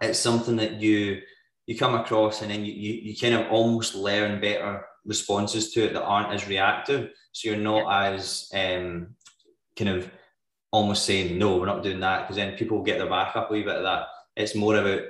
it's 0.00 0.18
something 0.18 0.56
that 0.56 0.80
you 0.80 1.20
you 1.66 1.76
come 1.78 1.94
across 1.94 2.42
and 2.42 2.50
then 2.50 2.64
you, 2.64 2.72
you, 2.72 2.94
you 2.94 3.16
kind 3.16 3.34
of 3.34 3.50
almost 3.52 3.94
learn 3.94 4.40
better 4.40 4.84
responses 5.04 5.72
to 5.72 5.84
it 5.84 5.92
that 5.92 6.02
aren't 6.02 6.32
as 6.32 6.48
reactive. 6.48 7.10
So 7.30 7.48
you're 7.48 7.58
not 7.58 8.12
as 8.12 8.50
um, 8.52 9.14
kind 9.78 9.90
of 9.90 10.10
almost 10.72 11.04
saying 11.04 11.36
no 11.36 11.56
we're 11.56 11.66
not 11.66 11.82
doing 11.82 12.00
that 12.00 12.22
because 12.22 12.36
then 12.36 12.56
people 12.56 12.82
get 12.82 12.98
their 12.98 13.08
back 13.08 13.34
up 13.36 13.50
a 13.50 13.52
wee 13.52 13.62
bit 13.62 13.76
of 13.76 13.82
that. 13.84 14.06
It's 14.36 14.54
more 14.54 14.76
about 14.76 15.02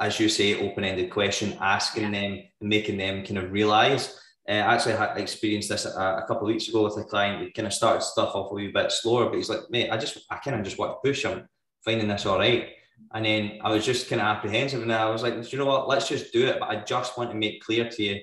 as 0.00 0.18
you 0.20 0.28
say 0.28 0.60
open-ended 0.68 1.10
question 1.10 1.56
asking 1.60 2.14
yeah. 2.14 2.20
them 2.20 2.42
making 2.60 2.98
them 2.98 3.24
kind 3.24 3.38
of 3.38 3.52
realize. 3.52 4.20
Uh, 4.48 4.52
actually 4.52 4.94
I 4.94 5.08
had 5.08 5.18
experienced 5.18 5.68
this 5.68 5.84
a, 5.84 5.90
a, 5.90 6.24
couple 6.26 6.48
of 6.48 6.52
weeks 6.52 6.68
ago 6.68 6.82
with 6.84 6.96
a 6.96 7.04
client 7.04 7.40
we 7.40 7.52
kind 7.52 7.66
of 7.66 7.74
started 7.74 8.02
stuff 8.02 8.34
off 8.34 8.50
a 8.50 8.54
wee 8.54 8.72
bit 8.72 8.90
slower 8.90 9.26
but 9.26 9.36
he's 9.36 9.50
like 9.50 9.68
mate 9.68 9.90
I 9.90 9.98
just 9.98 10.18
I 10.30 10.36
kind 10.36 10.56
of 10.56 10.64
just 10.64 10.78
want 10.78 10.92
to 10.92 11.06
push 11.06 11.26
I'm 11.26 11.46
finding 11.84 12.08
this 12.08 12.26
all 12.26 12.38
right 12.38 12.70
and 13.14 13.24
then 13.24 13.58
I 13.62 13.70
was 13.70 13.86
just 13.86 14.08
kind 14.08 14.20
of 14.20 14.26
apprehensive 14.26 14.82
and 14.82 14.92
I 14.92 15.08
was 15.10 15.22
like 15.22 15.52
you 15.52 15.58
know 15.58 15.66
what 15.66 15.88
let's 15.88 16.08
just 16.08 16.32
do 16.32 16.46
it 16.46 16.58
but 16.60 16.68
I 16.68 16.76
just 16.76 17.16
want 17.16 17.30
to 17.30 17.36
make 17.36 17.62
clear 17.62 17.88
to 17.88 18.02
you 18.02 18.20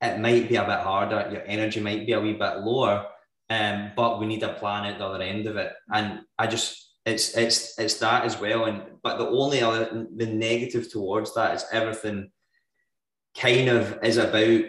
it 0.00 0.18
might 0.20 0.48
be 0.48 0.56
a 0.56 0.64
bit 0.64 0.80
harder 0.80 1.28
your 1.32 1.42
energy 1.46 1.80
might 1.80 2.06
be 2.06 2.12
a 2.12 2.20
wee 2.20 2.32
bit 2.32 2.58
lower 2.58 3.06
um, 3.52 3.92
but 3.96 4.18
we 4.18 4.26
need 4.26 4.42
a 4.42 4.54
plan 4.54 4.86
at 4.86 4.98
the 4.98 5.06
other 5.06 5.22
end 5.22 5.46
of 5.46 5.56
it. 5.56 5.72
And 5.92 6.20
I 6.38 6.46
just 6.46 6.90
it's 7.04 7.36
it's 7.36 7.78
it's 7.78 7.98
that 7.98 8.24
as 8.24 8.40
well. 8.40 8.64
And 8.64 8.82
but 9.02 9.18
the 9.18 9.28
only 9.28 9.60
other 9.60 10.06
the 10.16 10.26
negative 10.26 10.90
towards 10.90 11.34
that 11.34 11.54
is 11.54 11.64
everything 11.72 12.30
kind 13.36 13.68
of 13.68 13.98
is 14.02 14.16
about 14.16 14.64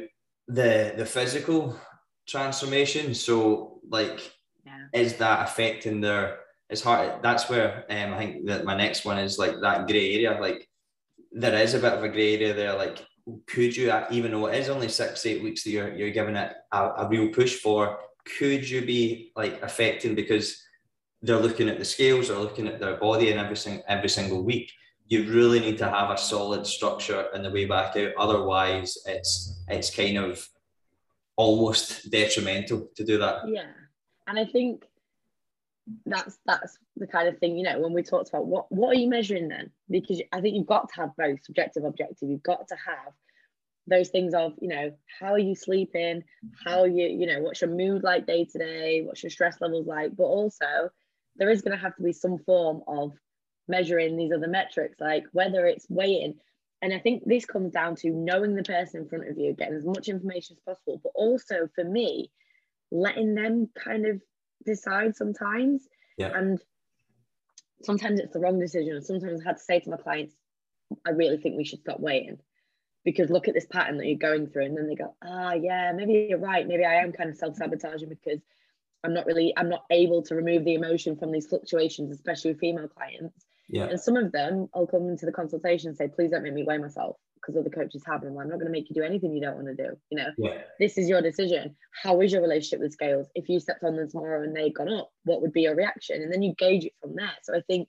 the 0.48 0.94
the 0.98 1.06
physical 1.06 1.80
transformation. 2.28 3.14
So 3.14 3.80
like 3.88 4.34
yeah. 4.66 4.88
is 4.94 5.16
that 5.18 5.48
affecting 5.48 6.02
their 6.02 6.40
it's 6.74 6.82
hard 6.82 7.22
that's 7.22 7.48
where 7.50 7.86
um, 7.90 8.14
I 8.16 8.18
think 8.18 8.48
that 8.48 8.66
my 8.66 8.76
next 8.76 9.06
one 9.06 9.20
is 9.20 9.38
like 9.38 9.56
that 9.62 9.88
grey 9.88 10.16
area. 10.16 10.40
Like 10.42 10.68
there 11.32 11.56
is 11.62 11.76
a 11.76 11.80
bit 11.80 11.94
of 11.94 12.04
a 12.04 12.10
grey 12.10 12.34
area 12.36 12.54
there. 12.54 12.76
Like 12.76 13.06
could 13.46 13.78
you 13.78 13.94
even 14.12 14.32
though 14.32 14.48
it 14.48 14.60
is 14.60 14.70
only 14.70 14.90
six, 14.90 15.26
eight 15.26 15.44
weeks 15.44 15.64
that 15.64 15.70
you're 15.70 15.94
you're 15.94 16.18
giving 16.20 16.36
it 16.36 16.52
a, 16.72 16.82
a 17.02 17.08
real 17.08 17.30
push 17.30 17.56
for, 17.60 18.00
could 18.38 18.68
you 18.68 18.82
be 18.86 19.32
like 19.36 19.62
affecting 19.62 20.16
because 20.16 20.48
they're 21.22 21.46
looking 21.46 21.70
at 21.70 21.80
the 21.80 21.86
scales, 21.86 22.28
they're 22.28 22.38
looking 22.38 22.68
at 22.68 22.80
their 22.80 22.98
body 22.98 23.32
and 23.32 23.40
every, 23.40 23.58
every 23.88 24.10
single 24.10 24.44
week. 24.44 24.70
You 25.08 25.32
really 25.32 25.60
need 25.60 25.78
to 25.78 25.90
have 25.90 26.10
a 26.10 26.18
solid 26.18 26.66
structure 26.66 27.28
in 27.36 27.44
the 27.44 27.52
way 27.52 27.66
back 27.66 27.96
out. 27.96 28.14
Otherwise, 28.18 28.98
it's 29.06 29.64
it's 29.68 29.96
kind 29.96 30.18
of 30.18 30.46
almost 31.36 32.10
detrimental 32.10 32.90
to 32.96 33.04
do 33.04 33.20
that. 33.20 33.48
Yeah, 33.48 33.72
and 34.28 34.40
I 34.40 34.46
think 34.46 34.86
that's 36.06 36.38
that's 36.46 36.78
the 36.96 37.08
kind 37.08 37.28
of 37.28 37.38
thing 37.40 37.58
you 37.58 37.64
know 37.64 37.80
when 37.80 37.94
we 37.94 38.04
talked 38.04 38.30
about 38.30 38.46
what 38.46 38.72
what 38.72 38.96
are 38.96 39.00
you 39.00 39.10
measuring 39.10 39.50
then? 39.50 39.70
Because 39.90 40.22
I 40.32 40.42
think 40.42 40.56
you've 40.56 40.66
got 40.66 40.90
to 40.90 41.02
have 41.02 41.16
both 41.18 41.44
subjective 41.44 41.84
objective. 41.84 42.30
You've 42.30 42.44
got 42.44 42.68
to 42.70 42.76
have 42.76 43.14
those 43.88 44.10
things 44.10 44.34
of 44.34 44.54
you 44.62 44.70
know 44.70 44.94
how 45.20 45.34
are 45.34 45.40
you 45.40 45.56
sleeping? 45.56 46.24
How 46.64 46.86
you 46.86 47.08
you 47.08 47.28
know 47.28 47.42
what's 47.42 47.62
your 47.62 47.70
mood 47.70 48.04
like 48.04 48.26
day 48.26 48.46
to 48.46 48.58
day? 48.58 49.02
What's 49.04 49.24
your 49.24 49.30
stress 49.30 49.58
levels 49.60 49.88
like? 49.88 50.16
But 50.16 50.24
also 50.24 50.90
there 51.36 51.50
is 51.50 51.62
going 51.62 51.76
to 51.76 51.84
have 51.84 51.96
to 51.96 52.04
be 52.04 52.14
some 52.14 52.38
form 52.38 52.82
of 52.88 53.12
measuring 53.68 54.16
these 54.18 54.32
other 54.32 54.48
metrics 54.48 55.00
like 55.00 55.26
whether 55.32 55.66
it's 55.66 55.90
weighing. 55.90 56.36
And 56.82 56.94
i 56.94 57.00
think 57.00 57.24
this 57.26 57.46
comes 57.46 57.72
down 57.72 57.96
to 57.98 58.10
knowing 58.10 58.56
the 58.56 58.64
person 58.64 59.04
in 59.04 59.08
front 59.08 59.30
of 59.30 59.38
you 59.38 59.54
getting 59.54 59.76
as 59.76 59.86
much 59.86 60.10
information 60.10 60.58
as 60.58 60.76
possible 60.76 61.00
but 61.02 61.14
also 61.16 61.70
for 61.76 61.84
me 61.86 62.30
letting 62.92 63.36
them 63.36 63.70
kind 63.74 64.06
of 64.06 64.22
decide 64.66 65.16
sometimes. 65.16 65.88
Yeah. 66.18 66.32
and 66.38 66.60
sometimes 67.82 68.20
it's 68.20 68.34
the 68.34 68.40
wrong 68.40 68.60
decision. 68.60 68.96
And 68.96 69.06
sometimes 69.06 69.42
i 69.42 69.50
had 69.50 69.58
to 69.58 69.64
say 69.64 69.80
to 69.80 69.90
my 69.90 69.98
clients 69.98 70.36
i 71.06 71.10
really 71.10 71.38
think 71.38 71.58
we 71.58 71.66
should 71.66 71.82
stop 71.82 72.00
waiting. 72.00 72.38
Because 73.06 73.30
look 73.30 73.48
at 73.48 73.54
this 73.54 73.66
pattern 73.66 73.98
that 73.98 74.06
you're 74.08 74.18
going 74.18 74.48
through. 74.48 74.66
And 74.66 74.78
then 74.78 74.88
they 74.88 74.96
go 74.96 75.16
ah 75.24 75.54
yeah 75.54 75.92
maybe 75.94 76.28
you're 76.30 76.40
right. 76.40 76.68
Maybe 76.68 76.86
i 76.86 76.96
am 76.96 77.12
kind 77.12 77.30
of 77.30 77.38
self-sabotaging 77.38 78.10
because 78.10 78.42
i'm 79.04 79.14
not 79.14 79.26
really 79.26 79.54
i'm 79.58 79.70
not 79.70 79.86
able 79.92 80.22
to 80.24 80.36
remove 80.36 80.64
the 80.64 80.76
emotion 80.76 81.16
from 81.16 81.32
these 81.32 81.48
fluctuations 81.48 82.12
especially 82.12 82.52
with 82.52 82.60
female 82.60 82.88
clients 82.88 83.46
yeah 83.74 83.86
and 83.86 84.00
some 84.00 84.16
of 84.16 84.32
them 84.32 84.68
i'll 84.74 84.88
come 84.88 85.08
into 85.10 85.26
the 85.26 85.32
consultation 85.32 85.90
and 85.90 85.98
say 85.98 86.08
please 86.08 86.32
don't 86.32 86.44
make 86.44 86.54
me 86.54 86.64
weigh 86.64 86.78
myself 86.78 87.18
because 87.36 87.60
other 87.60 87.70
coaches 87.70 88.04
have 88.06 88.22
them 88.22 88.38
i'm 88.38 88.48
not 88.48 88.56
going 88.56 88.66
to 88.66 88.72
make 88.72 88.90
you 88.90 88.96
do 88.96 89.04
anything 89.04 89.34
you 89.34 89.42
don't 89.42 89.56
want 89.56 89.68
to 89.68 89.76
do 89.76 89.90
you 90.10 90.18
know 90.18 90.30
yeah. 90.38 90.62
this 90.80 90.98
is 90.98 91.10
your 91.10 91.22
decision 91.22 91.76
how 92.04 92.22
is 92.22 92.32
your 92.32 92.42
relationship 92.42 92.80
with 92.80 92.94
scales 92.94 93.28
if 93.36 93.50
you 93.50 93.60
stepped 93.60 93.84
on 93.84 93.96
them 93.96 94.10
tomorrow 94.10 94.44
and 94.44 94.56
they'd 94.56 94.74
gone 94.74 94.92
up 94.92 95.10
what 95.26 95.42
would 95.42 95.52
be 95.52 95.62
your 95.62 95.76
reaction 95.76 96.22
and 96.22 96.32
then 96.32 96.42
you 96.42 96.54
gauge 96.58 96.86
it 96.86 96.94
from 97.02 97.16
there 97.16 97.34
so 97.42 97.56
i 97.56 97.62
think 97.68 97.88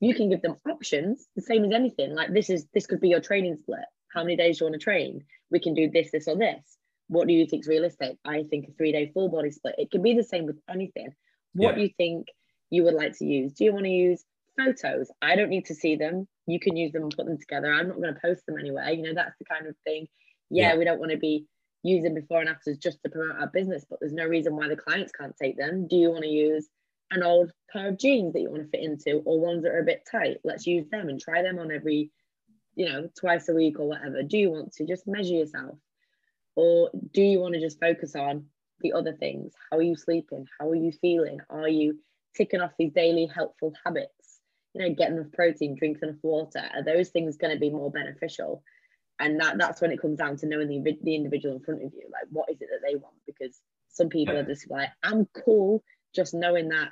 you 0.00 0.14
can 0.14 0.30
give 0.30 0.42
them 0.42 0.56
options 0.68 1.28
the 1.36 1.42
same 1.42 1.64
as 1.64 1.72
anything 1.72 2.14
like 2.14 2.32
this 2.32 2.50
is 2.50 2.66
this 2.74 2.86
could 2.86 3.00
be 3.00 3.08
your 3.08 3.20
training 3.20 3.56
split 3.56 3.84
how 4.12 4.22
many 4.22 4.36
days 4.36 4.58
do 4.58 4.64
you 4.64 4.70
want 4.70 4.80
to 4.80 4.84
train? 4.84 5.24
We 5.50 5.60
can 5.60 5.74
do 5.74 5.90
this, 5.90 6.10
this, 6.10 6.28
or 6.28 6.36
this. 6.36 6.62
What 7.08 7.26
do 7.26 7.34
you 7.34 7.46
think 7.46 7.64
is 7.64 7.68
realistic? 7.68 8.18
I 8.24 8.44
think 8.44 8.68
a 8.68 8.72
three 8.72 8.92
day 8.92 9.10
full 9.12 9.28
body 9.28 9.50
split. 9.50 9.76
It 9.78 9.90
can 9.90 10.02
be 10.02 10.14
the 10.14 10.22
same 10.22 10.46
with 10.46 10.58
anything. 10.68 11.08
What 11.54 11.70
yeah. 11.70 11.74
do 11.76 11.80
you 11.82 11.90
think 11.96 12.28
you 12.70 12.84
would 12.84 12.94
like 12.94 13.16
to 13.18 13.24
use? 13.24 13.52
Do 13.52 13.64
you 13.64 13.72
want 13.72 13.84
to 13.84 13.90
use 13.90 14.24
photos? 14.64 15.10
I 15.22 15.36
don't 15.36 15.50
need 15.50 15.66
to 15.66 15.74
see 15.74 15.96
them. 15.96 16.26
You 16.46 16.60
can 16.60 16.76
use 16.76 16.92
them 16.92 17.02
and 17.02 17.14
put 17.16 17.26
them 17.26 17.38
together. 17.38 17.72
I'm 17.72 17.88
not 17.88 18.00
going 18.00 18.14
to 18.14 18.20
post 18.20 18.46
them 18.46 18.58
anywhere. 18.58 18.90
You 18.90 19.02
know, 19.02 19.14
that's 19.14 19.38
the 19.38 19.44
kind 19.44 19.66
of 19.66 19.76
thing. 19.84 20.06
Yeah, 20.50 20.72
yeah. 20.72 20.78
we 20.78 20.84
don't 20.84 21.00
want 21.00 21.12
to 21.12 21.18
be 21.18 21.46
using 21.82 22.14
before 22.14 22.40
and 22.40 22.48
afters 22.48 22.78
just 22.78 23.02
to 23.02 23.10
promote 23.10 23.40
our 23.40 23.46
business, 23.46 23.86
but 23.88 24.00
there's 24.00 24.12
no 24.12 24.26
reason 24.26 24.56
why 24.56 24.68
the 24.68 24.76
clients 24.76 25.12
can't 25.12 25.34
take 25.40 25.56
them. 25.56 25.86
Do 25.88 25.96
you 25.96 26.10
want 26.10 26.24
to 26.24 26.30
use 26.30 26.68
an 27.10 27.22
old 27.22 27.50
pair 27.72 27.88
of 27.88 27.98
jeans 27.98 28.32
that 28.34 28.40
you 28.40 28.50
want 28.50 28.62
to 28.62 28.68
fit 28.68 28.84
into 28.84 29.22
or 29.24 29.40
ones 29.40 29.62
that 29.62 29.72
are 29.72 29.80
a 29.80 29.84
bit 29.84 30.06
tight? 30.10 30.38
Let's 30.44 30.66
use 30.66 30.86
them 30.90 31.08
and 31.08 31.20
try 31.20 31.42
them 31.42 31.58
on 31.58 31.70
every 31.72 32.10
you 32.80 32.86
know, 32.86 33.08
twice 33.18 33.48
a 33.48 33.54
week 33.54 33.78
or 33.78 33.88
whatever? 33.88 34.22
Do 34.22 34.38
you 34.38 34.50
want 34.50 34.72
to 34.72 34.86
just 34.86 35.06
measure 35.06 35.34
yourself? 35.34 35.76
Or 36.56 36.90
do 37.12 37.22
you 37.22 37.40
want 37.40 37.54
to 37.54 37.60
just 37.60 37.80
focus 37.80 38.14
on 38.14 38.46
the 38.80 38.92
other 38.92 39.12
things? 39.12 39.52
How 39.70 39.78
are 39.78 39.82
you 39.82 39.96
sleeping? 39.96 40.46
How 40.58 40.68
are 40.70 40.74
you 40.74 40.92
feeling? 40.92 41.40
Are 41.48 41.68
you 41.68 41.98
ticking 42.36 42.60
off 42.60 42.72
these 42.78 42.92
daily 42.92 43.26
helpful 43.26 43.74
habits? 43.84 44.19
You 44.74 44.82
know, 44.82 44.94
get 44.94 45.10
enough 45.10 45.32
protein, 45.32 45.76
drink 45.76 45.98
enough 46.02 46.16
water. 46.22 46.62
Are 46.74 46.84
those 46.84 47.08
things 47.08 47.36
going 47.36 47.52
to 47.52 47.60
be 47.60 47.70
more 47.70 47.90
beneficial? 47.90 48.62
And 49.18 49.40
that, 49.40 49.58
that's 49.58 49.80
when 49.80 49.90
it 49.90 50.00
comes 50.00 50.18
down 50.18 50.36
to 50.38 50.46
knowing 50.46 50.68
the, 50.68 50.98
the 51.02 51.14
individual 51.14 51.56
in 51.56 51.62
front 51.62 51.82
of 51.82 51.92
you. 51.92 52.08
Like, 52.10 52.24
what 52.30 52.50
is 52.50 52.60
it 52.60 52.68
that 52.70 52.86
they 52.86 52.94
want? 52.94 53.16
Because 53.26 53.60
some 53.88 54.08
people 54.08 54.36
are 54.36 54.44
just 54.44 54.70
like, 54.70 54.88
I'm 55.02 55.26
cool 55.44 55.82
just 56.14 56.34
knowing 56.34 56.68
that 56.68 56.90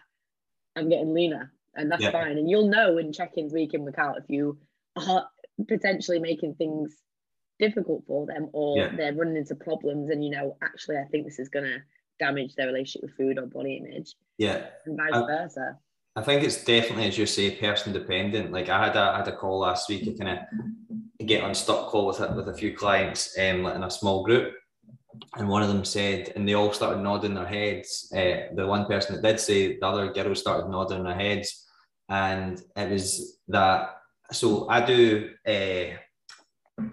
I'm 0.77 0.89
getting 0.89 1.15
leaner 1.15 1.53
and 1.75 1.91
that's 1.91 2.03
yeah. 2.03 2.11
fine. 2.11 2.37
And 2.37 2.51
you'll 2.51 2.69
know 2.69 2.99
in 2.99 3.13
check-ins 3.13 3.53
week 3.53 3.75
in, 3.75 3.85
week 3.85 3.99
out 3.99 4.19
if 4.19 4.25
you 4.29 4.59
are 4.97 5.29
potentially 5.67 6.19
making 6.19 6.55
things 6.55 6.95
difficult 7.59 8.05
for 8.07 8.27
them 8.27 8.49
or 8.53 8.79
yeah. 8.79 8.91
they're 8.97 9.15
running 9.15 9.37
into 9.37 9.55
problems 9.55 10.11
and 10.11 10.25
you 10.25 10.31
know 10.31 10.57
actually 10.63 10.97
i 10.97 11.05
think 11.11 11.25
this 11.25 11.41
is 11.41 11.49
going 11.49 11.65
to 11.65 11.79
damage 12.19 12.55
their 12.55 12.67
relationship 12.67 13.03
with 13.03 13.17
food 13.17 13.37
or 13.37 13.47
body 13.47 13.77
image 13.77 14.15
yeah 14.39 14.67
and 14.87 14.97
vice 14.97 15.11
I, 15.13 15.27
versa 15.27 15.77
i 16.19 16.23
think 16.23 16.43
it's 16.43 16.65
definitely 16.65 17.07
as 17.07 17.17
you 17.17 17.27
say 17.27 17.51
person 17.53 17.93
dependent. 17.93 18.53
Like 18.53 18.69
i 18.69 18.85
had 18.87 18.97
a, 18.97 19.01
I 19.15 19.19
had 19.19 19.29
a 19.29 19.37
call 19.37 19.61
last 19.61 19.89
week 19.89 20.03
i 20.09 20.25
kind 20.25 20.39
of 20.39 21.27
get 21.27 21.45
on 21.45 21.55
stock 21.55 21.89
call 21.89 22.07
with, 22.07 22.21
with 22.21 22.49
a 22.49 22.55
few 22.55 22.73
clients 22.75 23.37
um, 23.39 23.67
in 23.67 23.83
a 23.83 23.91
small 23.91 24.25
group. 24.25 24.55
And 25.37 25.49
one 25.49 25.63
of 25.63 25.69
them 25.69 25.85
said 25.85 26.33
and 26.35 26.49
they 26.49 26.55
all 26.55 26.73
started 26.73 27.03
nodding 27.03 27.35
their 27.35 27.47
heads. 27.47 28.11
Uh, 28.15 28.55
the 28.55 28.67
one 28.67 28.87
person 28.87 29.15
that 29.15 29.23
did 29.23 29.41
say 29.41 29.79
the 29.79 29.87
other 29.87 30.13
girl 30.13 30.35
started 30.35 30.69
nodding 30.69 31.05
their 31.05 31.15
heads. 31.15 31.67
And 32.09 32.61
it 32.77 32.91
was 32.91 33.39
that 33.49 33.97
so 34.33 34.69
I 34.69 34.85
do 34.85 35.31
uh, 35.47 35.97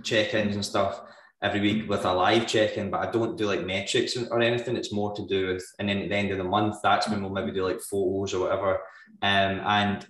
check-ins 0.03 0.55
and 0.55 0.65
stuff 0.65 1.01
every 1.45 1.61
week 1.61 1.87
with 1.87 2.05
a 2.05 2.11
live 2.11 2.47
check-in, 2.47 2.89
but 2.89 3.07
I 3.07 3.11
don't 3.11 3.37
do 3.37 3.45
like 3.45 3.63
metrics 3.63 4.17
or 4.17 4.41
anything. 4.41 4.75
It's 4.75 4.91
more 4.91 5.13
to 5.15 5.27
do 5.27 5.53
with, 5.53 5.63
and 5.77 5.87
then 5.87 5.99
at 5.99 6.09
the 6.09 6.15
end 6.15 6.31
of 6.31 6.39
the 6.39 6.43
month, 6.43 6.77
that's 6.81 7.07
when 7.07 7.21
we'll 7.21 7.31
maybe 7.31 7.51
do 7.51 7.63
like 7.63 7.79
photos 7.81 8.33
or 8.33 8.41
whatever. 8.41 8.79
Um, 9.21 9.61
and 9.79 10.05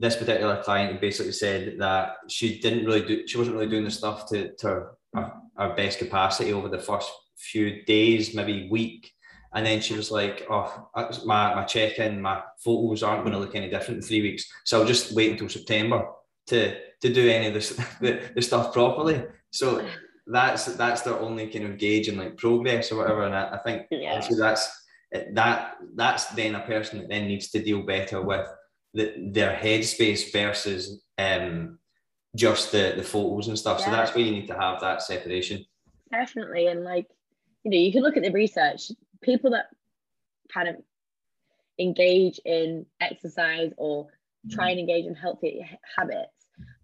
this 0.00 0.16
particular 0.16 0.62
client 0.62 0.98
basically 0.98 1.32
said 1.32 1.76
that 1.78 2.16
she 2.28 2.58
didn't 2.58 2.86
really 2.86 3.02
do, 3.02 3.26
she 3.26 3.36
wasn't 3.36 3.56
really 3.56 3.68
doing 3.68 3.84
the 3.84 3.90
stuff 3.90 4.28
to, 4.30 4.54
to 4.56 4.86
her, 5.14 5.32
her 5.58 5.74
best 5.76 5.98
capacity 5.98 6.54
over 6.54 6.68
the 6.68 6.78
first 6.78 7.10
few 7.36 7.84
days, 7.84 8.34
maybe 8.34 8.70
week. 8.70 9.12
And 9.52 9.64
then 9.66 9.80
she 9.80 9.94
was 9.94 10.10
like, 10.10 10.46
"Oh, 10.50 10.90
my 11.24 11.54
my 11.54 11.64
check 11.64 11.98
in, 11.98 12.20
my 12.20 12.42
photos 12.62 13.02
aren't 13.02 13.24
going 13.24 13.32
to 13.32 13.38
look 13.38 13.54
any 13.54 13.70
different 13.70 14.02
in 14.02 14.02
three 14.02 14.20
weeks, 14.20 14.44
so 14.64 14.78
I'll 14.78 14.86
just 14.86 15.14
wait 15.14 15.32
until 15.32 15.48
September 15.48 16.06
to 16.48 16.76
to 17.00 17.12
do 17.12 17.30
any 17.30 17.46
of 17.46 17.54
this 17.54 17.70
the, 18.00 18.20
the 18.34 18.42
stuff 18.42 18.74
properly." 18.74 19.24
So 19.50 19.88
that's 20.28 20.66
that's 20.76 21.02
their 21.02 21.18
only 21.18 21.48
kind 21.48 21.64
of 21.64 21.78
gauge 21.78 22.08
in 22.08 22.18
like 22.18 22.36
progress 22.36 22.92
or 22.92 22.96
whatever. 22.96 23.22
And 23.22 23.34
I, 23.34 23.54
I 23.54 23.58
think 23.58 23.86
yeah. 23.90 24.20
that's 24.36 24.84
that 25.32 25.76
that's 25.94 26.26
then 26.26 26.54
a 26.54 26.60
person 26.60 26.98
that 26.98 27.08
then 27.08 27.26
needs 27.26 27.50
to 27.50 27.62
deal 27.62 27.82
better 27.82 28.20
with 28.20 28.46
the, 28.94 29.30
their 29.32 29.56
headspace 29.56 30.30
versus 30.32 31.02
um, 31.16 31.78
just 32.36 32.72
the 32.72 32.92
the 32.96 33.02
photos 33.02 33.48
and 33.48 33.58
stuff. 33.58 33.78
Yeah. 33.80 33.86
So 33.86 33.90
that's 33.90 34.14
where 34.14 34.24
you 34.24 34.32
need 34.32 34.48
to 34.48 34.58
have 34.58 34.80
that 34.80 35.02
separation. 35.02 35.64
Definitely, 36.10 36.66
and 36.66 36.84
like 36.84 37.06
you 37.64 37.70
know, 37.70 37.78
you 37.78 37.92
can 37.92 38.02
look 38.02 38.16
at 38.16 38.22
the 38.22 38.32
research. 38.32 38.92
People 39.22 39.50
that 39.50 39.66
kind 40.52 40.68
of 40.68 40.76
engage 41.78 42.40
in 42.44 42.86
exercise 43.00 43.72
or 43.76 44.08
try 44.50 44.70
and 44.70 44.78
engage 44.78 45.06
in 45.06 45.14
healthy 45.14 45.66
habits 45.96 46.37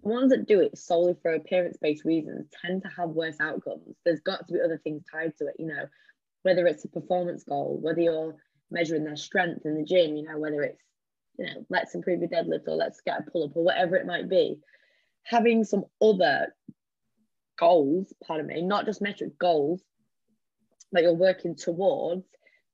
ones 0.05 0.31
that 0.31 0.47
do 0.47 0.61
it 0.61 0.77
solely 0.77 1.17
for 1.23 1.35
appearance 1.35 1.77
based 1.81 2.05
reasons 2.05 2.47
tend 2.63 2.83
to 2.83 2.89
have 2.89 3.11
worse 3.11 3.37
outcomes. 3.41 3.97
There's 4.05 4.21
got 4.21 4.47
to 4.47 4.53
be 4.53 4.61
other 4.61 4.81
things 4.83 5.03
tied 5.11 5.37
to 5.39 5.47
it, 5.47 5.57
you 5.59 5.67
know, 5.67 5.87
whether 6.43 6.67
it's 6.67 6.85
a 6.85 6.89
performance 6.89 7.45
goal, 7.45 7.79
whether 7.81 8.01
you're 8.01 8.37
measuring 8.71 9.05
their 9.05 9.17
strength 9.17 9.65
in 9.65 9.77
the 9.77 9.85
gym, 9.85 10.17
you 10.17 10.25
know, 10.25 10.39
whether 10.39 10.63
it's, 10.63 10.83
you 11.39 11.47
know, 11.47 11.67
let's 11.71 11.95
improve 11.95 12.21
your 12.21 12.29
deadlift 12.29 12.69
or 12.69 12.77
let's 12.77 13.01
get 13.01 13.21
a 13.21 13.31
pull 13.31 13.45
up 13.45 13.57
or 13.57 13.65
whatever 13.65 13.97
it 13.97 14.07
might 14.07 14.29
be. 14.29 14.59
Having 15.25 15.65
some 15.65 15.85
other 16.01 16.55
goals, 17.59 18.13
pardon 18.27 18.47
me, 18.47 18.63
not 18.63 18.85
just 18.85 19.03
metric 19.03 19.39
goals 19.39 19.83
that 20.93 21.03
you're 21.03 21.13
working 21.13 21.57
towards 21.57 22.25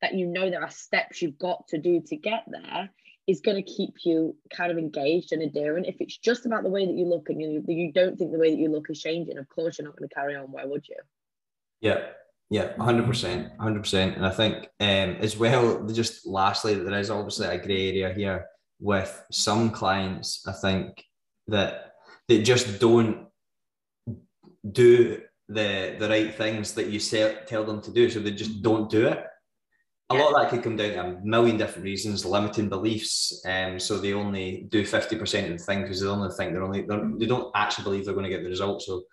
that 0.03 0.15
you 0.15 0.27
know 0.27 0.51
there 0.51 0.63
are 0.63 0.71
steps 0.71 1.21
you've 1.21 1.39
got 1.39 1.67
to 1.69 1.79
do 1.79 2.03
to 2.07 2.17
get 2.17 2.45
there 2.49 2.91
is 3.27 3.41
going 3.41 3.57
to 3.57 3.63
keep 3.63 3.95
you 4.05 4.37
kind 4.55 4.73
of 4.73 4.79
engaged 4.79 5.33
and 5.33 5.43
adherent. 5.43 5.87
If 5.87 5.97
it's 6.01 6.17
just 6.17 6.47
about 6.47 6.63
the 6.63 6.71
way 6.71 6.87
that 6.87 6.95
you 6.95 7.07
look 7.07 7.29
and 7.29 7.41
you, 7.41 7.65
you 7.67 7.93
don't 7.93 8.19
think 8.19 8.33
the 8.33 8.39
way 8.39 8.51
that 8.51 8.59
you 8.59 8.69
look 8.69 8.91
is 8.91 9.01
changing, 9.01 9.39
of 9.39 9.49
course 9.49 9.79
you're 9.79 9.87
not 9.87 9.97
going 9.97 10.09
to 10.09 10.15
carry 10.15 10.35
on. 10.35 10.51
Why 10.51 10.65
would 10.65 10.89
you? 10.89 10.97
Yeah, 11.81 12.01
yeah, 12.51 12.77
hundred 12.79 13.07
percent, 13.07 13.53
hundred 13.59 13.81
percent. 13.81 14.17
And 14.17 14.27
I 14.27 14.31
think 14.31 14.69
um, 14.81 15.17
as 15.21 15.37
well, 15.37 15.87
just 15.87 16.27
lastly, 16.27 16.75
there 16.75 16.99
is 16.99 17.11
obviously 17.11 17.47
a 17.47 17.59
grey 17.59 17.89
area 17.91 18.15
here 18.15 18.47
with 18.81 19.25
some 19.31 19.71
clients. 19.71 20.47
I 20.47 20.53
think 20.53 21.05
that 21.49 21.93
they 22.29 22.43
just 22.43 22.81
don't 22.81 23.29
do 24.71 25.23
the 25.49 25.97
the 25.99 26.09
right 26.09 26.35
things 26.35 26.75
that 26.75 26.89
you 26.89 27.01
tell 27.01 27.65
them 27.65 27.81
to 27.83 27.91
do, 27.93 28.11
so 28.11 28.21
they 28.21 28.33
just 28.33 28.63
don't 28.63 28.91
do 28.91 29.07
it 29.07 29.25
a 30.11 30.15
lot 30.15 30.35
of 30.35 30.41
that 30.41 30.51
could 30.51 30.65
come 30.65 30.77
down 30.77 30.93
to 30.93 31.01
a 31.01 31.21
million 31.23 31.57
different 31.57 31.85
reasons, 31.85 32.25
limiting 32.25 32.69
beliefs. 32.69 33.43
Um, 33.47 33.79
so 33.79 33.97
they 33.97 34.13
only 34.13 34.67
do 34.69 34.83
50% 34.83 35.53
of 35.53 35.59
the 35.59 35.65
thing 35.65 35.83
because 35.83 36.01
they 36.01 36.09
only 36.09 36.31
think 36.37 36.53
they're 36.53 36.65
only, 36.65 36.83
they're, 36.83 37.09
they 37.17 37.27
don't 37.27 37.51
actually 37.55 37.85
believe 37.85 38.05
they're 38.05 38.15
going 38.15 38.25
to 38.25 38.31
get 38.31 38.43
the 38.43 38.49
results. 38.49 38.87
So 38.87 39.05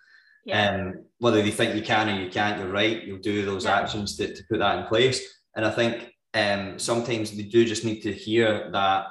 yeah. 0.44 0.70
um, 0.70 1.04
whether 1.18 1.40
they 1.40 1.52
think 1.52 1.76
you 1.76 1.82
can 1.82 2.08
or 2.08 2.20
you 2.20 2.28
can't, 2.28 2.58
you're 2.58 2.72
right. 2.72 3.04
You'll 3.04 3.18
do 3.18 3.44
those 3.44 3.64
yeah. 3.64 3.78
actions 3.78 4.16
to, 4.16 4.34
to 4.34 4.42
put 4.50 4.58
that 4.58 4.78
in 4.78 4.86
place. 4.86 5.22
And 5.54 5.64
I 5.64 5.70
think 5.70 6.12
um, 6.34 6.78
sometimes 6.80 7.30
they 7.30 7.44
do 7.44 7.64
just 7.64 7.84
need 7.84 8.00
to 8.00 8.12
hear 8.12 8.68
that, 8.72 9.06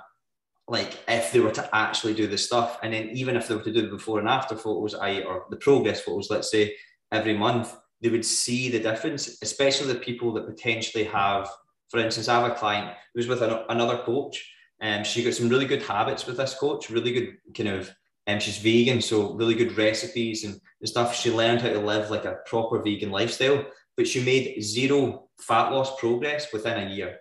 like 0.67 0.97
if 1.07 1.31
they 1.31 1.39
were 1.39 1.51
to 1.51 1.69
actually 1.73 2.13
do 2.13 2.27
the 2.27 2.37
stuff, 2.37 2.79
and 2.83 2.93
then 2.93 3.09
even 3.11 3.37
if 3.37 3.47
they 3.47 3.55
were 3.55 3.63
to 3.63 3.71
do 3.71 3.83
the 3.83 3.87
before 3.87 4.19
and 4.19 4.27
after 4.27 4.57
photos, 4.57 4.93
I 4.93 5.21
or 5.21 5.45
the 5.49 5.55
progress 5.55 6.01
photos, 6.01 6.29
let's 6.29 6.51
say 6.51 6.75
every 7.13 7.37
month, 7.37 7.73
they 8.01 8.09
would 8.09 8.25
see 8.25 8.69
the 8.69 8.79
difference, 8.79 9.39
especially 9.41 9.87
the 9.87 9.99
people 9.99 10.33
that 10.33 10.45
potentially 10.45 11.05
have 11.05 11.49
for 11.89 11.99
instance, 11.99 12.27
I 12.27 12.41
have 12.41 12.51
a 12.51 12.55
client 12.55 12.95
who's 13.13 13.27
with 13.27 13.41
an, 13.41 13.63
another 13.69 13.99
coach, 13.99 14.53
and 14.79 14.99
um, 14.99 15.03
she 15.03 15.23
got 15.23 15.33
some 15.33 15.49
really 15.49 15.65
good 15.65 15.81
habits 15.81 16.25
with 16.25 16.37
this 16.37 16.53
coach, 16.53 16.89
really 16.89 17.11
good 17.11 17.37
kind 17.55 17.69
of, 17.69 17.91
and 18.27 18.35
um, 18.35 18.39
she's 18.39 18.57
vegan, 18.57 19.01
so 19.01 19.33
really 19.33 19.55
good 19.55 19.77
recipes 19.77 20.43
and 20.43 20.59
stuff. 20.83 21.15
She 21.15 21.31
learned 21.31 21.61
how 21.61 21.69
to 21.69 21.79
live 21.79 22.11
like 22.11 22.25
a 22.25 22.39
proper 22.45 22.81
vegan 22.81 23.09
lifestyle, 23.09 23.65
but 23.95 24.07
she 24.07 24.23
made 24.23 24.61
zero 24.61 25.29
fat 25.39 25.71
loss 25.71 25.97
progress 25.99 26.51
within 26.51 26.87
a 26.87 26.91
year. 26.91 27.19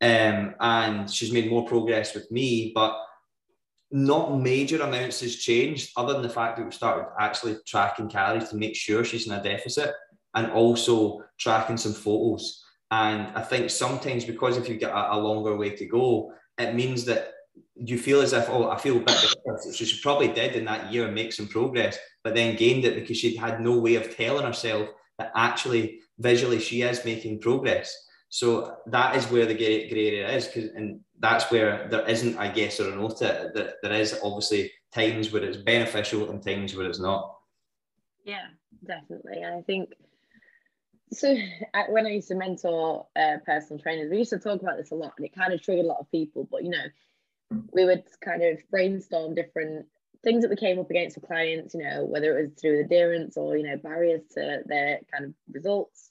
Um, 0.00 0.54
and 0.60 1.10
she's 1.10 1.32
made 1.32 1.50
more 1.50 1.66
progress 1.66 2.14
with 2.14 2.30
me, 2.30 2.72
but 2.74 2.96
not 3.90 4.38
major 4.38 4.80
amounts 4.82 5.20
has 5.20 5.36
changed 5.36 5.92
other 5.96 6.12
than 6.12 6.22
the 6.22 6.28
fact 6.28 6.56
that 6.56 6.64
we've 6.64 6.74
started 6.74 7.08
actually 7.18 7.56
tracking 7.66 8.08
calories 8.08 8.48
to 8.50 8.56
make 8.56 8.76
sure 8.76 9.04
she's 9.04 9.26
in 9.26 9.32
a 9.32 9.42
deficit 9.42 9.94
and 10.34 10.50
also 10.52 11.22
tracking 11.38 11.76
some 11.76 11.92
photos. 11.92 12.62
And 12.90 13.28
I 13.36 13.42
think 13.42 13.70
sometimes 13.70 14.24
because 14.24 14.56
if 14.56 14.68
you 14.68 14.76
get 14.76 14.90
a, 14.90 15.14
a 15.14 15.18
longer 15.18 15.56
way 15.56 15.70
to 15.70 15.86
go, 15.86 16.32
it 16.58 16.74
means 16.74 17.04
that 17.06 17.32
you 17.74 17.98
feel 17.98 18.20
as 18.20 18.32
if, 18.32 18.48
oh, 18.48 18.70
I 18.70 18.78
feel 18.78 18.96
a 18.96 19.00
bit 19.00 19.06
better. 19.06 19.58
So 19.60 19.84
she 19.84 20.00
probably 20.02 20.28
did 20.28 20.56
in 20.56 20.64
that 20.66 20.92
year 20.92 21.10
make 21.10 21.32
some 21.32 21.48
progress, 21.48 21.98
but 22.22 22.34
then 22.34 22.56
gained 22.56 22.84
it 22.84 22.94
because 22.94 23.18
she 23.18 23.36
had 23.36 23.60
no 23.60 23.78
way 23.78 23.96
of 23.96 24.14
telling 24.16 24.46
herself 24.46 24.88
that 25.18 25.32
actually 25.34 26.00
visually 26.18 26.60
she 26.60 26.82
is 26.82 27.04
making 27.04 27.40
progress. 27.40 27.94
So 28.28 28.76
that 28.86 29.16
is 29.16 29.30
where 29.30 29.46
the 29.46 29.54
grey, 29.54 29.88
area 29.90 30.28
is, 30.30 30.46
because 30.46 30.70
and 30.70 31.00
that's 31.20 31.50
where 31.50 31.88
there 31.90 32.06
isn't 32.08 32.36
a 32.38 32.52
guess 32.52 32.80
or 32.80 32.92
a 32.92 32.96
no 32.96 33.08
to 33.08 33.24
it. 33.24 33.54
That 33.54 33.74
there 33.82 33.92
is 33.92 34.18
obviously 34.22 34.72
times 34.92 35.32
where 35.32 35.44
it's 35.44 35.58
beneficial 35.58 36.30
and 36.30 36.44
times 36.44 36.74
where 36.74 36.88
it's 36.88 37.00
not. 37.00 37.36
Yeah, 38.24 38.46
definitely. 38.84 39.42
And 39.42 39.54
I 39.54 39.62
think 39.62 39.90
so 41.12 41.36
when 41.88 42.06
I 42.06 42.10
used 42.10 42.28
to 42.28 42.34
mentor 42.34 43.06
uh, 43.16 43.36
personal 43.44 43.82
trainers, 43.82 44.10
we 44.10 44.18
used 44.18 44.30
to 44.30 44.38
talk 44.38 44.62
about 44.62 44.76
this 44.76 44.90
a 44.90 44.94
lot, 44.94 45.14
and 45.16 45.26
it 45.26 45.34
kind 45.34 45.52
of 45.52 45.62
triggered 45.62 45.84
a 45.84 45.88
lot 45.88 46.00
of 46.00 46.10
people. 46.10 46.48
But 46.50 46.64
you 46.64 46.70
know, 46.70 46.84
we 47.72 47.84
would 47.84 48.04
kind 48.20 48.42
of 48.42 48.58
brainstorm 48.70 49.34
different 49.34 49.86
things 50.24 50.42
that 50.42 50.50
we 50.50 50.56
came 50.56 50.78
up 50.78 50.90
against 50.90 51.16
with 51.16 51.26
clients. 51.26 51.74
You 51.74 51.84
know, 51.84 52.04
whether 52.04 52.38
it 52.38 52.42
was 52.42 52.60
through 52.60 52.80
adherence 52.80 53.36
or 53.36 53.56
you 53.56 53.64
know 53.64 53.76
barriers 53.76 54.22
to 54.34 54.62
their 54.66 55.00
kind 55.12 55.26
of 55.26 55.34
results. 55.50 56.10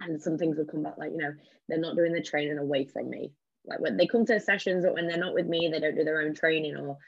And 0.00 0.20
some 0.20 0.36
things 0.36 0.58
would 0.58 0.70
come 0.70 0.82
back 0.82 0.98
like 0.98 1.12
you 1.12 1.18
know 1.18 1.32
they're 1.68 1.78
not 1.78 1.96
doing 1.96 2.12
the 2.12 2.22
training 2.22 2.58
away 2.58 2.84
from 2.84 3.08
me. 3.08 3.32
Like 3.64 3.80
when 3.80 3.96
they 3.96 4.06
come 4.06 4.26
to 4.26 4.38
sessions, 4.38 4.84
but 4.84 4.94
when 4.94 5.08
they're 5.08 5.18
not 5.18 5.34
with 5.34 5.46
me, 5.46 5.68
they 5.68 5.80
don't 5.80 5.96
do 5.96 6.04
their 6.04 6.20
own 6.20 6.34
training, 6.34 6.76
or 6.76 6.98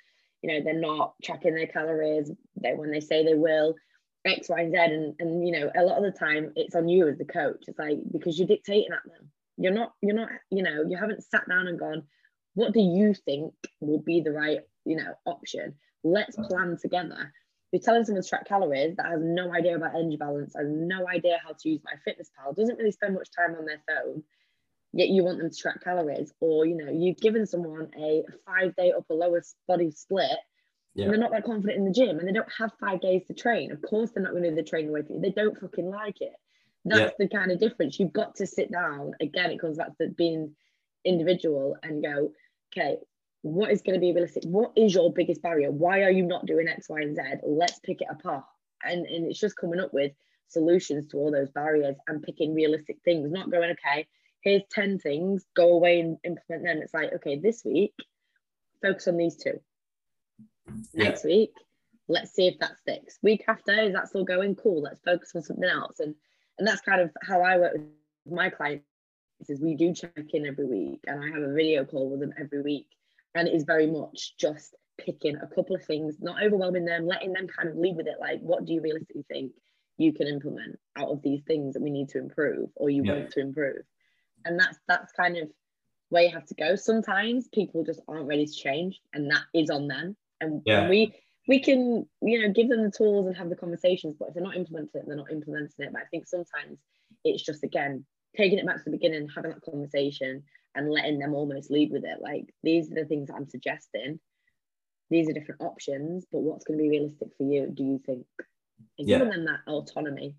you 0.42 0.50
know 0.50 0.64
they're 0.64 0.80
not 0.80 1.14
tracking 1.22 1.54
their 1.54 1.66
calories. 1.66 2.30
They 2.60 2.74
when 2.74 2.90
they 2.90 3.00
say 3.00 3.24
they 3.24 3.34
will, 3.34 3.76
X, 4.24 4.48
Y, 4.48 4.60
and 4.60 4.72
Z. 4.72 4.78
And, 4.78 5.14
and 5.18 5.46
you 5.46 5.52
know, 5.58 5.70
a 5.76 5.82
lot 5.82 5.98
of 5.98 6.04
the 6.04 6.18
time 6.18 6.52
it's 6.56 6.74
on 6.74 6.88
you 6.88 7.08
as 7.08 7.18
the 7.18 7.24
coach. 7.24 7.64
It's 7.66 7.78
like 7.78 7.98
because 8.12 8.38
you're 8.38 8.48
dictating 8.48 8.92
at 8.92 9.04
them. 9.04 9.30
You're 9.56 9.72
not, 9.72 9.92
you're 10.02 10.14
not, 10.14 10.28
you 10.50 10.62
know, 10.62 10.84
you 10.88 10.96
haven't 10.96 11.24
sat 11.24 11.48
down 11.48 11.66
and 11.66 11.78
gone, 11.78 12.04
what 12.54 12.72
do 12.72 12.80
you 12.80 13.14
think 13.14 13.54
will 13.80 14.00
be 14.00 14.20
the 14.20 14.32
right, 14.32 14.60
you 14.84 14.96
know, 14.96 15.14
option? 15.26 15.74
Let's 16.04 16.36
plan 16.36 16.76
together. 16.80 17.32
You're 17.72 17.82
telling 17.82 18.04
someone 18.04 18.22
to 18.22 18.28
track 18.28 18.46
calories 18.46 18.96
that 18.96 19.06
has 19.06 19.20
no 19.20 19.52
idea 19.52 19.76
about 19.76 19.94
energy 19.94 20.16
balance, 20.16 20.54
has 20.56 20.66
no 20.68 21.06
idea 21.06 21.38
how 21.44 21.52
to 21.52 21.68
use 21.68 21.80
my 21.84 21.92
fitness 22.04 22.30
pal, 22.36 22.54
doesn't 22.54 22.78
really 22.78 22.92
spend 22.92 23.14
much 23.14 23.28
time 23.36 23.56
on 23.56 23.66
their 23.66 23.82
phone, 23.86 24.22
yet 24.92 25.08
you 25.08 25.22
want 25.22 25.38
them 25.38 25.50
to 25.50 25.56
track 25.56 25.82
calories. 25.82 26.32
Or, 26.40 26.64
you 26.64 26.76
know, 26.76 26.90
you've 26.90 27.18
given 27.18 27.46
someone 27.46 27.90
a 27.98 28.22
five 28.46 28.74
day 28.76 28.92
upper 28.96 29.14
lower 29.14 29.42
body 29.66 29.90
split 29.90 30.38
yeah. 30.98 31.04
and 31.04 31.12
they're 31.12 31.20
not 31.20 31.30
that 31.30 31.44
confident 31.44 31.78
in 31.78 31.84
the 31.84 31.92
gym 31.92 32.18
and 32.18 32.26
they 32.26 32.32
don't 32.32 32.52
have 32.58 32.72
five 32.80 33.00
days 33.00 33.22
to 33.26 33.34
train. 33.34 33.70
Of 33.70 33.80
course, 33.82 34.10
they're 34.10 34.22
not 34.22 34.32
going 34.32 34.42
to 34.42 34.50
do 34.50 34.56
the 34.56 34.62
training 34.62 34.90
away 34.90 35.02
from 35.02 35.16
you. 35.16 35.20
They 35.22 35.30
don't 35.30 35.58
fucking 35.58 35.88
like 35.88 36.20
it. 36.20 36.32
That's 36.84 37.12
yeah. 37.18 37.26
the 37.26 37.28
kind 37.28 37.52
of 37.52 37.60
difference. 37.60 37.98
You've 37.98 38.12
got 38.12 38.34
to 38.36 38.46
sit 38.46 38.72
down. 38.72 39.12
Again, 39.20 39.50
it 39.50 39.60
comes 39.60 39.78
back 39.78 39.96
to 39.98 40.08
being 40.08 40.54
individual 41.04 41.76
and 41.82 42.02
go, 42.02 42.32
okay, 42.72 42.96
what 43.42 43.70
is 43.70 43.82
going 43.82 43.94
to 43.94 44.00
be 44.00 44.12
realistic? 44.12 44.42
What 44.44 44.72
is 44.76 44.94
your 44.94 45.12
biggest 45.12 45.40
barrier? 45.40 45.70
Why 45.70 46.02
are 46.02 46.10
you 46.10 46.24
not 46.24 46.46
doing 46.46 46.66
X, 46.66 46.88
Y, 46.88 47.00
and 47.00 47.14
Z? 47.14 47.22
Let's 47.44 47.78
pick 47.78 48.00
it 48.00 48.08
apart. 48.10 48.44
And, 48.82 49.06
and 49.06 49.30
it's 49.30 49.40
just 49.40 49.56
coming 49.56 49.80
up 49.80 49.94
with 49.94 50.12
solutions 50.48 51.06
to 51.08 51.18
all 51.18 51.30
those 51.30 51.50
barriers 51.50 51.96
and 52.08 52.22
picking 52.22 52.54
realistic 52.54 52.96
things, 53.04 53.30
not 53.30 53.50
going, 53.50 53.70
okay, 53.70 54.08
here's 54.40 54.62
10 54.72 54.98
things, 54.98 55.44
go 55.54 55.74
away 55.74 56.00
and 56.00 56.16
implement 56.24 56.64
them. 56.64 56.78
It's 56.82 56.94
like, 56.94 57.12
okay, 57.14 57.38
this 57.38 57.64
week, 57.64 57.94
focus 58.82 59.06
on 59.06 59.16
these 59.16 59.36
two 59.36 59.60
next 60.94 61.24
yeah. 61.24 61.30
week. 61.30 61.52
Let's 62.08 62.32
see 62.32 62.46
if 62.46 62.58
that 62.60 62.78
sticks. 62.78 63.18
Week 63.22 63.44
after, 63.48 63.72
is 63.82 63.92
that 63.92 64.08
still 64.08 64.24
going? 64.24 64.54
Cool. 64.54 64.82
Let's 64.82 65.00
focus 65.00 65.32
on 65.34 65.42
something 65.42 65.68
else. 65.68 66.00
And 66.00 66.14
and 66.58 66.66
that's 66.66 66.80
kind 66.80 67.00
of 67.00 67.10
how 67.22 67.42
I 67.42 67.58
work 67.58 67.74
with 67.74 67.82
my 68.26 68.50
clients. 68.50 68.84
Is 69.48 69.60
we 69.60 69.76
do 69.76 69.94
check 69.94 70.12
in 70.32 70.46
every 70.46 70.66
week, 70.66 71.00
and 71.06 71.22
I 71.22 71.28
have 71.28 71.48
a 71.48 71.52
video 71.52 71.84
call 71.84 72.10
with 72.10 72.20
them 72.20 72.32
every 72.38 72.60
week, 72.60 72.88
and 73.34 73.46
it 73.46 73.54
is 73.54 73.62
very 73.62 73.86
much 73.86 74.36
just 74.36 74.74
picking 74.98 75.36
a 75.36 75.46
couple 75.46 75.76
of 75.76 75.84
things, 75.84 76.16
not 76.20 76.42
overwhelming 76.42 76.84
them, 76.84 77.06
letting 77.06 77.32
them 77.32 77.46
kind 77.46 77.68
of 77.68 77.76
lead 77.76 77.96
with 77.96 78.08
it. 78.08 78.16
Like, 78.18 78.40
what 78.40 78.64
do 78.64 78.72
you 78.72 78.82
realistically 78.82 79.24
think 79.30 79.52
you 79.96 80.12
can 80.12 80.26
implement 80.26 80.76
out 80.96 81.08
of 81.08 81.22
these 81.22 81.42
things 81.46 81.74
that 81.74 81.82
we 81.82 81.90
need 81.90 82.08
to 82.10 82.18
improve, 82.18 82.70
or 82.74 82.90
you 82.90 83.04
yeah. 83.04 83.12
want 83.12 83.30
to 83.30 83.40
improve? 83.40 83.82
And 84.44 84.58
that's 84.58 84.78
that's 84.88 85.12
kind 85.12 85.36
of 85.36 85.48
where 86.08 86.24
you 86.24 86.30
have 86.30 86.46
to 86.46 86.54
go. 86.54 86.74
Sometimes 86.74 87.46
people 87.48 87.84
just 87.84 88.00
aren't 88.08 88.26
ready 88.26 88.46
to 88.46 88.52
change, 88.52 89.00
and 89.12 89.30
that 89.30 89.44
is 89.54 89.70
on 89.70 89.86
them 89.86 90.16
and, 90.40 90.62
yeah. 90.64 90.88
we 90.88 91.14
we 91.46 91.60
can 91.60 92.06
you 92.22 92.40
know 92.40 92.52
give 92.52 92.68
them 92.68 92.82
the 92.82 92.90
tools 92.90 93.26
and 93.26 93.36
have 93.36 93.48
the 93.48 93.56
conversations 93.56 94.16
but 94.18 94.28
if 94.28 94.34
they're 94.34 94.42
not 94.42 94.56
implementing 94.56 95.00
it 95.00 95.06
they're 95.06 95.16
not 95.16 95.30
implementing 95.30 95.70
it 95.78 95.92
but 95.92 96.02
i 96.02 96.04
think 96.06 96.26
sometimes 96.26 96.78
it's 97.24 97.42
just 97.42 97.64
again 97.64 98.04
taking 98.36 98.58
it 98.58 98.66
back 98.66 98.76
to 98.78 98.84
the 98.84 98.90
beginning, 98.90 99.28
having 99.34 99.50
that 99.50 99.62
conversation 99.62 100.42
and 100.74 100.90
letting 100.90 101.18
them 101.18 101.34
almost 101.34 101.70
lead 101.70 101.90
with 101.90 102.04
it. 102.04 102.18
Like 102.20 102.46
these 102.62 102.90
are 102.90 102.94
the 102.94 103.04
things 103.04 103.28
that 103.28 103.34
I'm 103.36 103.48
suggesting. 103.48 104.20
These 105.10 105.28
are 105.28 105.32
different 105.32 105.62
options, 105.62 106.26
but 106.30 106.40
what's 106.40 106.64
going 106.64 106.78
to 106.78 106.82
be 106.82 106.90
realistic 106.90 107.28
for 107.36 107.50
you? 107.50 107.68
Do 107.72 107.82
you 107.82 108.00
think? 108.04 108.26
And 108.98 109.08
Yeah. 109.08 109.18
giving 109.18 109.32
them 109.32 109.44
that 109.46 109.60
autonomy. 109.66 110.36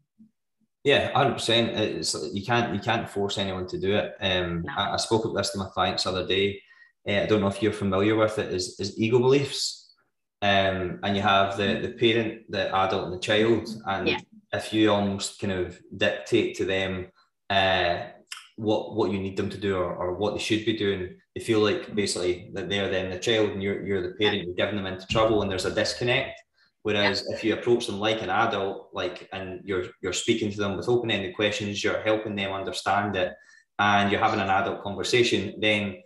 Yeah, 0.84 1.12
hundred 1.12 1.34
percent. 1.34 1.78
It's 1.78 2.16
you 2.34 2.46
can't 2.46 2.74
you 2.74 2.80
can't 2.80 3.10
force 3.10 3.38
anyone 3.38 3.68
to 3.68 3.78
do 3.78 3.96
it. 3.96 4.16
Um, 4.22 4.62
No. 4.62 4.74
I, 4.78 4.94
I 4.94 4.98
spoke 4.98 5.26
about 5.26 5.36
this 5.36 5.50
to 5.52 5.58
my 5.58 5.68
clients 5.74 6.04
the 6.04 6.12
other 6.12 6.26
day. 6.26 6.62
Uh, 7.08 7.24
I 7.24 7.26
don't 7.26 7.42
know 7.42 7.48
if 7.48 7.62
you're 7.62 7.74
familiar 7.74 8.16
with 8.16 8.40
it. 8.40 8.54
Is 8.54 8.80
is 8.80 8.98
ego 8.98 9.20
beliefs? 9.20 9.79
Um, 10.42 11.00
and 11.04 11.16
you 11.18 11.22
have 11.22 11.58
the 11.58 11.80
the 11.82 11.94
parent, 12.04 12.50
the 12.50 12.74
adult, 12.74 13.06
and 13.06 13.14
the 13.14 13.20
child. 13.20 13.68
And 13.86 14.08
Yeah. 14.08 14.20
if 14.54 14.74
you 14.74 14.92
almost 14.92 15.40
kind 15.40 15.54
of 15.54 15.80
dictate 15.98 16.56
to 16.58 16.66
them 16.66 17.08
uh, 17.50 18.06
what 18.56 18.96
what 18.96 19.12
you 19.12 19.20
need 19.20 19.38
them 19.38 19.50
to 19.50 19.58
do 19.58 19.76
or, 19.76 19.94
or 19.96 20.14
what 20.16 20.34
they 20.34 20.40
should 20.40 20.66
be 20.66 20.78
doing, 20.78 21.18
they 21.36 21.42
feel 21.42 21.60
like 21.60 21.94
basically 21.94 22.52
that 22.54 22.70
they're 22.70 22.90
then 22.90 23.10
the 23.10 23.20
child 23.20 23.50
and 23.52 23.62
you're 23.62 23.86
you're 23.86 24.02
the 24.08 24.16
parent. 24.16 24.44
You're 24.44 24.56
giving 24.56 24.78
them 24.78 24.86
into 24.86 25.08
trouble, 25.08 25.42
and 25.42 25.52
there's 25.52 25.66
a 25.66 25.76
disconnect. 25.76 26.40
Whereas 26.84 27.28
if 27.28 27.44
you 27.44 27.54
approach 27.54 27.88
them 27.88 28.00
like 28.00 28.22
an 28.22 28.30
adult, 28.30 28.90
like 28.94 29.28
and 29.34 29.60
you're 29.66 29.88
you're 30.02 30.14
speaking 30.14 30.50
to 30.52 30.58
them 30.58 30.78
with 30.78 30.88
open-ended 30.88 31.36
questions, 31.36 31.84
you're 31.84 32.02
helping 32.04 32.36
them 32.38 32.54
understand 32.54 33.18
it, 33.18 33.34
and 33.80 34.10
you're 34.10 34.22
having 34.22 34.40
an 34.40 34.50
adult 34.50 34.82
conversation, 34.84 35.60
then 35.60 36.02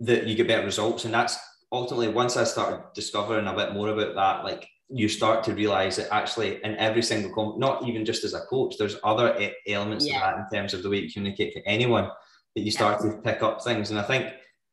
that 0.00 0.26
you 0.26 0.34
get 0.34 0.48
better 0.48 0.64
results. 0.64 1.04
And 1.04 1.12
that's 1.12 1.36
ultimately 1.72 2.08
once 2.08 2.36
I 2.36 2.44
started 2.44 2.82
discovering 2.94 3.46
a 3.46 3.54
bit 3.54 3.72
more 3.72 3.88
about 3.90 4.14
that, 4.14 4.44
like 4.44 4.68
you 4.88 5.08
start 5.08 5.44
to 5.44 5.54
realize 5.54 5.96
that 5.96 6.08
actually 6.12 6.62
in 6.64 6.74
every 6.76 7.02
single 7.02 7.32
com- 7.34 7.58
not 7.58 7.86
even 7.86 8.04
just 8.04 8.24
as 8.24 8.34
a 8.34 8.40
coach, 8.40 8.76
there's 8.78 8.96
other 9.04 9.38
e- 9.38 9.52
elements 9.72 10.06
Yeah. 10.06 10.14
to 10.14 10.20
that 10.20 10.38
in 10.38 10.58
terms 10.58 10.72
of 10.74 10.82
the 10.82 10.88
way 10.90 10.98
you 11.00 11.12
communicate 11.12 11.52
to 11.54 11.66
anyone 11.66 12.08
that 12.56 12.62
you 12.62 12.70
start 12.70 13.00
to 13.02 13.20
pick 13.22 13.42
up 13.42 13.62
things. 13.62 13.90
And 13.90 13.98
I 13.98 14.02
think 14.02 14.32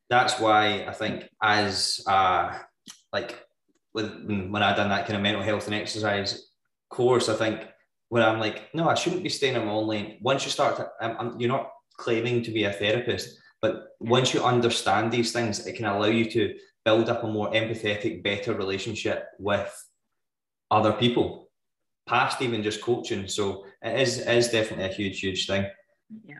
that's 0.09 0.39
why 0.39 0.85
I 0.87 0.93
think 0.93 1.27
as 1.41 2.01
uh 2.07 2.57
like 3.11 3.43
with 3.93 4.09
when 4.25 4.51
when 4.51 4.63
I 4.63 4.73
done 4.75 4.89
that 4.89 5.05
kind 5.05 5.17
of 5.17 5.21
mental 5.21 5.43
health 5.43 5.65
and 5.67 5.75
exercise 5.75 6.49
course, 6.89 7.27
I 7.27 7.33
think 7.35 7.67
when 8.09 8.23
I'm 8.23 8.39
like, 8.39 8.73
no, 8.73 8.87
I 8.87 8.93
shouldn't 8.93 9.23
be 9.23 9.29
staying 9.29 9.55
in 9.55 9.65
my 9.65 9.71
own 9.71 9.87
lane. 9.87 10.19
Once 10.21 10.45
you 10.45 10.51
start 10.51 10.77
to, 10.77 10.89
I'm, 11.01 11.17
I'm- 11.17 11.35
you're 11.39 11.49
not 11.57 11.71
claiming 11.97 12.43
to 12.43 12.51
be 12.51 12.63
a 12.65 12.71
therapist, 12.71 13.37
but 13.61 13.87
once 13.99 14.33
you 14.33 14.43
understand 14.43 15.11
these 15.11 15.31
things, 15.33 15.65
it 15.65 15.75
can 15.75 15.85
allow 15.85 16.05
you 16.05 16.29
to 16.31 16.53
build 16.85 17.09
up 17.09 17.23
a 17.23 17.27
more 17.27 17.51
empathetic, 17.51 18.23
better 18.23 18.53
relationship 18.53 19.25
with 19.39 19.73
other 20.71 20.93
people, 20.93 21.49
past 22.07 22.41
even 22.41 22.63
just 22.63 22.81
coaching. 22.81 23.27
So 23.27 23.65
it 23.81 23.99
is, 23.99 24.19
it 24.19 24.37
is 24.37 24.49
definitely 24.49 24.85
a 24.85 24.93
huge, 24.93 25.19
huge 25.19 25.47
thing. 25.47 25.65
Yeah. 26.23 26.37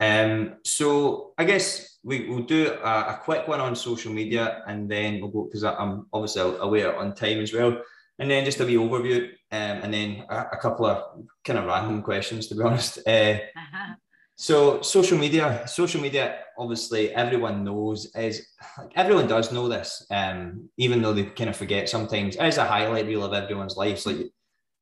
Um, 0.00 0.56
so 0.64 1.32
I 1.38 1.44
guess 1.44 1.98
we 2.04 2.28
will 2.28 2.42
do 2.42 2.72
a, 2.84 3.14
a 3.14 3.20
quick 3.24 3.48
one 3.48 3.60
on 3.60 3.74
social 3.74 4.12
media 4.12 4.62
and 4.66 4.90
then 4.90 5.20
we'll 5.20 5.30
go 5.30 5.44
because 5.44 5.64
I'm 5.64 6.06
obviously 6.12 6.42
aware 6.60 6.96
on 6.96 7.14
time 7.14 7.40
as 7.40 7.52
well. 7.52 7.80
And 8.18 8.30
then 8.30 8.44
just 8.44 8.60
a 8.60 8.64
wee 8.64 8.76
overview 8.76 9.30
um, 9.50 9.80
and 9.82 9.94
then 9.94 10.24
a, 10.28 10.46
a 10.52 10.56
couple 10.58 10.86
of 10.86 11.24
kind 11.44 11.58
of 11.58 11.64
random 11.64 12.02
questions 12.02 12.48
to 12.48 12.54
be 12.54 12.62
honest. 12.62 12.98
Uh, 13.06 13.38
so 14.36 14.82
social 14.82 15.16
media, 15.16 15.66
social 15.66 16.00
media, 16.00 16.38
obviously 16.58 17.14
everyone 17.14 17.64
knows 17.64 18.10
is 18.16 18.46
like 18.78 18.90
everyone 18.96 19.28
does 19.28 19.52
know 19.52 19.68
this, 19.68 20.06
um, 20.10 20.68
even 20.76 21.02
though 21.02 21.12
they 21.12 21.24
kind 21.24 21.50
of 21.50 21.56
forget 21.56 21.88
sometimes. 21.88 22.36
Is 22.36 22.58
a 22.58 22.64
highlight 22.64 23.06
reel 23.06 23.24
of 23.24 23.32
everyone's 23.32 23.76
lives. 23.76 24.06
Like 24.06 24.18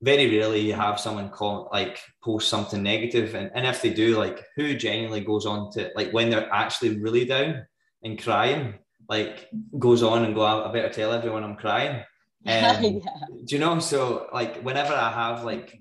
very 0.00 0.38
rarely 0.38 0.60
you 0.60 0.72
have 0.72 0.98
someone 0.98 1.28
call 1.28 1.68
like 1.70 1.98
post 2.24 2.48
something 2.48 2.82
negative, 2.82 3.34
and, 3.34 3.50
and 3.54 3.66
if 3.66 3.82
they 3.82 3.92
do, 3.92 4.16
like 4.16 4.42
who 4.56 4.74
genuinely 4.74 5.20
goes 5.20 5.44
on 5.44 5.70
to 5.72 5.90
like 5.94 6.12
when 6.12 6.30
they're 6.30 6.52
actually 6.52 6.98
really 7.00 7.26
down 7.26 7.66
and 8.02 8.22
crying, 8.22 8.74
like 9.08 9.50
goes 9.78 10.02
on 10.02 10.24
and 10.24 10.34
go, 10.34 10.44
I 10.44 10.72
better 10.72 10.88
tell 10.88 11.12
everyone 11.12 11.44
I'm 11.44 11.56
crying. 11.56 12.02
Um, 12.44 12.82
yeah. 12.82 12.98
do 13.44 13.54
you 13.54 13.60
know 13.60 13.78
so 13.78 14.26
like 14.32 14.60
whenever 14.62 14.92
i 14.92 15.12
have 15.12 15.44
like 15.44 15.78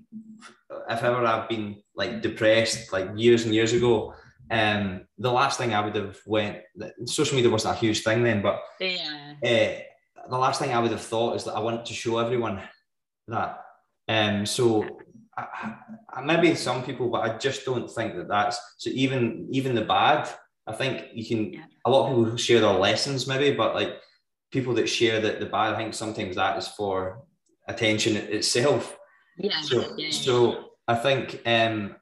if 0.88 1.02
ever 1.02 1.24
i've 1.26 1.48
been 1.48 1.76
like 1.94 2.22
depressed 2.22 2.92
like 2.92 3.08
years 3.16 3.44
and 3.44 3.54
years 3.54 3.72
ago 3.72 4.14
um 4.50 5.02
the 5.18 5.30
last 5.32 5.58
thing 5.58 5.72
i 5.74 5.80
would 5.84 5.94
have 5.94 6.18
went 6.26 6.58
social 7.06 7.36
media 7.36 7.50
wasn't 7.50 7.74
a 7.74 7.78
huge 7.78 8.02
thing 8.02 8.22
then 8.22 8.42
but 8.42 8.60
Yeah. 8.80 9.34
uh, 9.44 10.28
the 10.30 10.38
last 10.38 10.60
thing 10.60 10.72
i 10.72 10.78
would 10.78 10.90
have 10.90 11.00
thought 11.12 11.36
is 11.36 11.44
that 11.44 11.54
i 11.54 11.60
want 11.60 11.86
to 11.86 11.94
show 11.94 12.18
everyone 12.18 12.60
that 13.28 13.60
um 14.08 14.46
so 14.46 14.98
I, 15.36 15.44
I, 16.10 16.20
maybe 16.20 16.54
some 16.54 16.82
people 16.84 17.08
but 17.08 17.22
i 17.22 17.38
just 17.38 17.64
don't 17.64 17.88
think 17.90 18.16
that 18.16 18.28
that's 18.28 18.58
so 18.78 18.90
even 18.90 19.48
even 19.50 19.74
the 19.74 19.84
bad 19.84 20.28
i 20.66 20.72
think 20.72 21.06
you 21.14 21.24
can 21.24 21.52
Yeah. 21.54 21.64
a 21.86 21.90
lot 21.90 22.02
of 22.10 22.16
people 22.16 22.36
share 22.36 22.60
their 22.60 22.78
lessons 22.88 23.26
maybe 23.26 23.56
but 23.56 23.74
like 23.74 23.92
people 24.50 24.74
that 24.74 24.88
share 24.88 25.20
that 25.20 25.40
the 25.40 25.46
bad 25.46 25.72
i 25.72 25.76
think 25.78 25.94
sometimes 25.94 26.36
that 26.36 26.58
is 26.58 26.68
for 26.68 27.22
attention 27.68 28.16
itself 28.16 28.96
Yeah. 29.42 29.60
so, 29.60 29.80
yeah, 29.80 29.88
yeah, 29.96 30.10
so 30.10 30.70
I 30.86 30.94
think 30.94 31.40
um, 31.46 31.96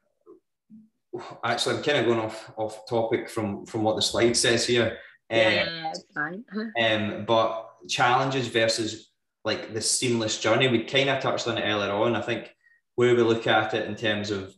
actually 1.44 1.76
I'm 1.76 1.82
kind 1.82 1.98
of 1.98 2.06
going 2.06 2.20
off 2.20 2.52
off 2.56 2.88
topic 2.88 3.28
from 3.28 3.66
from 3.66 3.82
what 3.82 3.96
the 3.96 4.02
slide 4.02 4.36
says 4.36 4.66
here. 4.66 4.98
Yeah, 5.30 5.92
fine. 6.14 6.44
um, 6.80 7.24
but 7.24 7.70
challenges 7.88 8.48
versus 8.48 9.10
like 9.44 9.72
the 9.72 9.80
seamless 9.80 10.38
journey. 10.38 10.68
We 10.68 10.84
kind 10.84 11.08
of 11.08 11.22
touched 11.22 11.48
on 11.48 11.58
it 11.58 11.62
earlier 11.62 11.92
on. 11.92 12.16
I 12.16 12.20
think 12.20 12.54
where 12.96 13.14
we 13.14 13.22
look 13.22 13.46
at 13.46 13.74
it 13.74 13.88
in 13.88 13.94
terms 13.94 14.30
of 14.30 14.54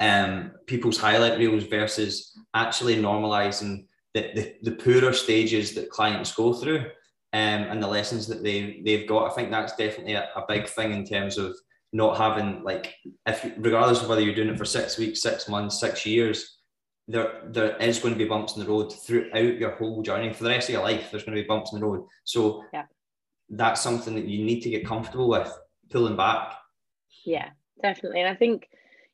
um, 0.00 0.52
people's 0.66 0.98
highlight 0.98 1.38
reels 1.38 1.64
versus 1.64 2.36
actually 2.54 2.96
normalizing 2.96 3.86
the, 4.14 4.30
the, 4.34 4.70
the 4.70 4.76
poorer 4.76 5.12
stages 5.12 5.74
that 5.74 5.90
clients 5.90 6.34
go 6.34 6.52
through 6.52 6.80
um, 7.34 7.62
and 7.64 7.82
the 7.82 7.88
lessons 7.88 8.26
that 8.26 8.42
they, 8.42 8.82
they've 8.84 9.08
got. 9.08 9.30
I 9.30 9.34
think 9.34 9.50
that's 9.50 9.76
definitely 9.76 10.14
a, 10.14 10.28
a 10.36 10.44
big 10.48 10.66
thing 10.66 10.92
in 10.92 11.04
terms 11.04 11.38
of 11.38 11.54
not 11.92 12.16
having 12.16 12.62
like 12.62 12.94
if 13.26 13.44
regardless 13.58 14.02
of 14.02 14.08
whether 14.08 14.20
you're 14.22 14.34
doing 14.34 14.48
it 14.48 14.58
for 14.58 14.64
six 14.64 14.98
weeks, 14.98 15.22
six 15.22 15.48
months, 15.48 15.78
six 15.78 16.06
years, 16.06 16.58
there 17.06 17.42
there 17.46 17.76
is 17.76 17.98
going 17.98 18.14
to 18.14 18.18
be 18.18 18.24
bumps 18.24 18.56
in 18.56 18.62
the 18.62 18.68
road 18.68 18.92
throughout 18.92 19.58
your 19.58 19.72
whole 19.72 20.02
journey 20.02 20.32
for 20.32 20.44
the 20.44 20.50
rest 20.50 20.68
of 20.68 20.72
your 20.72 20.82
life. 20.82 21.10
There's 21.10 21.24
going 21.24 21.36
to 21.36 21.42
be 21.42 21.48
bumps 21.48 21.72
in 21.72 21.80
the 21.80 21.86
road. 21.86 22.06
So 22.24 22.64
Yeah. 22.72 22.86
that's 23.50 23.80
something 23.80 24.14
that 24.14 24.26
you 24.26 24.44
need 24.44 24.60
to 24.62 24.70
get 24.70 24.86
comfortable 24.86 25.28
with 25.28 25.52
pulling 25.90 26.16
back. 26.16 26.54
Yeah, 27.24 27.50
definitely. 27.82 28.20
And 28.20 28.28
I 28.28 28.34
think, 28.34 28.68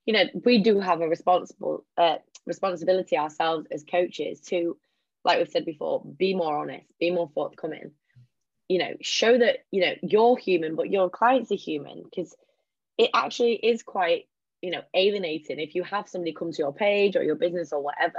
you 0.07 0.13
know, 0.13 0.25
we 0.45 0.59
do 0.59 0.79
have 0.79 1.01
a 1.01 1.09
responsible 1.09 1.85
uh, 1.97 2.19
responsibility 2.47 3.19
ourselves 3.19 3.67
as 3.73 3.85
coaches 3.85 4.41
to, 4.43 4.77
like 5.25 5.39
we've 5.39 5.49
said 5.49 5.65
before, 5.65 6.05
be 6.17 6.35
more 6.35 6.57
honest, 6.57 6.87
be 7.01 7.11
more 7.11 7.29
forthcoming. 7.35 7.91
You 8.69 8.79
know, 8.79 8.95
show 9.01 9.37
that 9.37 9.61
you 9.71 9.81
know 9.81 9.95
you're 10.03 10.37
human, 10.37 10.77
but 10.77 10.91
your 10.91 11.11
clients 11.11 11.51
are 11.51 11.57
human 11.57 12.05
because 12.05 12.37
it 12.99 13.11
actually 13.15 13.55
is 13.55 13.83
quite 13.83 14.25
you 14.61 14.71
know 14.73 14.83
alienating 14.95 15.61
if 15.61 15.75
you 15.75 15.85
have 15.85 16.09
somebody 16.09 16.35
come 16.35 16.51
to 16.53 16.59
your 16.59 16.75
page 16.75 17.17
or 17.17 17.23
your 17.23 17.37
business 17.37 17.73
or 17.73 17.83
whatever, 17.83 18.19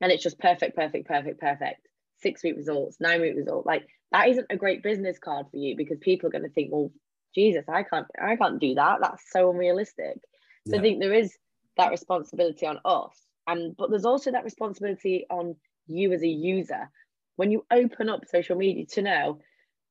and 0.00 0.12
it's 0.12 0.22
just 0.22 0.38
perfect, 0.38 0.76
perfect, 0.76 1.06
perfect, 1.08 1.40
perfect. 1.40 1.86
Six 2.20 2.42
week 2.42 2.56
results, 2.56 2.98
nine 3.00 3.20
week 3.20 3.36
result. 3.36 3.64
Like 3.64 3.86
that 4.12 4.28
isn't 4.28 4.46
a 4.50 4.56
great 4.56 4.82
business 4.82 5.18
card 5.18 5.46
for 5.50 5.56
you 5.56 5.76
because 5.76 5.98
people 6.00 6.28
are 6.28 6.32
going 6.32 6.42
to 6.44 6.50
think, 6.50 6.70
well, 6.72 6.90
Jesus, 7.34 7.64
I 7.68 7.82
can't, 7.82 8.06
I 8.20 8.36
can't 8.36 8.60
do 8.60 8.74
that. 8.74 8.98
That's 9.00 9.22
so 9.30 9.50
unrealistic. 9.50 10.16
So 10.66 10.74
Yeah. 10.74 10.78
I 10.78 10.82
think 10.82 11.00
there 11.00 11.14
is 11.14 11.36
that 11.76 11.90
responsibility 11.90 12.66
on 12.66 12.80
us, 12.84 13.14
and 13.46 13.76
but 13.76 13.90
there's 13.90 14.04
also 14.04 14.32
that 14.32 14.44
responsibility 14.44 15.26
on 15.30 15.54
you 15.86 16.12
as 16.12 16.22
a 16.22 16.28
user. 16.28 16.90
When 17.36 17.52
you 17.52 17.64
open 17.70 18.08
up 18.08 18.26
social 18.26 18.56
media, 18.56 18.86
to 18.94 19.02
know 19.02 19.38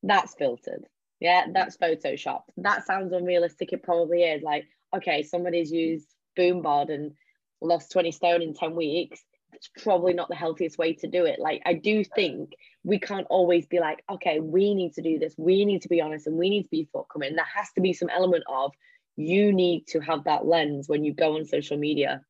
that's 0.03 0.35
filtered, 0.35 0.85
yeah, 1.19 1.45
that's 1.53 1.77
Photoshop. 1.77 2.43
That 2.57 2.85
sounds 2.85 3.13
unrealistic. 3.13 3.73
It 3.73 3.83
probably 3.83 4.23
is. 4.23 4.43
Like, 4.43 4.65
okay, 4.95 5.23
somebody's 5.23 5.71
used 5.71 6.07
Boombod 6.37 6.93
and 6.93 7.13
lost 7.61 7.91
20 7.91 8.11
stone 8.11 8.41
in 8.41 8.53
10 8.53 8.75
weeks. 8.75 9.23
It's 9.53 9.69
probably 9.83 10.13
not 10.13 10.29
the 10.29 10.35
healthiest 10.35 10.77
way 10.77 10.93
to 10.95 11.07
do 11.07 11.25
it. 11.25 11.39
Like, 11.39 11.61
I 11.65 11.73
do 11.73 12.03
think 12.03 12.53
we 12.83 12.99
can't 12.99 13.25
always 13.29 13.65
be 13.65 13.79
like, 13.79 14.03
okay, 14.09 14.39
we 14.39 14.75
need 14.75 14.93
to 14.93 15.01
do 15.01 15.17
this, 15.17 15.33
we 15.37 15.65
need 15.65 15.81
to 15.81 15.89
be 15.89 16.01
honest, 16.01 16.27
and 16.27 16.37
we 16.37 16.49
need 16.49 16.63
to 16.63 16.69
be 16.69 16.87
forthcoming. 16.91 17.35
There 17.35 17.45
has 17.55 17.71
to 17.73 17.81
be 17.81 17.93
some 17.93 18.09
element 18.09 18.43
of 18.47 18.71
you 19.15 19.51
need 19.51 19.87
to 19.87 19.99
have 19.99 20.25
that 20.25 20.45
lens 20.45 20.87
when 20.87 21.03
you 21.03 21.13
go 21.13 21.37
on 21.37 21.45
social 21.45 21.77
media 21.77 22.21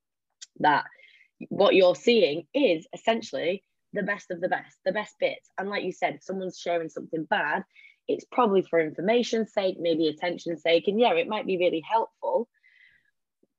that 0.60 0.86
what 1.50 1.76
you're 1.76 1.96
seeing 1.96 2.48
is 2.54 2.88
essentially 2.94 3.64
the 3.94 4.04
best 4.04 4.32
of 4.32 4.40
the 4.40 4.48
best, 4.48 4.78
the 4.86 4.92
best 4.92 5.16
bits. 5.20 5.50
And 5.58 5.70
like 5.70 5.84
you 5.84 5.92
said, 5.92 6.16
if 6.16 6.24
someone's 6.24 6.58
sharing 6.58 6.90
something 6.90 7.26
bad, 7.26 7.64
it's 8.08 8.26
probably 8.32 8.62
for 8.62 8.80
information's 8.80 9.54
sake, 9.54 9.78
maybe 9.80 10.08
attention's 10.08 10.62
sake. 10.62 10.88
And 10.88 11.00
yeah, 11.00 11.14
it 11.14 11.28
might 11.28 11.46
be 11.46 11.58
really 11.58 11.82
helpful. 11.82 12.48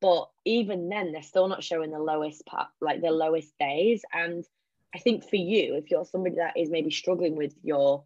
But 0.01 0.29
even 0.45 0.89
then, 0.89 1.13
they're 1.13 1.23
still 1.23 1.49
not 1.49 1.65
showing 1.65 1.91
the 1.91 1.99
lowest 1.99 2.47
part, 2.47 2.69
like 2.81 3.01
the 3.01 3.11
lowest 3.11 3.53
days. 3.59 4.03
And 4.13 4.45
I 4.95 4.99
think 4.99 5.29
for 5.29 5.37
you, 5.37 5.75
if 5.75 5.91
you're 5.91 6.05
somebody 6.05 6.37
that 6.37 6.57
is 6.57 6.71
maybe 6.71 6.91
struggling 6.91 7.37
with 7.37 7.55
your 7.63 8.05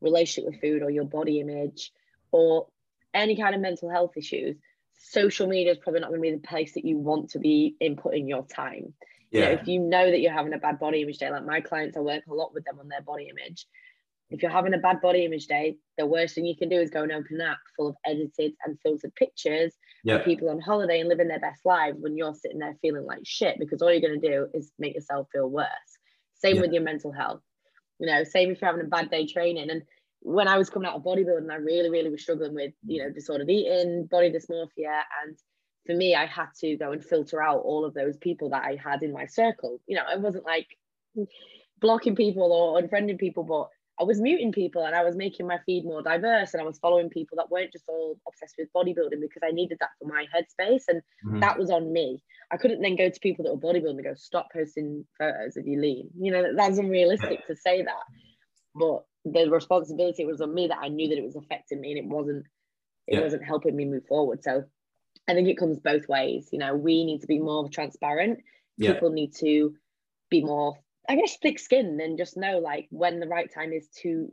relationship 0.00 0.50
with 0.50 0.60
food 0.60 0.82
or 0.82 0.90
your 0.90 1.04
body 1.04 1.40
image 1.40 1.92
or 2.32 2.66
any 3.14 3.36
kind 3.36 3.54
of 3.54 3.60
mental 3.60 3.88
health 3.88 4.16
issues, 4.16 4.56
social 4.98 5.46
media 5.46 5.72
is 5.72 5.78
probably 5.78 6.00
not 6.00 6.10
going 6.10 6.20
to 6.20 6.28
be 6.28 6.32
the 6.32 6.46
place 6.46 6.74
that 6.74 6.84
you 6.84 6.98
want 6.98 7.30
to 7.30 7.38
be 7.38 7.76
inputting 7.80 8.28
your 8.28 8.44
time. 8.46 8.92
Yeah. 9.30 9.40
You 9.40 9.46
know, 9.46 9.60
if 9.60 9.68
you 9.68 9.78
know 9.80 10.10
that 10.10 10.20
you're 10.20 10.32
having 10.32 10.54
a 10.54 10.58
bad 10.58 10.78
body 10.78 11.02
image 11.02 11.18
day, 11.18 11.30
like 11.30 11.44
my 11.44 11.60
clients, 11.60 11.96
I 11.96 12.00
work 12.00 12.24
a 12.28 12.34
lot 12.34 12.52
with 12.52 12.64
them 12.64 12.78
on 12.80 12.88
their 12.88 13.02
body 13.02 13.28
image. 13.30 13.66
If 14.30 14.42
you're 14.42 14.50
having 14.50 14.74
a 14.74 14.78
bad 14.78 15.00
body 15.00 15.24
image 15.24 15.46
day, 15.46 15.76
the 15.96 16.06
worst 16.06 16.34
thing 16.34 16.44
you 16.44 16.56
can 16.56 16.68
do 16.68 16.78
is 16.78 16.90
go 16.90 17.02
and 17.02 17.12
open 17.12 17.40
an 17.40 17.48
app 17.48 17.58
full 17.76 17.88
of 17.88 17.96
edited 18.04 18.52
and 18.64 18.78
filtered 18.82 19.14
pictures 19.14 19.72
of 20.18 20.24
people 20.24 20.50
on 20.50 20.60
holiday 20.60 21.00
and 21.00 21.08
living 21.08 21.28
their 21.28 21.40
best 21.40 21.64
lives 21.64 21.96
when 22.00 22.16
you're 22.16 22.34
sitting 22.34 22.58
there 22.58 22.76
feeling 22.82 23.06
like 23.06 23.22
shit 23.24 23.58
because 23.58 23.80
all 23.80 23.90
you're 23.90 24.06
going 24.06 24.20
to 24.20 24.28
do 24.28 24.46
is 24.52 24.70
make 24.78 24.94
yourself 24.94 25.28
feel 25.32 25.48
worse. 25.48 25.66
Same 26.34 26.60
with 26.60 26.72
your 26.72 26.82
mental 26.82 27.10
health. 27.10 27.40
You 27.98 28.06
know, 28.06 28.22
same 28.22 28.50
if 28.50 28.60
you're 28.60 28.70
having 28.70 28.84
a 28.84 28.88
bad 28.88 29.10
day 29.10 29.26
training. 29.26 29.70
And 29.70 29.82
when 30.20 30.46
I 30.46 30.58
was 30.58 30.70
coming 30.70 30.88
out 30.88 30.96
of 30.96 31.02
bodybuilding, 31.02 31.50
I 31.50 31.56
really, 31.56 31.90
really 31.90 32.10
was 32.10 32.22
struggling 32.22 32.54
with, 32.54 32.72
you 32.86 33.02
know, 33.02 33.10
disordered 33.10 33.50
eating, 33.50 34.06
body 34.06 34.30
dysmorphia. 34.30 35.02
And 35.24 35.36
for 35.86 35.94
me, 35.94 36.14
I 36.14 36.26
had 36.26 36.48
to 36.60 36.76
go 36.76 36.92
and 36.92 37.04
filter 37.04 37.42
out 37.42 37.62
all 37.64 37.84
of 37.84 37.94
those 37.94 38.16
people 38.18 38.50
that 38.50 38.62
I 38.62 38.76
had 38.82 39.02
in 39.02 39.12
my 39.12 39.26
circle. 39.26 39.80
You 39.86 39.96
know, 39.96 40.04
I 40.08 40.16
wasn't 40.16 40.44
like 40.44 40.68
blocking 41.80 42.14
people 42.14 42.52
or 42.52 42.80
unfriending 42.80 43.18
people, 43.18 43.42
but 43.42 43.68
I 44.00 44.04
was 44.04 44.20
muting 44.20 44.52
people 44.52 44.84
and 44.84 44.94
I 44.94 45.02
was 45.02 45.16
making 45.16 45.46
my 45.46 45.58
feed 45.66 45.84
more 45.84 46.02
diverse 46.02 46.54
and 46.54 46.62
I 46.62 46.64
was 46.64 46.78
following 46.78 47.10
people 47.10 47.36
that 47.36 47.50
weren't 47.50 47.72
just 47.72 47.88
all 47.88 48.18
obsessed 48.28 48.54
with 48.58 48.72
bodybuilding 48.72 49.20
because 49.20 49.42
I 49.44 49.50
needed 49.50 49.78
that 49.80 49.90
for 49.98 50.06
my 50.06 50.26
headspace 50.34 50.84
and 50.88 51.02
Mhm. 51.24 51.40
that 51.40 51.58
was 51.58 51.70
on 51.70 51.92
me. 51.92 52.22
I 52.50 52.56
couldn't 52.58 52.80
then 52.80 52.96
go 52.96 53.10
to 53.10 53.20
people 53.20 53.44
that 53.44 53.52
were 53.54 53.60
bodybuilding 53.60 53.96
and 53.96 54.04
go, 54.04 54.14
stop 54.14 54.52
posting 54.52 55.06
photos 55.18 55.56
of 55.56 55.66
you 55.66 55.80
lean. 55.80 56.10
You 56.18 56.30
know, 56.30 56.54
that's 56.54 56.78
unrealistic 56.78 57.44
to 57.46 57.56
say 57.56 57.82
that. 57.82 58.04
But 58.74 59.04
the 59.24 59.50
responsibility 59.50 60.24
was 60.24 60.40
on 60.40 60.54
me 60.54 60.68
that 60.68 60.78
I 60.80 60.88
knew 60.88 61.08
that 61.08 61.18
it 61.18 61.24
was 61.24 61.36
affecting 61.36 61.80
me 61.80 61.90
and 61.90 61.98
it 61.98 62.06
wasn't 62.06 62.46
it 63.08 63.14
Yeah. 63.14 63.22
wasn't 63.22 63.42
helping 63.44 63.74
me 63.74 63.86
move 63.86 64.06
forward. 64.06 64.44
So 64.44 64.64
I 65.26 65.34
think 65.34 65.48
it 65.48 65.56
comes 65.56 65.78
both 65.78 66.06
ways. 66.08 66.50
You 66.52 66.58
know, 66.58 66.76
we 66.76 67.04
need 67.04 67.22
to 67.22 67.26
be 67.26 67.38
more 67.38 67.68
transparent. 67.70 68.44
Yeah. 68.76 68.92
People 68.92 69.10
need 69.10 69.34
to 69.36 69.74
be 70.30 70.44
more, 70.44 70.78
I 71.08 71.16
guess, 71.16 71.36
thick 71.40 71.58
skin 71.58 71.98
and 72.02 72.18
just 72.18 72.36
know 72.36 72.58
like 72.58 72.86
when 72.90 73.20
the 73.20 73.26
right 73.26 73.52
time 73.52 73.72
is 73.72 73.88
to 74.02 74.30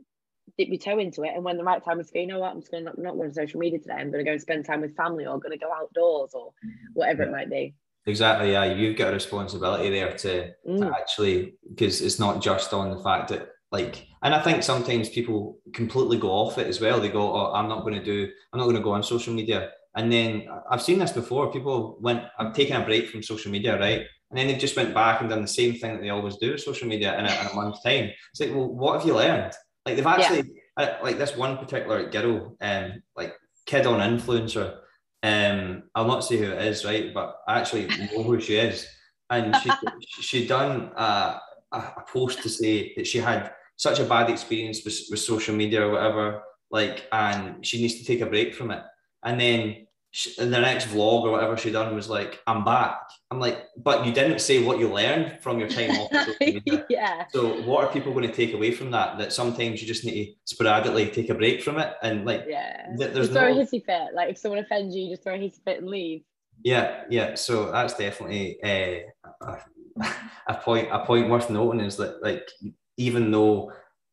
dip 0.58 0.68
your 0.68 0.78
toe 0.78 0.98
into 0.98 1.22
it 1.22 1.32
and 1.34 1.42
when 1.42 1.56
the 1.56 1.64
right 1.64 1.84
time 1.84 1.98
is 2.00 2.08
to 2.08 2.14
go, 2.14 2.20
you 2.20 2.26
know 2.26 2.38
what, 2.38 2.52
I'm 2.52 2.60
just 2.60 2.70
going 2.70 2.84
to 2.84 2.90
not, 2.90 2.98
not 2.98 3.14
go 3.16 3.24
on 3.24 3.32
social 3.32 3.58
media 3.58 3.78
today. 3.78 3.94
I'm 3.94 4.12
going 4.12 4.24
to 4.24 4.28
go 4.28 4.32
and 4.32 4.40
spend 4.40 4.64
time 4.64 4.82
with 4.82 4.94
family 4.96 5.26
or 5.26 5.38
going 5.40 5.58
to 5.58 5.64
go 5.64 5.72
outdoors 5.72 6.32
or 6.34 6.52
whatever 6.94 7.22
it 7.24 7.32
might 7.32 7.50
be. 7.50 7.74
Exactly. 8.06 8.52
Yeah, 8.52 8.64
you've 8.64 8.96
got 8.96 9.10
a 9.10 9.14
responsibility 9.14 9.90
there 9.90 10.16
to, 10.18 10.52
Mm. 10.68 10.78
to 10.78 10.86
actually 10.96 11.56
because 11.68 12.00
it's 12.00 12.20
not 12.20 12.40
just 12.40 12.72
on 12.72 12.90
the 12.90 12.98
fact 13.02 13.30
that 13.30 13.48
like, 13.72 14.06
and 14.22 14.32
I 14.32 14.40
think 14.40 14.62
sometimes 14.62 15.08
people 15.08 15.58
completely 15.72 16.18
go 16.18 16.30
off 16.30 16.56
it 16.56 16.68
as 16.68 16.80
well. 16.80 17.00
They 17.00 17.08
go, 17.08 17.34
"Oh, 17.34 17.52
I'm 17.52 17.68
not 17.68 17.80
going 17.82 17.94
to 17.94 18.04
do. 18.04 18.30
I'm 18.52 18.60
not 18.60 18.66
going 18.66 18.76
to 18.76 18.82
go 18.82 18.92
on 18.92 19.02
social 19.02 19.34
media." 19.34 19.70
And 19.96 20.10
then 20.12 20.46
I've 20.70 20.82
seen 20.82 21.00
this 21.00 21.10
before. 21.10 21.50
People 21.50 21.98
went, 22.00 22.22
"I'm 22.38 22.52
taking 22.52 22.76
a 22.76 22.84
break 22.84 23.08
from 23.08 23.24
social 23.24 23.50
media," 23.50 23.76
right? 23.78 24.02
And 24.30 24.38
then 24.38 24.48
they 24.48 24.56
just 24.56 24.76
went 24.76 24.92
back 24.92 25.20
and 25.20 25.30
done 25.30 25.42
the 25.42 25.48
same 25.48 25.74
thing 25.74 25.92
that 25.92 26.02
they 26.02 26.10
always 26.10 26.36
do 26.36 26.52
with 26.52 26.60
social 26.60 26.88
media 26.88 27.18
in 27.18 27.26
a, 27.26 27.40
in 27.40 27.46
a 27.46 27.54
month's 27.54 27.82
time. 27.82 28.10
It's 28.32 28.40
like, 28.40 28.50
well, 28.50 28.68
what 28.68 28.98
have 28.98 29.06
you 29.06 29.14
learned? 29.14 29.52
Like 29.84 29.96
they've 29.96 30.06
actually, 30.06 30.50
uh, 30.76 30.94
like 31.02 31.18
this 31.18 31.36
one 31.36 31.58
particular 31.58 32.10
girl, 32.10 32.56
um, 32.60 33.02
like 33.16 33.34
kid 33.66 33.86
on 33.86 34.00
influencer. 34.00 34.78
Um, 35.22 35.84
I'll 35.94 36.06
not 36.06 36.24
say 36.24 36.38
who 36.38 36.50
it 36.50 36.62
is, 36.66 36.84
right? 36.84 37.14
But 37.14 37.36
I 37.46 37.60
actually 37.60 37.86
know 37.86 38.22
who 38.22 38.40
she 38.40 38.56
is, 38.56 38.86
and 39.30 39.54
she 39.56 39.70
she 40.22 40.46
done 40.46 40.90
a, 40.96 41.40
a 41.72 41.78
a 41.78 42.04
post 42.08 42.42
to 42.42 42.48
say 42.48 42.94
that 42.96 43.06
she 43.06 43.18
had 43.18 43.52
such 43.76 44.00
a 44.00 44.04
bad 44.04 44.30
experience 44.30 44.84
with, 44.84 44.98
with 45.10 45.20
social 45.20 45.54
media 45.54 45.86
or 45.86 45.92
whatever, 45.92 46.42
like, 46.70 47.06
and 47.12 47.64
she 47.64 47.80
needs 47.80 47.98
to 47.98 48.04
take 48.04 48.20
a 48.20 48.26
break 48.26 48.54
from 48.54 48.70
it. 48.70 48.82
And 49.22 49.40
then 49.40 49.85
she, 50.16 50.32
in 50.40 50.50
the 50.50 50.58
next 50.58 50.86
vlog 50.86 51.24
or 51.24 51.30
whatever 51.30 51.58
she 51.58 51.70
done 51.70 51.94
was 51.94 52.08
like, 52.08 52.40
"I'm 52.46 52.64
back." 52.64 53.00
I'm 53.30 53.38
like, 53.38 53.66
but 53.76 54.06
you 54.06 54.12
didn't 54.12 54.38
say 54.38 54.62
what 54.64 54.78
you 54.78 54.88
learned 54.88 55.40
from 55.42 55.58
your 55.58 55.68
time 55.68 55.90
off 55.90 56.10
yeah. 56.88 57.26
So 57.28 57.60
what 57.64 57.84
are 57.84 57.92
people 57.92 58.12
going 58.14 58.26
to 58.26 58.32
take 58.32 58.54
away 58.54 58.70
from 58.70 58.90
that? 58.92 59.18
That 59.18 59.34
sometimes 59.34 59.82
you 59.82 59.86
just 59.86 60.06
need 60.06 60.24
to 60.26 60.32
sporadically 60.44 61.10
take 61.10 61.28
a 61.28 61.34
break 61.34 61.62
from 61.62 61.76
it, 61.78 61.92
and 62.02 62.24
like, 62.24 62.46
Yeah. 62.48 62.86
th- 62.96 63.12
there's 63.12 63.28
Just 63.28 63.32
throw 63.32 63.52
no 63.52 63.60
a 63.60 63.62
hissy 63.62 63.84
fit. 63.84 64.14
Like 64.14 64.30
if 64.30 64.38
someone 64.38 64.60
offends 64.60 64.96
you, 64.96 65.10
just 65.10 65.22
throw 65.22 65.34
a 65.34 65.38
hissy 65.38 65.62
fit 65.66 65.80
and 65.80 65.88
leave. 65.90 66.22
Yeah, 66.62 67.04
yeah. 67.10 67.34
So 67.34 67.70
that's 67.70 67.94
definitely 67.94 68.58
uh, 68.64 69.00
a, 69.46 70.10
a 70.46 70.54
point. 70.54 70.88
A 70.90 71.00
point 71.04 71.28
worth 71.28 71.50
noting 71.50 71.80
is 71.80 71.98
that, 71.98 72.22
like, 72.22 72.48
even 72.96 73.30
though, 73.30 73.70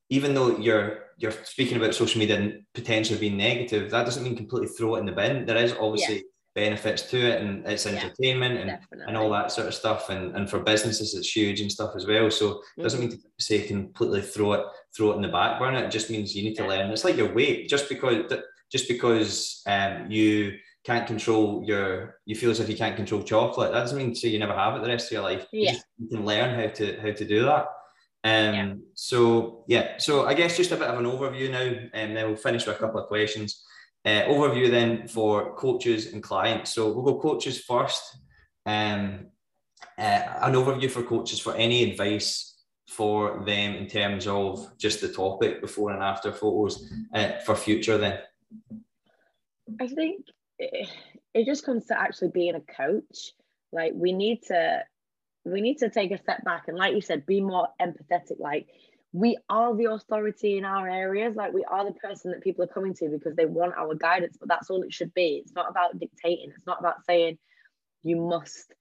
even 0.10 0.34
though 0.34 0.58
you're 0.58 1.00
you're 1.18 1.32
speaking 1.44 1.78
about 1.78 1.96
social 1.96 2.20
media 2.20 2.38
and 2.38 2.64
potentially 2.74 3.20
being 3.20 3.38
negative, 3.38 3.92
that 3.92 4.06
doesn't 4.06 4.24
mean 4.24 4.36
completely 4.36 4.70
throw 4.70 4.96
it 4.96 5.00
in 5.00 5.06
the 5.06 5.12
bin. 5.12 5.46
There 5.46 5.58
is 5.58 5.74
obviously 5.80 6.24
benefits 6.56 7.04
to 7.10 7.18
it, 7.18 7.42
and 7.42 7.66
it's 7.66 7.86
Yeah, 7.86 7.94
entertainment 7.94 8.60
and 8.60 8.70
Definitely. 8.70 9.06
and 9.08 9.18
all 9.18 9.30
that 9.32 9.52
sort 9.52 9.68
of 9.68 9.74
stuff. 9.74 10.10
And, 10.10 10.36
and 10.36 10.50
for 10.50 10.60
businesses, 10.60 11.16
it's 11.16 11.36
huge 11.36 11.62
and 11.62 11.72
stuff 11.72 11.94
as 11.96 12.06
well. 12.06 12.30
So 12.30 12.62
it 12.78 12.84
doesn't 12.84 13.00
Mhm. 13.00 13.10
mean 13.10 13.12
to 13.18 13.24
say 13.40 13.68
completely 13.68 14.22
throw 14.22 14.54
it 14.54 14.66
throw 14.96 15.12
it 15.12 15.16
in 15.16 15.22
the 15.24 15.28
back 15.30 15.60
burner. 15.60 15.84
It 15.84 15.90
just 15.92 16.12
means 16.12 16.36
you 16.36 16.44
need 16.44 16.56
to 16.56 16.64
Yeah. 16.64 16.70
learn. 16.70 16.92
It's 16.92 17.04
like 17.06 17.18
your 17.18 17.34
weight. 17.34 17.70
Just 17.70 17.90
because 17.90 18.32
just 18.72 18.88
because 18.88 19.62
um, 19.68 20.10
you 20.12 20.54
can't 20.84 21.08
control 21.08 21.64
your 21.66 22.20
you 22.26 22.36
feel 22.36 22.52
as 22.52 22.60
if 22.60 22.70
you 22.70 22.76
can't 22.78 22.96
control 22.96 23.24
chocolate, 23.24 23.72
that 23.72 23.80
doesn't 23.80 23.98
mean 23.98 24.14
to 24.14 24.20
say 24.20 24.28
you 24.30 24.40
never 24.40 24.54
have 24.54 24.76
it 24.76 24.82
the 24.84 24.90
rest 24.90 25.08
of 25.08 25.12
your 25.14 25.22
life. 25.24 25.48
You, 25.52 25.62
Yeah. 25.62 25.72
just, 25.74 25.86
you 25.98 26.08
can 26.10 26.26
learn 26.26 26.54
how 26.60 26.68
to 26.68 27.00
how 27.02 27.12
to 27.14 27.26
do 27.26 27.46
that. 27.46 27.66
Um, 28.24 28.54
Yeah. 28.54 28.74
So 28.96 29.66
yeah, 29.68 29.98
so 29.98 30.26
I 30.26 30.34
guess 30.34 30.58
just 30.58 30.72
a 30.72 30.78
bit 30.78 30.88
of 30.88 31.00
an 31.00 31.06
overview 31.06 31.52
now, 31.52 31.90
and 31.94 32.16
then 32.16 32.28
we'll 32.28 32.36
finish 32.36 32.66
with 32.66 32.76
a 32.76 32.80
couple 32.80 33.02
of 33.02 33.08
questions. 33.08 33.64
Uh, 34.06 34.24
overview 34.24 34.70
then 34.70 35.08
for 35.08 35.56
coaches 35.56 36.14
and 36.14 36.22
clients. 36.22 36.74
So 36.74 36.92
we'll 36.92 37.06
go 37.06 37.20
coaches 37.20 37.62
first. 37.62 38.18
Um, 38.66 39.28
uh, 39.98 40.22
an 40.42 40.54
overview 40.54 40.90
for 40.90 41.04
coaches 41.04 41.40
for 41.40 41.56
any 41.56 41.90
advice 41.92 42.54
for 42.88 43.44
them 43.46 43.76
in 43.76 43.88
terms 43.88 44.28
of 44.28 44.78
just 44.78 45.02
the 45.02 45.08
topic 45.08 45.62
before 45.62 45.92
and 45.92 46.04
after 46.04 46.32
photos 46.32 46.92
uh, 47.14 47.40
for 47.46 47.56
future 47.56 47.98
then. 47.98 48.20
I 49.80 49.88
think 49.88 50.26
it, 50.60 50.90
it 51.34 51.46
just 51.46 51.66
comes 51.66 51.86
to 51.88 52.00
actually 52.00 52.30
being 52.30 52.56
a 52.56 52.62
coach. 52.62 53.34
Like 53.72 53.94
we 53.96 54.12
need 54.12 54.44
to 54.44 54.84
we 55.46 55.62
need 55.62 55.78
to 55.80 55.90
take 55.90 56.12
a 56.12 56.18
step 56.18 56.44
back 56.44 56.68
and 56.68 56.78
like 56.78 56.94
you 56.94 57.02
said, 57.02 57.26
be 57.26 57.42
more 57.42 57.68
empathetic. 57.82 58.40
Like 58.40 58.68
we 59.12 59.38
are 59.50 59.76
the 59.76 59.92
authority 59.92 60.58
in 60.58 60.66
our 60.66 60.90
areas. 60.90 61.36
Like 61.36 61.54
we 61.54 61.64
are 61.66 61.86
the 61.86 61.94
person 61.94 62.32
that 62.32 62.42
people 62.42 62.64
are 62.64 62.68
coming 62.68 62.94
to 62.96 63.10
because 63.10 63.36
they 63.36 63.46
want 63.46 63.76
our 63.78 63.94
guidance, 63.94 64.38
but 64.40 64.50
that's 64.50 64.70
all 64.70 64.82
it 64.84 64.94
should 64.94 65.14
be. 65.14 65.42
It's 65.44 65.54
not 65.54 65.70
about 65.70 66.00
dictating. 66.00 66.52
It's 66.56 66.66
not 66.66 66.80
about 66.80 67.06
saying 67.06 67.38
you 68.04 68.16
must, 68.18 68.74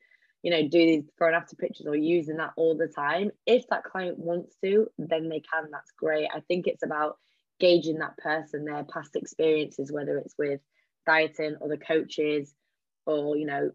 you 0.43 0.51
know, 0.51 0.63
do 0.63 0.79
these 0.79 1.03
before 1.05 1.29
and 1.29 1.37
after 1.37 1.57
pictures 1.57 1.87
or 1.87 1.97
using 1.97 2.39
that 2.39 2.53
all 2.57 2.77
the 2.77 2.89
time. 2.89 3.31
If 3.47 3.67
that 3.69 3.85
client 3.85 4.19
wants 4.19 4.57
to, 4.63 4.89
then 4.99 5.29
they 5.29 5.41
can. 5.41 5.69
That's 5.71 5.93
great. 5.99 6.29
I 6.35 6.41
think 6.41 6.67
it's 6.67 6.83
about 6.83 7.19
gauging 7.61 7.99
that 7.99 8.17
person, 8.17 8.65
their 8.65 8.85
past 8.85 9.15
experiences, 9.17 9.93
whether 9.93 10.17
it's 10.19 10.35
with 10.39 10.61
dieting, 11.07 11.57
or 11.61 11.69
the 11.69 11.77
coaches, 11.77 12.55
or 13.07 13.37
you 13.37 13.47
know, 13.47 13.71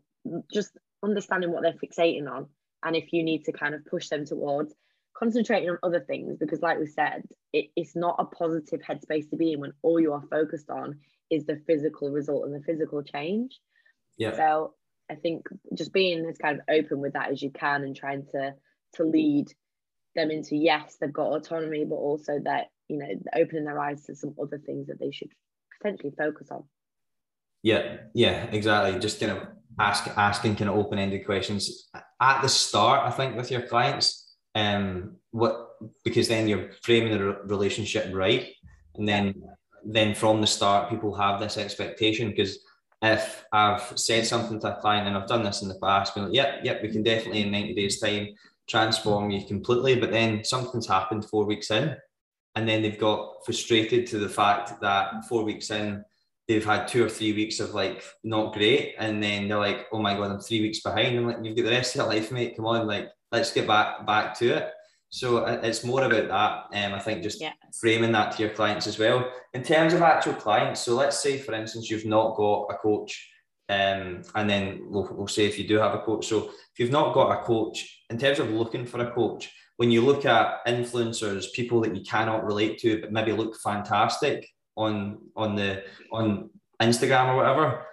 just 0.51 0.71
understanding 1.03 1.51
what 1.51 1.61
they're 1.61 1.73
fixating 1.73 2.29
on. 2.29 2.47
And 2.83 2.95
if 2.95 3.11
you 3.11 3.23
need 3.23 3.45
to 3.45 3.51
kind 3.51 3.75
of 3.75 3.85
push 3.85 4.09
them 4.09 4.25
towards 4.25 4.73
concentrating 5.17 5.69
on 5.69 5.77
other 5.83 5.99
things, 5.99 6.37
because 6.39 6.61
like 6.61 6.79
we 6.79 6.87
said, 6.87 7.23
it, 7.53 7.67
it's 7.75 7.95
not 7.95 8.15
a 8.19 8.25
positive 8.25 8.81
headspace 8.81 9.29
to 9.29 9.37
be 9.37 9.53
in 9.53 9.59
when 9.59 9.73
all 9.81 9.99
you 9.99 10.13
are 10.13 10.23
focused 10.29 10.69
on 10.69 10.99
is 11.29 11.45
the 11.45 11.61
physical 11.67 12.11
result 12.11 12.45
and 12.45 12.55
the 12.55 12.63
physical 12.63 13.01
change. 13.01 13.59
Yeah. 14.17 14.35
So 14.35 14.73
I 15.09 15.15
think 15.15 15.47
just 15.73 15.93
being 15.93 16.25
as 16.25 16.37
kind 16.37 16.59
of 16.59 16.65
open 16.69 16.99
with 16.99 17.13
that 17.13 17.31
as 17.31 17.41
you 17.41 17.51
can 17.51 17.83
and 17.83 17.95
trying 17.95 18.25
to 18.31 18.53
to 18.93 19.03
lead 19.03 19.47
them 20.15 20.31
into 20.31 20.55
yes, 20.55 20.97
they've 20.99 21.11
got 21.11 21.31
autonomy, 21.31 21.85
but 21.85 21.95
also 21.95 22.39
that 22.43 22.67
you 22.87 22.97
know 22.97 23.07
opening 23.35 23.65
their 23.65 23.79
eyes 23.79 24.03
to 24.05 24.15
some 24.15 24.35
other 24.41 24.57
things 24.57 24.87
that 24.87 24.99
they 24.99 25.11
should 25.11 25.29
potentially 25.77 26.13
focus 26.17 26.47
on. 26.51 26.63
Yeah, 27.63 27.97
yeah, 28.13 28.45
exactly. 28.51 28.99
Just 28.99 29.19
kind 29.19 29.31
of 29.31 29.47
ask 29.79 30.07
asking 30.17 30.55
kind 30.55 30.69
of 30.69 30.77
open-ended 30.77 31.25
questions 31.25 31.89
at 32.21 32.41
the 32.41 32.49
start, 32.49 33.05
I 33.05 33.11
think, 33.11 33.35
with 33.35 33.51
your 33.51 33.61
clients. 33.61 34.35
Um, 34.55 35.17
what 35.31 35.67
because 36.03 36.27
then 36.27 36.47
you're 36.47 36.71
framing 36.81 37.11
the 37.11 37.37
relationship 37.45 38.13
right, 38.13 38.47
and 38.95 39.07
then 39.07 39.43
then 39.85 40.15
from 40.15 40.41
the 40.41 40.47
start, 40.47 40.89
people 40.89 41.13
have 41.15 41.39
this 41.39 41.57
expectation 41.57 42.29
because 42.29 42.59
if 43.01 43.45
I've 43.53 43.97
said 43.97 44.25
something 44.25 44.59
to 44.61 44.75
a 44.75 44.81
client 44.81 45.07
and 45.07 45.15
I've 45.15 45.27
done 45.27 45.43
this 45.43 45.61
in 45.61 45.67
the 45.67 45.79
past, 45.79 46.15
been 46.15 46.25
like, 46.25 46.33
yep, 46.33 46.61
yep, 46.63 46.81
we 46.81 46.89
can 46.89 47.03
definitely 47.03 47.43
in 47.43 47.51
90 47.51 47.75
days 47.75 47.99
time 47.99 48.29
transform 48.67 49.29
you 49.29 49.45
completely, 49.45 49.95
but 49.95 50.11
then 50.11 50.43
something's 50.43 50.87
happened 50.87 51.23
four 51.25 51.45
weeks 51.45 51.71
in, 51.71 51.95
and 52.55 52.67
then 52.67 52.81
they've 52.81 52.99
got 52.99 53.45
frustrated 53.45 54.07
to 54.07 54.17
the 54.17 54.27
fact 54.27 54.81
that 54.81 55.25
four 55.29 55.43
weeks 55.43 55.69
in 55.71 56.03
they've 56.47 56.65
had 56.65 56.87
two 56.87 57.03
or 57.05 57.09
three 57.09 57.33
weeks 57.33 57.59
of 57.59 57.73
like 57.73 58.03
not 58.23 58.53
great, 58.53 58.95
and 58.99 59.21
then 59.21 59.47
they're 59.47 59.57
like, 59.57 59.87
"Oh 59.91 59.99
my 59.99 60.15
god, 60.15 60.31
I'm 60.31 60.39
three 60.39 60.61
weeks 60.61 60.79
behind." 60.81 61.17
I'm 61.17 61.27
like, 61.27 61.37
"You've 61.43 61.55
got 61.57 61.65
the 61.65 61.71
rest 61.71 61.95
of 61.95 61.99
your 61.99 62.07
life, 62.13 62.31
mate. 62.31 62.55
Come 62.55 62.65
on, 62.65 62.87
like 62.87 63.09
let's 63.31 63.51
get 63.51 63.67
back 63.67 64.05
back 64.05 64.37
to 64.39 64.47
it." 64.57 64.71
So 65.09 65.37
uh, 65.45 65.59
it's 65.63 65.83
more 65.83 66.03
about 66.03 66.27
that. 66.71 66.85
Um, 66.85 66.93
I 66.93 66.99
think 66.99 67.23
just 67.23 67.39
Yeah. 67.41 67.53
framing 67.79 68.11
that 68.11 68.33
to 68.33 68.43
your 68.43 68.51
clients 68.53 68.87
as 68.87 68.99
well. 68.99 69.31
In 69.53 69.63
terms 69.63 69.93
of 69.93 70.01
actual 70.01 70.33
clients, 70.33 70.81
so 70.81 70.95
let's 70.95 71.19
say 71.19 71.37
for 71.37 71.53
instance 71.53 71.89
you've 71.89 72.05
not 72.05 72.35
got 72.35 72.67
a 72.71 72.77
coach 72.77 73.13
Um, 73.69 74.23
and 74.35 74.49
then 74.49 74.65
we'll, 74.89 75.09
we'll 75.11 75.27
say 75.27 75.45
if 75.45 75.59
you 75.59 75.67
do 75.67 75.77
have 75.77 75.93
a 75.93 75.99
coach. 75.99 76.25
So 76.27 76.37
if 76.71 76.79
you've 76.79 76.89
not 76.99 77.13
got 77.13 77.31
a 77.37 77.43
coach, 77.43 77.77
in 78.09 78.17
terms 78.17 78.39
of 78.39 78.49
looking 78.49 78.85
for 78.85 79.01
a 79.01 79.11
coach, 79.11 79.51
when 79.75 79.91
you 79.91 80.01
look 80.01 80.25
at 80.25 80.65
influencers, 80.65 81.51
people 81.51 81.81
that 81.81 81.93
you 81.95 82.01
cannot 82.03 82.45
relate 82.45 82.77
to 82.79 83.01
but 83.01 83.11
maybe 83.11 83.33
look 83.33 83.53
fantastic 83.59 84.47
on 84.77 85.17
on 85.35 85.55
the 85.55 85.83
on 86.11 86.49
Instagram 86.81 87.29
or 87.29 87.35
whatever, 87.37 87.85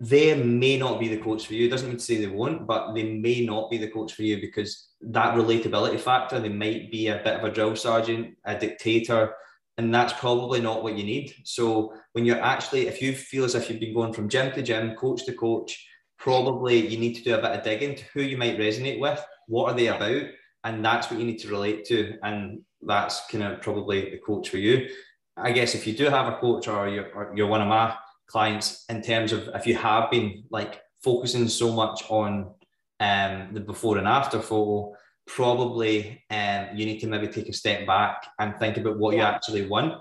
they 0.00 0.34
may 0.42 0.76
not 0.76 0.98
be 0.98 1.08
the 1.08 1.22
coach 1.22 1.46
for 1.46 1.54
you. 1.54 1.66
It 1.66 1.70
doesn't 1.70 1.88
mean 1.88 1.98
to 1.98 2.04
say 2.04 2.16
they 2.16 2.26
won't, 2.26 2.66
but 2.66 2.92
they 2.94 3.04
may 3.12 3.44
not 3.44 3.70
be 3.70 3.78
the 3.78 3.90
coach 3.90 4.14
for 4.14 4.22
you 4.22 4.40
because 4.40 4.88
that 5.00 5.34
relatability 5.34 6.00
factor, 6.00 6.40
they 6.40 6.48
might 6.48 6.90
be 6.90 7.08
a 7.08 7.20
bit 7.22 7.38
of 7.38 7.44
a 7.44 7.50
drill 7.50 7.76
sergeant, 7.76 8.36
a 8.44 8.58
dictator, 8.58 9.34
and 9.78 9.94
that's 9.94 10.12
probably 10.14 10.60
not 10.60 10.82
what 10.82 10.96
you 10.96 11.04
need. 11.04 11.34
So 11.44 11.94
when 12.12 12.24
you're 12.24 12.40
actually, 12.40 12.88
if 12.88 13.00
you 13.00 13.14
feel 13.14 13.44
as 13.44 13.54
if 13.54 13.68
you've 13.68 13.80
been 13.80 13.94
going 13.94 14.12
from 14.12 14.28
gym 14.28 14.52
to 14.52 14.62
gym, 14.62 14.96
coach 14.96 15.24
to 15.26 15.34
coach, 15.34 15.86
probably 16.18 16.86
you 16.86 16.98
need 16.98 17.14
to 17.14 17.22
do 17.22 17.34
a 17.34 17.42
bit 17.42 17.52
of 17.52 17.62
digging 17.62 17.94
to 17.94 18.04
who 18.14 18.22
you 18.22 18.38
might 18.38 18.58
resonate 18.58 18.98
with, 18.98 19.22
what 19.46 19.70
are 19.70 19.76
they 19.76 19.88
about, 19.88 20.24
and 20.64 20.84
that's 20.84 21.10
what 21.10 21.20
you 21.20 21.26
need 21.26 21.38
to 21.38 21.48
relate 21.48 21.84
to, 21.86 22.14
and 22.22 22.60
that's 22.82 23.26
kind 23.30 23.44
of 23.44 23.60
probably 23.60 24.10
the 24.10 24.18
coach 24.18 24.48
for 24.48 24.58
you. 24.58 24.88
I 25.36 25.52
guess 25.52 25.74
if 25.74 25.86
you 25.86 25.94
do 25.94 26.06
have 26.06 26.32
a 26.32 26.36
coach 26.38 26.68
or 26.68 26.88
you're, 26.88 27.12
or 27.12 27.32
you're 27.34 27.46
one 27.46 27.60
of 27.60 27.68
my 27.68 27.94
clients 28.26 28.84
in 28.88 29.02
terms 29.02 29.32
of 29.32 29.48
if 29.54 29.66
you 29.66 29.76
have 29.76 30.10
been 30.10 30.44
like 30.50 30.80
focusing 31.02 31.48
so 31.48 31.72
much 31.72 32.04
on 32.08 32.54
um, 33.00 33.48
the 33.52 33.60
before 33.60 33.98
and 33.98 34.08
after 34.08 34.40
photo, 34.40 34.94
probably 35.26 36.24
um, 36.30 36.68
you 36.74 36.86
need 36.86 37.00
to 37.00 37.06
maybe 37.06 37.28
take 37.28 37.48
a 37.48 37.52
step 37.52 37.86
back 37.86 38.26
and 38.38 38.56
think 38.58 38.76
about 38.76 38.98
what 38.98 39.14
you 39.14 39.22
actually 39.22 39.66
want. 39.66 39.94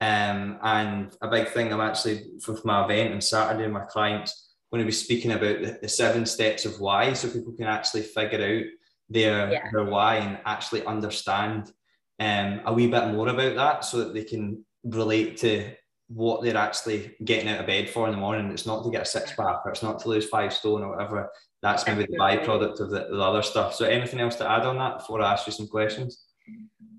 Um, 0.00 0.58
and 0.62 1.14
a 1.20 1.28
big 1.28 1.48
thing 1.48 1.72
I'm 1.72 1.80
actually 1.80 2.24
for 2.42 2.58
my 2.64 2.84
event 2.84 3.12
on 3.12 3.20
Saturday, 3.20 3.68
my 3.68 3.84
clients 3.84 4.54
going 4.70 4.80
to 4.80 4.86
be 4.86 4.92
speaking 4.92 5.32
about 5.32 5.60
the, 5.60 5.78
the, 5.82 5.88
seven 5.88 6.24
steps 6.24 6.64
of 6.64 6.80
why, 6.80 7.12
so 7.12 7.28
people 7.28 7.52
can 7.52 7.66
actually 7.66 8.02
figure 8.02 8.38
out 8.38 8.64
their 9.08 9.52
yeah. 9.52 9.68
their 9.72 9.84
why 9.84 10.16
and 10.16 10.38
actually 10.46 10.86
understand 10.86 11.70
um, 12.18 12.60
a 12.64 12.72
wee 12.72 12.86
bit 12.86 13.08
more 13.08 13.28
about 13.28 13.56
that, 13.56 13.84
so 13.84 13.98
that 13.98 14.14
they 14.14 14.24
can 14.24 14.64
relate 14.84 15.36
to 15.38 15.72
what 16.08 16.42
they're 16.42 16.56
actually 16.56 17.14
getting 17.24 17.48
out 17.48 17.60
of 17.60 17.66
bed 17.66 17.88
for 17.88 18.06
in 18.06 18.12
the 18.12 18.20
morning. 18.20 18.50
It's 18.50 18.66
not 18.66 18.82
to 18.82 18.90
get 18.90 19.02
a 19.02 19.06
six 19.06 19.32
pack 19.32 19.64
or 19.64 19.70
it's 19.70 19.82
not 19.82 20.00
to 20.00 20.08
lose 20.08 20.28
five 20.28 20.52
stone 20.52 20.82
or 20.82 20.90
whatever. 20.90 21.30
That's 21.62 21.86
maybe 21.86 22.06
the 22.06 22.18
byproduct 22.18 22.80
of 22.80 22.90
the, 22.90 23.06
the 23.10 23.20
other 23.20 23.42
stuff. 23.42 23.74
So 23.74 23.84
anything 23.84 24.20
else 24.20 24.36
to 24.36 24.50
add 24.50 24.66
on 24.66 24.78
that 24.78 24.98
before 24.98 25.22
I 25.22 25.32
ask 25.32 25.46
you 25.46 25.52
some 25.52 25.68
questions? 25.68 26.24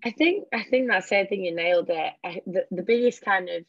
I 0.03 0.11
think 0.11 0.45
I 0.53 0.63
think 0.63 0.87
that's 0.87 1.11
everything 1.11 1.43
you 1.43 1.53
nailed 1.53 1.89
it. 1.89 2.13
I, 2.23 2.41
the, 2.45 2.65
the 2.71 2.83
biggest 2.83 3.21
kind 3.21 3.49
of 3.49 3.65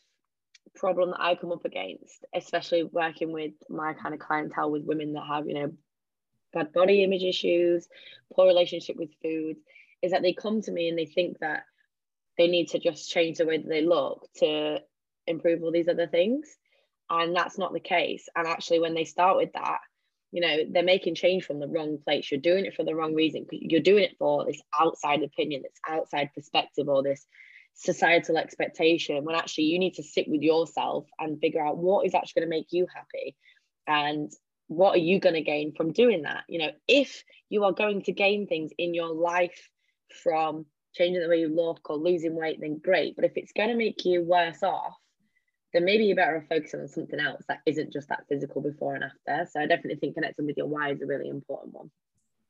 problem 0.75 1.11
that 1.11 1.21
I 1.21 1.35
come 1.35 1.53
up 1.53 1.65
against, 1.65 2.25
especially 2.35 2.85
working 2.85 3.33
with 3.33 3.53
my 3.69 3.95
kind 3.95 4.15
of 4.15 4.21
clientele 4.21 4.71
with 4.71 4.85
women 4.85 5.13
that 5.15 5.27
have, 5.27 5.47
you 5.47 5.55
know, 5.55 5.73
bad 6.53 6.73
body 6.73 7.03
image 7.03 7.25
issues, 7.25 7.89
poor 8.33 8.47
relationship 8.47 8.97
with 8.97 9.11
food, 9.23 9.57
is 10.03 10.13
that 10.13 10.23
they 10.23 10.33
come 10.33 10.63
to 10.63 10.73
me 10.73 10.89
and 10.89 10.99
they 10.99 11.07
think 11.07 11.39
that 11.41 11.65
they 12.43 12.49
need 12.49 12.69
to 12.71 12.79
just 12.79 13.11
change 13.11 13.39
the 13.39 13.47
way 13.47 13.59
that 13.59 13.69
they 13.69 13.83
look 13.83 14.27
to 14.37 14.79
improve 15.27 15.63
all 15.63 15.71
these 15.71 15.89
other 15.89 16.07
things. 16.07 16.49
And 17.09 17.37
that's 17.37 17.59
not 17.59 17.73
the 17.73 17.81
case. 17.81 18.29
And 18.35 18.47
actually 18.47 18.81
when 18.81 18.95
they 18.95 19.05
start 19.05 19.37
with 19.37 19.53
that 19.53 19.79
you 20.33 20.41
know 20.41 20.65
they're 20.71 20.83
making 20.83 21.15
change 21.15 21.45
from 21.45 21.61
the 21.61 21.69
wrong 21.69 21.99
place. 22.05 22.31
You're 22.31 22.41
doing 22.41 22.65
it 22.65 22.75
for 22.75 22.85
the 22.85 22.95
wrong 22.95 23.15
reason. 23.15 23.47
You're 23.53 23.81
doing 23.81 24.05
it 24.05 24.17
for 24.19 24.47
this 24.47 24.61
outside 24.81 25.23
opinion 25.23 25.63
this 25.63 25.79
outside 25.87 26.31
perspective 26.35 26.89
or 26.89 27.03
this 27.03 27.27
societal 27.75 28.37
expectation 28.37 29.25
when 29.25 29.37
actually 29.37 29.65
you 29.65 29.79
need 29.79 29.95
to 29.95 30.03
sit 30.03 30.29
with 30.29 30.43
yourself 30.43 31.07
and 31.19 31.39
figure 31.41 31.65
out 31.65 31.79
what 31.79 32.07
is 32.07 32.15
actually 32.15 32.41
going 32.41 32.51
to 32.51 32.57
make 32.57 32.67
you 32.71 32.87
happy 32.95 33.37
and 33.87 34.31
what 34.69 34.95
are 34.95 35.01
you 35.01 35.21
going 35.21 35.35
to 35.35 35.43
gain 35.43 35.75
from 35.75 35.93
doing 35.93 36.23
that? 36.23 36.45
You 36.49 36.61
know 36.61 36.71
if 36.89 37.23
you 37.51 37.65
are 37.65 37.73
going 37.73 38.03
to 38.03 38.13
gain 38.13 38.47
things 38.47 38.73
in 38.79 38.95
your 38.95 39.13
life 39.15 39.69
from 40.23 40.65
changing 40.95 41.23
the 41.23 41.29
way 41.29 41.41
you 41.41 41.49
look 41.49 41.89
or 41.91 41.97
losing 41.97 42.35
weight 42.35 42.61
then 42.61 42.79
great 42.79 43.17
but 43.17 43.25
if 43.25 43.33
it's 43.37 43.53
going 43.53 43.69
to 43.69 43.77
make 43.77 44.05
you 44.05 44.23
worse 44.23 44.63
off 44.63 44.95
then 45.73 45.85
maybe 45.85 46.05
you're 46.05 46.17
better 46.17 46.45
focusing 46.49 46.81
on 46.81 46.89
something 46.89 47.21
else 47.21 47.43
that 47.49 47.61
isn't 47.67 47.93
just 47.93 48.09
that 48.09 48.25
physical 48.29 48.61
before 48.61 48.95
and 48.95 49.05
after. 49.05 49.49
So 49.51 49.61
I 49.61 49.67
definitely 49.67 49.97
think 49.97 50.15
connecting 50.15 50.47
with 50.47 50.57
your 50.57 50.67
why 50.67 50.91
is 50.93 51.01
a 51.01 51.07
really 51.07 51.29
important 51.29 51.75
one. 51.75 51.91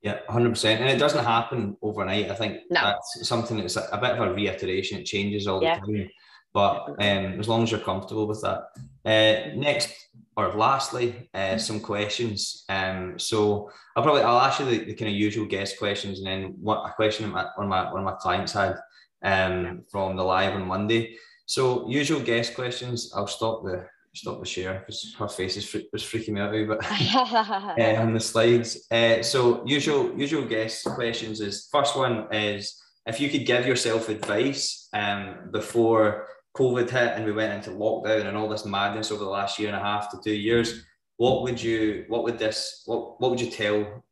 Yeah, 0.02 0.18
100%. 0.28 0.64
And 0.64 0.88
it 0.88 0.98
doesn't 0.98 1.24
happen 1.24 1.76
overnight. 1.80 2.30
I 2.30 2.34
think 2.34 2.62
no. 2.70 2.80
that's 2.82 3.28
something 3.28 3.58
that's 3.58 3.76
a 3.76 3.98
bit 4.00 4.10
of 4.10 4.20
a 4.20 4.34
reiteration. 4.34 4.98
It 4.98 5.04
changes 5.04 5.46
all 5.46 5.62
yeah. 5.62 5.78
the 5.78 5.86
time. 5.86 6.10
But 6.52 6.88
um, 6.98 7.38
as 7.40 7.48
long 7.48 7.62
as 7.62 7.70
you're 7.70 7.80
comfortable 7.80 8.26
with 8.26 8.42
that. 8.42 8.64
Uh, 9.04 9.54
next, 9.54 10.08
or 10.36 10.52
lastly, 10.54 11.28
uh, 11.34 11.58
some 11.58 11.80
questions. 11.80 12.64
Um, 12.68 13.18
so 13.18 13.70
I'll 13.96 14.02
probably 14.02 14.22
I'll 14.22 14.38
ask 14.38 14.60
you 14.60 14.66
the, 14.66 14.84
the 14.84 14.94
kind 14.94 15.10
of 15.10 15.16
usual 15.16 15.46
guest 15.46 15.78
questions, 15.78 16.18
and 16.18 16.26
then 16.26 16.54
what 16.60 16.88
a 16.88 16.92
question 16.94 17.30
my, 17.30 17.46
one 17.56 17.66
of 17.66 17.70
my 17.70 17.92
one 17.92 18.00
of 18.00 18.06
my 18.06 18.16
clients 18.20 18.52
had 18.52 18.76
um, 19.22 19.82
from 19.90 20.16
the 20.16 20.22
live 20.22 20.54
on 20.54 20.66
Monday. 20.66 21.16
So 21.46 21.88
usual 21.88 22.20
guest 22.20 22.54
questions. 22.54 23.12
I'll 23.14 23.26
stop 23.26 23.62
the 23.64 23.86
stop 24.14 24.40
the 24.40 24.46
share 24.46 24.80
because 24.80 25.14
her 25.18 25.28
face 25.28 25.56
is 25.56 25.76
was 25.92 26.02
freaking 26.02 26.34
me 26.34 26.40
out 26.40 26.54
a 26.54 26.64
bit 26.64 26.78
uh, 26.78 28.02
on 28.02 28.14
the 28.14 28.20
slides. 28.20 28.86
Uh, 28.90 29.22
so 29.22 29.62
usual 29.66 30.12
usual 30.18 30.44
guest 30.44 30.84
questions 30.84 31.40
is 31.40 31.68
first 31.70 31.96
one 31.96 32.26
is 32.32 32.80
if 33.06 33.20
you 33.20 33.28
could 33.28 33.46
give 33.46 33.66
yourself 33.66 34.08
advice 34.08 34.88
um, 34.92 35.50
before 35.50 36.26
COVID 36.56 36.90
hit 36.90 37.12
and 37.14 37.24
we 37.24 37.32
went 37.32 37.52
into 37.52 37.70
lockdown 37.70 38.26
and 38.26 38.36
all 38.36 38.48
this 38.48 38.66
madness 38.66 39.10
over 39.10 39.24
the 39.24 39.30
last 39.30 39.58
year 39.58 39.68
and 39.68 39.76
a 39.76 39.80
half 39.80 40.10
to 40.10 40.18
two 40.22 40.34
years, 40.34 40.84
what 41.16 41.42
would 41.42 41.62
you 41.62 42.04
what 42.08 42.24
would 42.24 42.38
this 42.38 42.82
what 42.86 43.20
what 43.20 43.30
would 43.30 43.40
you 43.40 43.50
tell 43.50 44.04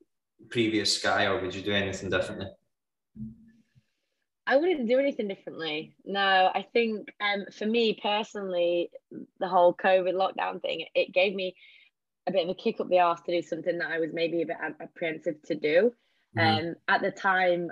previous 0.48 0.98
Sky 0.98 1.26
or 1.26 1.40
would 1.40 1.54
you 1.54 1.62
do 1.62 1.72
anything 1.72 2.10
differently? 2.10 2.46
I 4.46 4.56
wouldn't 4.56 4.88
do 4.88 4.98
anything 4.98 5.28
differently. 5.28 5.94
No, 6.04 6.50
I 6.52 6.66
think 6.72 7.08
um, 7.20 7.44
for 7.56 7.66
me 7.66 7.98
personally, 8.02 8.90
the 9.38 9.46
whole 9.46 9.74
COVID 9.74 10.14
lockdown 10.14 10.60
thing, 10.60 10.86
it 10.94 11.12
gave 11.12 11.34
me 11.34 11.54
a 12.26 12.32
bit 12.32 12.44
of 12.44 12.50
a 12.50 12.54
kick 12.54 12.80
up 12.80 12.88
the 12.88 12.98
arse 12.98 13.20
to 13.26 13.32
do 13.32 13.46
something 13.46 13.78
that 13.78 13.90
I 13.90 14.00
was 14.00 14.10
maybe 14.12 14.42
a 14.42 14.46
bit 14.46 14.56
apprehensive 14.80 15.40
to 15.42 15.54
do. 15.54 15.92
Mm-hmm. 16.36 16.68
Um, 16.68 16.74
at 16.88 17.00
the 17.00 17.12
time, 17.12 17.70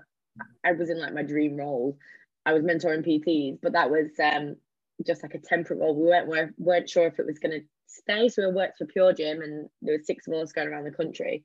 I 0.65 0.73
was 0.73 0.91
in 0.91 1.01
like 1.01 1.15
my 1.15 1.23
dream 1.23 1.57
role. 1.57 1.99
I 2.49 2.55
was 2.55 2.63
mentoring 2.63 3.07
PTs, 3.07 3.59
but 3.63 3.73
that 3.73 3.91
was 3.91 4.09
um, 4.23 4.57
just 5.07 5.23
like 5.23 5.35
a 5.35 5.39
temporary 5.39 5.83
role. 5.83 5.95
We 5.95 6.07
weren't, 6.07 6.29
we 6.29 6.65
weren't 6.65 6.89
sure 6.89 7.07
if 7.07 7.19
it 7.19 7.27
was 7.27 7.39
going 7.39 7.61
to 7.61 7.67
stay. 7.87 8.31
So 8.31 8.49
we 8.49 8.55
worked 8.55 8.79
for 8.79 8.87
Pure 8.87 9.13
Gym 9.15 9.43
and 9.43 9.69
there 9.83 9.97
were 9.97 10.03
six 10.03 10.27
of 10.27 10.33
us 10.33 10.53
going 10.53 10.69
around 10.69 10.85
the 10.85 10.91
country. 10.91 11.45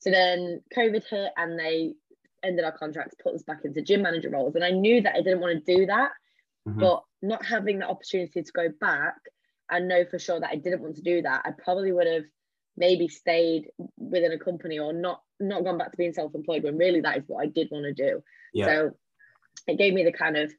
So 0.00 0.10
then 0.10 0.60
COVID 0.76 1.04
hit 1.08 1.32
and 1.38 1.58
they 1.58 1.94
ended 2.42 2.66
our 2.66 2.76
contracts, 2.76 3.14
put 3.22 3.34
us 3.34 3.42
back 3.44 3.60
into 3.64 3.80
gym 3.80 4.02
manager 4.02 4.28
roles. 4.28 4.54
And 4.54 4.64
I 4.64 4.72
knew 4.72 5.00
that 5.00 5.14
I 5.14 5.22
didn't 5.22 5.40
want 5.40 5.64
to 5.64 5.76
do 5.76 5.86
that. 5.86 6.10
Mm-hmm. 6.68 6.80
But 6.80 7.02
not 7.22 7.44
having 7.46 7.78
the 7.78 7.88
opportunity 7.88 8.42
to 8.42 8.52
go 8.52 8.68
back 8.80 9.14
and 9.70 9.88
know 9.88 10.04
for 10.04 10.18
sure 10.18 10.38
that 10.38 10.50
I 10.50 10.56
didn't 10.56 10.82
want 10.82 10.96
to 10.96 11.02
do 11.02 11.22
that, 11.22 11.42
I 11.46 11.52
probably 11.64 11.92
would 11.92 12.06
have 12.06 12.24
maybe 12.76 13.08
stayed 13.08 13.68
within 13.96 14.32
a 14.32 14.38
company 14.38 14.78
or 14.78 14.92
not 14.92 15.22
not 15.40 15.64
gone 15.64 15.78
back 15.78 15.90
to 15.90 15.96
being 15.96 16.12
self-employed 16.12 16.62
when 16.62 16.78
really 16.78 17.00
that 17.00 17.18
is 17.18 17.24
what 17.26 17.42
I 17.42 17.46
did 17.46 17.68
want 17.70 17.84
to 17.84 17.92
do. 17.92 18.22
Yeah. 18.54 18.66
So 18.66 18.90
it 19.66 19.78
gave 19.78 19.94
me 19.94 20.04
the 20.04 20.12
kind 20.12 20.36
of 20.36 20.52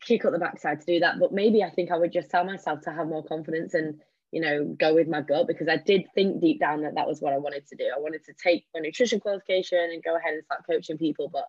kick 0.00 0.24
up 0.24 0.32
the 0.32 0.38
backside 0.38 0.80
to 0.80 0.86
do 0.86 1.00
that. 1.00 1.18
But 1.18 1.32
maybe 1.32 1.62
I 1.62 1.70
think 1.70 1.90
I 1.90 1.96
would 1.96 2.12
just 2.12 2.30
tell 2.30 2.44
myself 2.44 2.80
to 2.82 2.92
have 2.92 3.06
more 3.06 3.24
confidence 3.24 3.74
and 3.74 4.00
you 4.32 4.40
know, 4.40 4.64
go 4.78 4.94
with 4.94 5.06
my 5.06 5.20
gut 5.20 5.46
because 5.46 5.68
I 5.68 5.76
did 5.76 6.06
think 6.14 6.40
deep 6.40 6.58
down 6.58 6.80
that 6.82 6.94
that 6.94 7.06
was 7.06 7.20
what 7.20 7.34
I 7.34 7.38
wanted 7.38 7.66
to 7.68 7.76
do. 7.76 7.84
I 7.94 8.00
wanted 8.00 8.24
to 8.24 8.32
take 8.32 8.64
my 8.74 8.80
nutrition 8.80 9.20
qualification 9.20 9.78
and 9.78 10.02
go 10.02 10.16
ahead 10.16 10.32
and 10.32 10.42
start 10.44 10.64
coaching 10.68 10.96
people. 10.96 11.28
But 11.28 11.46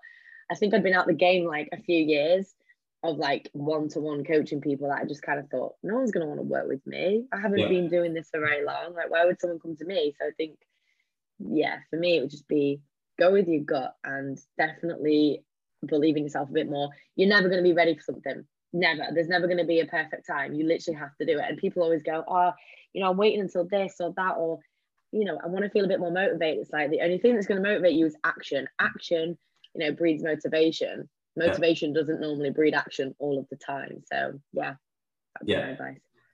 I 0.51 0.55
think 0.55 0.73
I'd 0.73 0.83
been 0.83 0.93
out 0.93 1.07
the 1.07 1.13
game 1.13 1.45
like 1.45 1.69
a 1.71 1.81
few 1.81 1.97
years 1.97 2.53
of 3.01 3.17
like 3.17 3.49
one 3.53 3.87
to 3.89 4.01
one 4.01 4.25
coaching 4.25 4.59
people 4.59 4.89
that 4.89 4.99
I 5.01 5.05
just 5.05 5.21
kind 5.21 5.39
of 5.39 5.49
thought, 5.49 5.75
no 5.81 5.95
one's 5.95 6.11
going 6.11 6.25
to 6.25 6.27
want 6.27 6.39
to 6.39 6.43
work 6.43 6.67
with 6.67 6.85
me. 6.85 7.25
I 7.31 7.39
haven't 7.39 7.59
yeah. 7.59 7.69
been 7.69 7.89
doing 7.89 8.13
this 8.13 8.29
for 8.29 8.41
very 8.41 8.65
long. 8.65 8.93
Like, 8.93 9.09
why 9.09 9.25
would 9.25 9.39
someone 9.39 9.59
come 9.59 9.77
to 9.77 9.85
me? 9.85 10.13
So 10.19 10.27
I 10.27 10.31
think, 10.35 10.57
yeah, 11.39 11.77
for 11.89 11.95
me, 11.95 12.17
it 12.17 12.21
would 12.21 12.31
just 12.31 12.47
be 12.49 12.81
go 13.17 13.31
with 13.31 13.47
your 13.47 13.63
gut 13.63 13.95
and 14.03 14.37
definitely 14.57 15.43
believe 15.87 16.17
in 16.17 16.23
yourself 16.23 16.49
a 16.49 16.53
bit 16.53 16.69
more. 16.69 16.89
You're 17.15 17.29
never 17.29 17.49
going 17.49 17.63
to 17.63 17.69
be 17.69 17.73
ready 17.73 17.95
for 17.95 18.01
something 18.01 18.45
never 18.73 19.05
there's 19.13 19.29
never 19.29 19.45
going 19.45 19.59
to 19.59 19.63
be 19.63 19.79
a 19.79 19.85
perfect 19.85 20.25
time 20.25 20.53
you 20.53 20.65
literally 20.65 20.97
have 20.97 21.15
to 21.15 21.25
do 21.25 21.37
it 21.37 21.45
and 21.47 21.57
people 21.57 21.83
always 21.83 22.01
go 22.01 22.23
oh 22.27 22.51
you 22.91 23.01
know 23.01 23.09
i'm 23.09 23.17
waiting 23.17 23.39
until 23.39 23.65
this 23.65 23.95
or 23.99 24.11
that 24.17 24.35
or 24.37 24.59
you 25.11 25.23
know 25.23 25.39
i 25.43 25.47
want 25.47 25.63
to 25.63 25.69
feel 25.69 25.85
a 25.85 25.87
bit 25.87 25.99
more 25.99 26.11
motivated 26.11 26.59
it's 26.59 26.73
like 26.73 26.89
the 26.89 27.01
only 27.01 27.19
thing 27.19 27.35
that's 27.35 27.45
going 27.45 27.61
to 27.61 27.67
motivate 27.67 27.93
you 27.93 28.05
is 28.05 28.17
action 28.23 28.67
action 28.79 29.37
you 29.75 29.85
know 29.85 29.91
breeds 29.93 30.23
motivation 30.23 31.07
motivation 31.37 31.93
yeah. 31.93 32.01
doesn't 32.01 32.19
normally 32.19 32.49
breed 32.49 32.73
action 32.73 33.13
all 33.19 33.39
of 33.39 33.47
the 33.49 33.55
time 33.55 34.01
so 34.11 34.33
yeah 34.53 34.73
yeah 35.43 35.75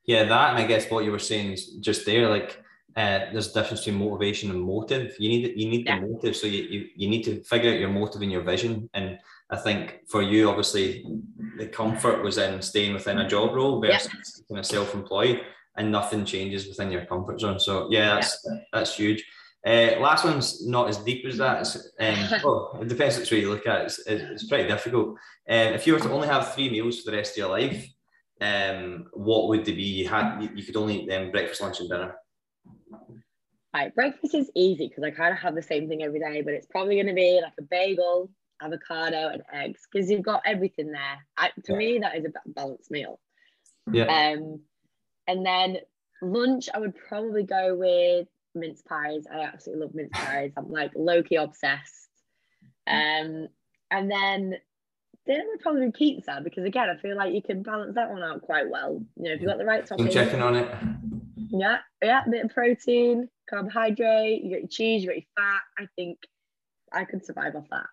yeah 0.06 0.24
that 0.24 0.52
and 0.52 0.60
i 0.60 0.66
guess 0.66 0.90
what 0.90 1.04
you 1.04 1.12
were 1.12 1.20
saying 1.20 1.52
is 1.52 1.74
just 1.82 2.06
there 2.06 2.30
like 2.30 2.64
uh, 2.96 3.32
there's 3.32 3.52
a 3.52 3.54
difference 3.54 3.86
between 3.86 4.04
motivation 4.04 4.50
and 4.50 4.62
motive. 4.62 5.16
You 5.20 5.30
need 5.30 5.54
you 5.56 5.70
need 5.70 5.86
yeah. 5.86 6.00
the 6.00 6.08
motive, 6.08 6.36
so 6.36 6.48
you, 6.48 6.64
you 6.64 6.88
you 6.96 7.08
need 7.08 7.24
to 7.24 7.42
figure 7.44 7.72
out 7.72 7.80
your 7.80 7.90
motive 7.90 8.22
and 8.24 8.32
your 8.32 8.42
vision. 8.42 8.90
And 8.94 9.09
I 9.50 9.58
think 9.58 10.02
for 10.08 10.22
you, 10.22 10.50
obviously, 10.50 11.06
the 11.58 11.68
comfort 11.68 12.24
was 12.24 12.38
in 12.38 12.62
staying 12.62 12.94
within 12.94 13.20
a 13.20 13.28
job 13.28 13.54
role 13.54 13.82
versus 13.82 14.10
yeah. 14.14 14.44
kind 14.48 14.60
of 14.60 14.66
self-employed. 14.66 15.42
and 15.78 15.92
nothing 15.92 16.26
changes 16.26 16.68
within 16.68 16.92
your 16.92 17.06
comfort 17.06 17.40
zone. 17.40 17.60
So 17.60 17.88
yeah, 17.90 18.16
that's 18.16 18.46
yeah. 18.46 18.60
that's 18.74 18.96
huge. 18.96 19.24
Uh, 19.66 20.00
last 20.00 20.24
one's 20.24 20.66
not 20.66 20.88
as 20.88 20.98
deep 20.98 21.26
as 21.26 21.38
that. 21.38 21.68
Um, 22.00 22.40
well, 22.44 22.78
it 22.82 22.88
depends 22.88 23.18
which 23.18 23.32
way 23.32 23.42
you 23.42 23.50
look 23.50 23.68
at 23.68 23.82
it. 23.82 23.86
It's, 23.86 24.00
it's 24.08 24.48
pretty 24.48 24.68
difficult. 24.68 25.10
Um, 25.50 25.74
if 25.74 25.86
you 25.86 25.94
were 25.94 26.00
to 26.00 26.12
only 26.12 26.28
have 26.28 26.54
three 26.54 26.70
meals 26.70 27.02
for 27.02 27.12
the 27.12 27.18
rest 27.18 27.34
of 27.34 27.38
your 27.38 27.50
life, 27.50 27.86
um, 28.42 29.06
what 29.14 29.50
would 29.50 29.66
they 29.66 29.74
be? 29.74 29.84
You 29.84 30.08
had 30.08 30.50
you, 30.56 30.64
could 30.64 30.78
only 30.78 31.02
eat 31.02 31.10
them 31.10 31.32
breakfast, 31.32 31.62
lunch, 31.62 31.80
and 31.80 31.90
dinner. 31.90 32.16
Right, 33.74 33.94
breakfast 33.94 34.34
is 34.34 34.50
easy 34.56 34.88
because 34.88 35.04
I 35.04 35.12
kind 35.12 35.34
of 35.34 35.40
have 35.40 35.56
the 35.56 35.62
same 35.62 35.88
thing 35.88 36.04
every 36.04 36.20
day, 36.20 36.42
but 36.42 36.54
it's 36.54 36.68
probably 36.68 36.96
going 36.96 37.08
to 37.08 37.14
be 37.14 37.40
like 37.42 37.54
a 37.60 37.64
bagel, 37.64 38.32
avocado, 38.62 39.30
and 39.30 39.44
eggs 39.54 39.88
because 39.92 40.10
you've 40.10 40.24
got 40.24 40.42
everything 40.46 40.92
there. 40.92 41.26
I, 41.38 41.50
to 41.66 41.74
yeah. 41.74 41.78
me, 41.78 42.00
that 42.00 42.18
is 42.18 42.26
a 42.26 42.50
balanced 42.50 42.92
meal. 42.92 43.20
Yeah. 43.92 44.06
Um, 44.06 44.62
and 45.28 45.46
then 45.46 45.78
lunch, 46.22 46.70
I 46.74 46.80
would 46.80 46.96
probably 47.08 47.44
go 47.44 47.76
with 47.76 48.28
mince 48.56 48.82
pies. 48.82 49.24
I 49.32 49.42
absolutely 49.42 49.86
love 49.86 49.96
mince 49.96 50.12
pies. 50.14 50.52
I'm 50.58 50.70
like 50.70 50.92
low 50.96 51.24
key 51.24 51.36
obsessed. 51.36 52.10
Um, 52.88 53.48
and 53.92 54.12
then 54.12 54.56
dinner 55.26 55.44
would 55.48 55.60
probably 55.60 55.86
be 55.88 55.92
pizza 55.92 56.42
because 56.44 56.66
again, 56.66 56.90
I 56.90 57.00
feel 57.00 57.16
like 57.16 57.34
you 57.34 57.42
can 57.42 57.62
balance 57.62 57.96
that 57.96 58.10
one 58.10 58.24
out 58.24 58.42
quite 58.42 58.70
well. 58.70 59.02
You 59.16 59.24
know, 59.24 59.32
if 59.34 59.42
you've 59.42 59.50
got 59.50 59.58
the 59.58 59.66
right 59.66 59.86
toppings. 59.86 60.02
I'm 60.02 60.10
checking 60.10 60.42
on 60.42 60.56
it. 60.56 60.72
Yeah, 61.52 61.78
yeah, 62.02 62.22
bit 62.30 62.46
of 62.46 62.52
protein, 62.52 63.30
carbohydrate, 63.50 64.44
you 64.44 64.52
got 64.52 64.60
your 64.62 64.68
cheese, 64.68 65.02
you 65.02 65.10
got 65.10 65.18
your 65.18 65.26
fat. 65.36 65.62
I 65.78 65.88
think 65.96 66.20
I 66.92 67.06
could 67.06 67.26
survive 67.26 67.56
off 67.56 67.66
that. 67.72 67.88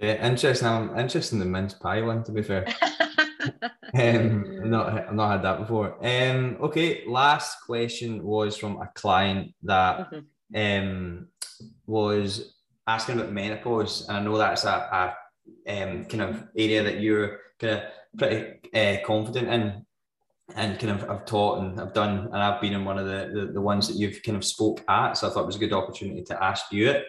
Yeah, 0.00 0.26
interesting. 0.26 0.68
I'm 0.68 0.98
interested 0.98 1.34
in 1.34 1.40
the 1.40 1.46
mince 1.46 1.74
pie 1.74 2.02
one 2.02 2.24
to 2.24 2.32
be 2.32 2.42
fair. 2.42 2.66
um, 3.94 4.70
not 4.70 4.88
I've 4.88 5.14
not 5.14 5.30
had 5.30 5.42
that 5.42 5.58
before. 5.58 5.96
Um, 6.04 6.56
okay, 6.60 7.04
last 7.06 7.58
question 7.66 8.22
was 8.22 8.56
from 8.56 8.80
a 8.80 8.90
client 8.94 9.54
that 9.62 10.10
mm-hmm. 10.10 10.56
um 10.56 11.28
was 11.86 12.54
asking 12.86 13.20
about 13.20 13.32
menopause, 13.32 14.06
and 14.08 14.16
I 14.16 14.22
know 14.22 14.38
that's 14.38 14.64
a, 14.64 14.68
a 14.70 15.14
um, 15.68 16.04
kind 16.06 16.22
of 16.22 16.48
area 16.56 16.82
that 16.82 17.00
you're 17.00 17.38
kind 17.58 17.74
of 17.74 17.82
pretty 18.18 18.70
uh, 18.74 19.04
confident 19.04 19.48
in, 19.48 19.86
and 20.56 20.78
kind 20.78 20.92
of 20.92 21.08
I've 21.08 21.26
taught 21.26 21.58
and 21.60 21.80
I've 21.80 21.92
done, 21.92 22.26
and 22.26 22.36
I've 22.36 22.60
been 22.60 22.72
in 22.72 22.84
one 22.84 22.98
of 22.98 23.06
the, 23.06 23.30
the, 23.32 23.52
the 23.52 23.60
ones 23.60 23.86
that 23.88 23.96
you've 23.96 24.22
kind 24.22 24.36
of 24.36 24.44
spoke 24.44 24.82
at, 24.88 25.14
so 25.14 25.28
I 25.28 25.30
thought 25.30 25.42
it 25.42 25.46
was 25.46 25.56
a 25.56 25.60
good 25.60 25.72
opportunity 25.72 26.22
to 26.24 26.42
ask 26.42 26.72
you 26.72 26.90
it. 26.90 27.04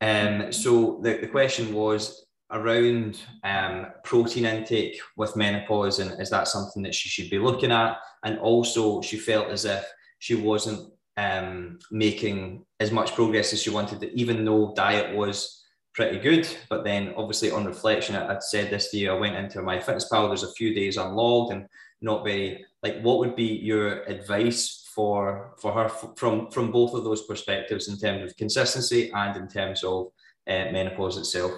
Um, 0.00 0.52
so 0.52 1.00
the, 1.02 1.18
the 1.18 1.28
question 1.28 1.72
was 1.72 2.26
around 2.52 3.20
um, 3.44 3.86
protein 4.04 4.44
intake 4.44 4.98
with 5.16 5.36
menopause, 5.36 5.98
and 5.98 6.20
is 6.20 6.30
that 6.30 6.48
something 6.48 6.82
that 6.82 6.94
she 6.94 7.08
should 7.08 7.30
be 7.30 7.38
looking 7.38 7.72
at? 7.72 7.96
And 8.24 8.38
also, 8.38 9.00
she 9.00 9.16
felt 9.16 9.48
as 9.48 9.64
if 9.64 9.84
she 10.18 10.34
wasn't 10.34 10.92
um, 11.16 11.78
making 11.90 12.64
as 12.80 12.92
much 12.92 13.14
progress 13.14 13.52
as 13.52 13.62
she 13.62 13.70
wanted, 13.70 14.04
even 14.14 14.44
though 14.44 14.72
diet 14.76 15.16
was 15.16 15.64
pretty 15.94 16.18
good. 16.18 16.48
But 16.68 16.84
then, 16.84 17.14
obviously, 17.16 17.50
on 17.50 17.64
reflection, 17.64 18.16
I, 18.16 18.32
would 18.32 18.42
said 18.42 18.70
this 18.70 18.90
to 18.90 18.98
you. 18.98 19.10
I 19.10 19.18
went 19.18 19.36
into 19.36 19.60
MyFitnessPal. 19.60 20.28
There's 20.28 20.42
a 20.42 20.52
few 20.52 20.74
days 20.74 20.96
unlogged 20.96 21.52
and 21.52 21.66
not 22.00 22.24
very 22.24 22.64
like. 22.82 23.00
What 23.00 23.18
would 23.18 23.36
be 23.36 23.44
your 23.44 24.02
advice 24.04 24.88
for 24.94 25.54
for 25.58 25.72
her 25.72 25.88
from 25.88 26.50
from 26.50 26.70
both 26.70 26.94
of 26.94 27.04
those 27.04 27.26
perspectives 27.26 27.88
in 27.88 27.98
terms 27.98 28.30
of 28.30 28.36
consistency 28.36 29.10
and 29.14 29.36
in 29.36 29.48
terms 29.48 29.82
of 29.84 30.08
uh, 30.46 30.70
menopause 30.72 31.16
itself? 31.16 31.52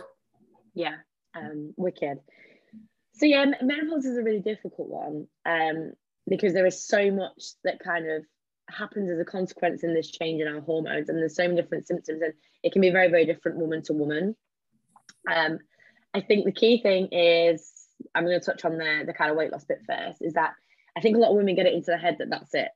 Yeah, 0.75 0.97
um, 1.37 1.72
wicked. 1.77 2.18
So 3.14 3.27
yeah, 3.27 3.47
menopause 3.62 4.05
is 4.05 4.18
a 4.18 4.22
really 4.22 4.41
difficult 4.41 4.89
one 4.89 5.27
um, 5.47 5.93
because 6.29 6.53
there 6.53 6.66
is 6.66 6.87
so 6.87 7.11
much 7.11 7.43
that 7.62 7.79
kind 7.79 8.11
of 8.11 8.25
happens 8.68 9.11
as 9.11 9.20
a 9.20 9.25
consequence 9.25 9.85
in 9.85 9.95
this 9.95 10.11
change 10.11 10.41
in 10.41 10.49
our 10.49 10.61
hormones, 10.61 11.09
and 11.09 11.18
there's 11.18 11.37
so 11.37 11.45
many 11.45 11.61
different 11.61 11.87
symptoms, 11.87 12.22
and 12.22 12.33
it 12.62 12.72
can 12.72 12.83
be 12.83 12.91
very, 12.91 13.09
very 13.09 13.25
different 13.25 13.59
woman 13.59 13.83
to 13.85 13.93
woman. 13.93 14.35
Um, 15.33 15.59
I 16.12 16.20
think 16.20 16.45
the 16.45 16.53
key 16.53 16.83
thing 16.83 17.09
is 17.12 17.72
I'm 18.14 18.25
going 18.25 18.39
to 18.39 18.45
touch 18.45 18.64
on 18.64 18.79
the 18.79 19.05
the 19.07 19.14
kind 19.14 19.31
of 19.31 19.37
weight 19.37 19.53
loss 19.53 19.64
bit 19.64 19.83
first. 19.87 20.22
Is 20.22 20.35
that 20.35 20.55
I 20.97 21.01
think 21.01 21.16
a 21.16 21.20
lot 21.20 21.31
of 21.31 21.37
women 21.37 21.55
get 21.55 21.66
it 21.66 21.75
into 21.75 21.87
their 21.87 21.99
head 21.99 22.16
that 22.18 22.31
that's 22.31 22.55
it. 22.55 22.68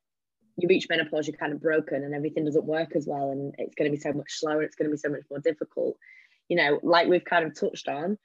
You 0.56 0.68
reach 0.68 0.88
menopause, 0.88 1.26
you're 1.26 1.36
kind 1.36 1.52
of 1.52 1.60
broken, 1.60 2.04
and 2.04 2.14
everything 2.14 2.44
doesn't 2.44 2.64
work 2.64 2.94
as 2.94 3.06
well, 3.08 3.30
and 3.30 3.54
it's 3.58 3.74
going 3.74 3.90
to 3.90 3.96
be 3.96 4.00
so 4.00 4.12
much 4.12 4.38
slower. 4.38 4.62
It's 4.62 4.76
going 4.76 4.88
to 4.90 4.94
be 4.94 5.00
so 5.00 5.08
much 5.08 5.22
more 5.30 5.40
difficult 5.40 5.96
you 6.48 6.56
know, 6.56 6.80
like 6.82 7.08
we've 7.08 7.24
kind 7.24 7.44
of 7.44 7.58
touched 7.58 7.88
on, 7.88 8.18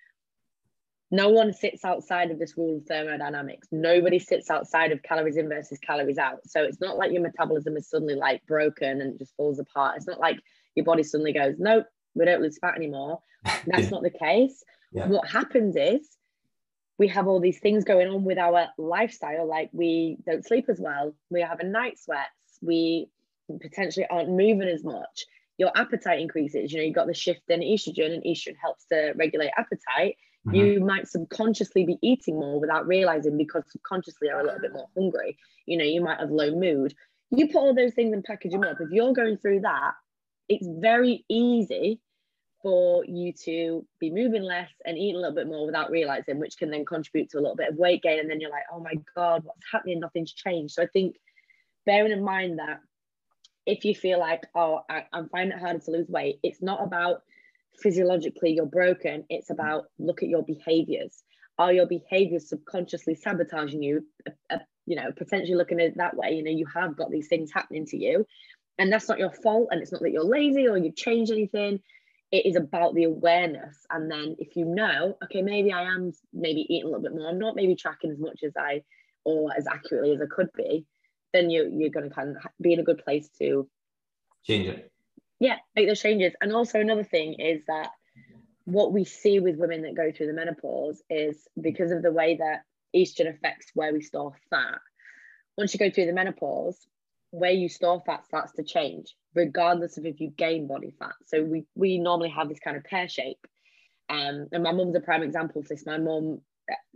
no 1.11 1.29
one 1.29 1.53
sits 1.53 1.85
outside 1.85 2.31
of 2.31 2.39
this 2.39 2.57
rule 2.57 2.77
of 2.77 2.85
thermodynamics. 2.85 3.67
Nobody 3.71 4.17
sits 4.17 4.49
outside 4.49 4.91
of 4.91 5.03
calories 5.03 5.37
in 5.37 5.47
versus 5.47 5.77
calories 5.77 6.17
out. 6.17 6.39
So 6.47 6.63
it's 6.63 6.81
not 6.81 6.97
like 6.97 7.11
your 7.11 7.21
metabolism 7.21 7.77
is 7.77 7.87
suddenly 7.87 8.15
like 8.15 8.43
broken 8.47 8.99
and 8.99 9.13
it 9.13 9.19
just 9.19 9.35
falls 9.35 9.59
apart. 9.59 9.97
It's 9.97 10.07
not 10.07 10.19
like 10.19 10.39
your 10.73 10.85
body 10.85 11.03
suddenly 11.03 11.33
goes, 11.33 11.55
nope, 11.59 11.85
we 12.15 12.25
don't 12.25 12.41
lose 12.41 12.57
fat 12.57 12.75
anymore. 12.75 13.19
That's 13.43 13.83
yeah. 13.83 13.89
not 13.89 14.01
the 14.01 14.09
case. 14.09 14.63
Yeah. 14.91 15.07
What 15.07 15.29
happens 15.29 15.75
is 15.75 16.09
we 16.97 17.09
have 17.09 17.27
all 17.27 17.39
these 17.39 17.59
things 17.59 17.83
going 17.83 18.07
on 18.07 18.23
with 18.23 18.39
our 18.39 18.69
lifestyle, 18.79 19.47
like 19.47 19.69
we 19.71 20.17
don't 20.25 20.45
sleep 20.45 20.65
as 20.67 20.79
well, 20.79 21.13
we 21.29 21.41
have 21.41 21.59
a 21.59 21.65
night 21.65 21.99
sweats, 21.99 22.57
we 22.61 23.09
potentially 23.61 24.07
aren't 24.09 24.29
moving 24.29 24.67
as 24.67 24.83
much 24.83 25.25
your 25.57 25.71
appetite 25.75 26.19
increases. 26.19 26.71
You 26.71 26.79
know, 26.79 26.85
you've 26.85 26.95
got 26.95 27.07
the 27.07 27.13
shift 27.13 27.41
in 27.49 27.61
estrogen, 27.61 28.13
and 28.13 28.23
estrogen 28.23 28.55
helps 28.61 28.85
to 28.85 29.13
regulate 29.15 29.51
appetite. 29.57 30.17
Mm-hmm. 30.47 30.55
You 30.55 30.79
might 30.81 31.07
subconsciously 31.07 31.85
be 31.85 31.97
eating 32.01 32.35
more 32.39 32.59
without 32.59 32.87
realizing 32.87 33.37
because 33.37 33.63
subconsciously 33.69 34.29
are 34.29 34.41
a 34.41 34.43
little 34.43 34.59
bit 34.59 34.73
more 34.73 34.89
hungry. 34.97 35.37
You 35.65 35.77
know, 35.77 35.85
you 35.85 36.01
might 36.01 36.19
have 36.19 36.31
low 36.31 36.53
mood. 36.53 36.93
You 37.29 37.47
put 37.47 37.59
all 37.59 37.75
those 37.75 37.93
things 37.93 38.13
and 38.13 38.23
package 38.23 38.51
them 38.51 38.63
up. 38.63 38.77
If 38.79 38.89
you're 38.91 39.13
going 39.13 39.37
through 39.37 39.61
that, 39.61 39.93
it's 40.49 40.67
very 40.67 41.23
easy 41.29 42.01
for 42.61 43.03
you 43.05 43.33
to 43.45 43.85
be 43.99 44.09
moving 44.09 44.43
less 44.43 44.69
and 44.85 44.97
eating 44.97 45.15
a 45.15 45.19
little 45.19 45.35
bit 45.35 45.47
more 45.47 45.65
without 45.65 45.91
realizing, 45.91 46.39
which 46.39 46.57
can 46.57 46.71
then 46.71 46.85
contribute 46.85 47.29
to 47.29 47.37
a 47.37 47.41
little 47.41 47.55
bit 47.55 47.69
of 47.69 47.75
weight 47.75 48.01
gain. 48.01 48.19
And 48.19 48.29
then 48.29 48.39
you're 48.39 48.49
like, 48.49 48.63
oh 48.71 48.79
my 48.79 48.93
God, 49.15 49.43
what's 49.43 49.65
happening? 49.71 49.99
Nothing's 49.99 50.33
changed. 50.33 50.73
So 50.73 50.83
I 50.83 50.87
think 50.87 51.17
bearing 51.85 52.11
in 52.11 52.23
mind 52.23 52.59
that 52.59 52.79
if 53.65 53.85
you 53.85 53.95
feel 53.95 54.19
like, 54.19 54.43
oh, 54.55 54.81
I, 54.89 55.05
am 55.13 55.29
finding 55.29 55.57
it 55.57 55.61
harder 55.61 55.79
to 55.79 55.91
lose 55.91 56.09
weight, 56.09 56.39
it's 56.43 56.61
not 56.61 56.83
about 56.83 57.21
physiologically 57.81 58.53
you're 58.53 58.65
broken. 58.65 59.25
It's 59.29 59.49
about 59.49 59.85
look 59.97 60.23
at 60.23 60.29
your 60.29 60.43
behaviors. 60.43 61.23
Are 61.57 61.71
your 61.71 61.87
behaviors 61.87 62.49
subconsciously 62.49 63.15
sabotaging 63.15 63.83
you? 63.83 64.05
Uh, 64.27 64.55
uh, 64.55 64.57
you 64.85 64.97
know, 64.97 65.11
potentially 65.15 65.55
looking 65.55 65.79
at 65.79 65.87
it 65.87 65.97
that 65.97 66.17
way, 66.17 66.31
you 66.31 66.43
know, 66.43 66.51
you 66.51 66.65
have 66.73 66.97
got 66.97 67.09
these 67.09 67.27
things 67.27 67.51
happening 67.53 67.85
to 67.85 67.97
you. 67.97 68.25
And 68.77 68.91
that's 68.91 69.07
not 69.07 69.19
your 69.19 69.31
fault. 69.31 69.69
And 69.71 69.81
it's 69.81 69.91
not 69.91 70.01
that 70.01 70.11
you're 70.11 70.25
lazy 70.25 70.67
or 70.67 70.77
you've 70.77 70.95
changed 70.95 71.31
anything. 71.31 71.79
It 72.31 72.45
is 72.45 72.55
about 72.55 72.95
the 72.95 73.05
awareness. 73.05 73.77
And 73.89 74.11
then 74.11 74.35
if 74.39 74.57
you 74.57 74.65
know, 74.65 75.15
okay, 75.23 75.41
maybe 75.41 75.71
I 75.71 75.83
am 75.83 76.11
maybe 76.33 76.61
eating 76.67 76.83
a 76.83 76.87
little 76.87 77.01
bit 77.01 77.13
more, 77.13 77.29
I'm 77.29 77.39
not 77.39 77.55
maybe 77.55 77.75
tracking 77.75 78.11
as 78.11 78.19
much 78.19 78.43
as 78.43 78.53
I 78.57 78.83
or 79.23 79.51
as 79.55 79.67
accurately 79.67 80.13
as 80.15 80.21
I 80.21 80.25
could 80.25 80.49
be 80.53 80.85
then 81.33 81.49
you 81.49 81.69
you're 81.73 81.89
going 81.89 82.07
to 82.07 82.15
kind 82.15 82.37
of 82.37 82.43
be 82.61 82.73
in 82.73 82.79
a 82.79 82.83
good 82.83 83.03
place 83.03 83.27
to 83.39 83.67
change 84.43 84.67
it. 84.67 84.91
Yeah, 85.39 85.57
make 85.75 85.87
those 85.87 86.01
changes. 86.01 86.33
And 86.39 86.53
also 86.53 86.79
another 86.79 87.03
thing 87.03 87.33
is 87.33 87.65
that 87.65 87.89
what 88.65 88.93
we 88.93 89.03
see 89.03 89.39
with 89.39 89.57
women 89.57 89.81
that 89.81 89.95
go 89.95 90.11
through 90.11 90.27
the 90.27 90.33
menopause 90.33 91.01
is 91.09 91.47
because 91.59 91.91
of 91.91 92.01
the 92.01 92.11
way 92.11 92.37
that 92.37 92.61
estrogen 92.95 93.29
affects 93.29 93.67
where 93.73 93.91
we 93.91 94.01
store 94.01 94.33
fat. 94.49 94.79
Once 95.57 95.73
you 95.73 95.79
go 95.79 95.89
through 95.89 96.05
the 96.05 96.13
menopause, 96.13 96.77
where 97.31 97.51
you 97.51 97.67
store 97.67 98.01
fat 98.05 98.25
starts 98.25 98.53
to 98.53 98.63
change, 98.63 99.15
regardless 99.33 99.97
of 99.97 100.05
if 100.05 100.21
you 100.21 100.29
gain 100.29 100.67
body 100.67 100.93
fat. 100.97 101.15
So 101.25 101.43
we 101.43 101.65
we 101.75 101.97
normally 101.97 102.29
have 102.29 102.47
this 102.47 102.59
kind 102.59 102.77
of 102.77 102.83
pear 102.83 103.09
shape. 103.09 103.45
Um, 104.09 104.47
and 104.51 104.63
my 104.63 104.71
mum's 104.71 104.95
a 104.95 104.99
prime 104.99 105.23
example 105.23 105.61
of 105.61 105.67
this. 105.67 105.85
My 105.85 105.97
mum, 105.97 106.41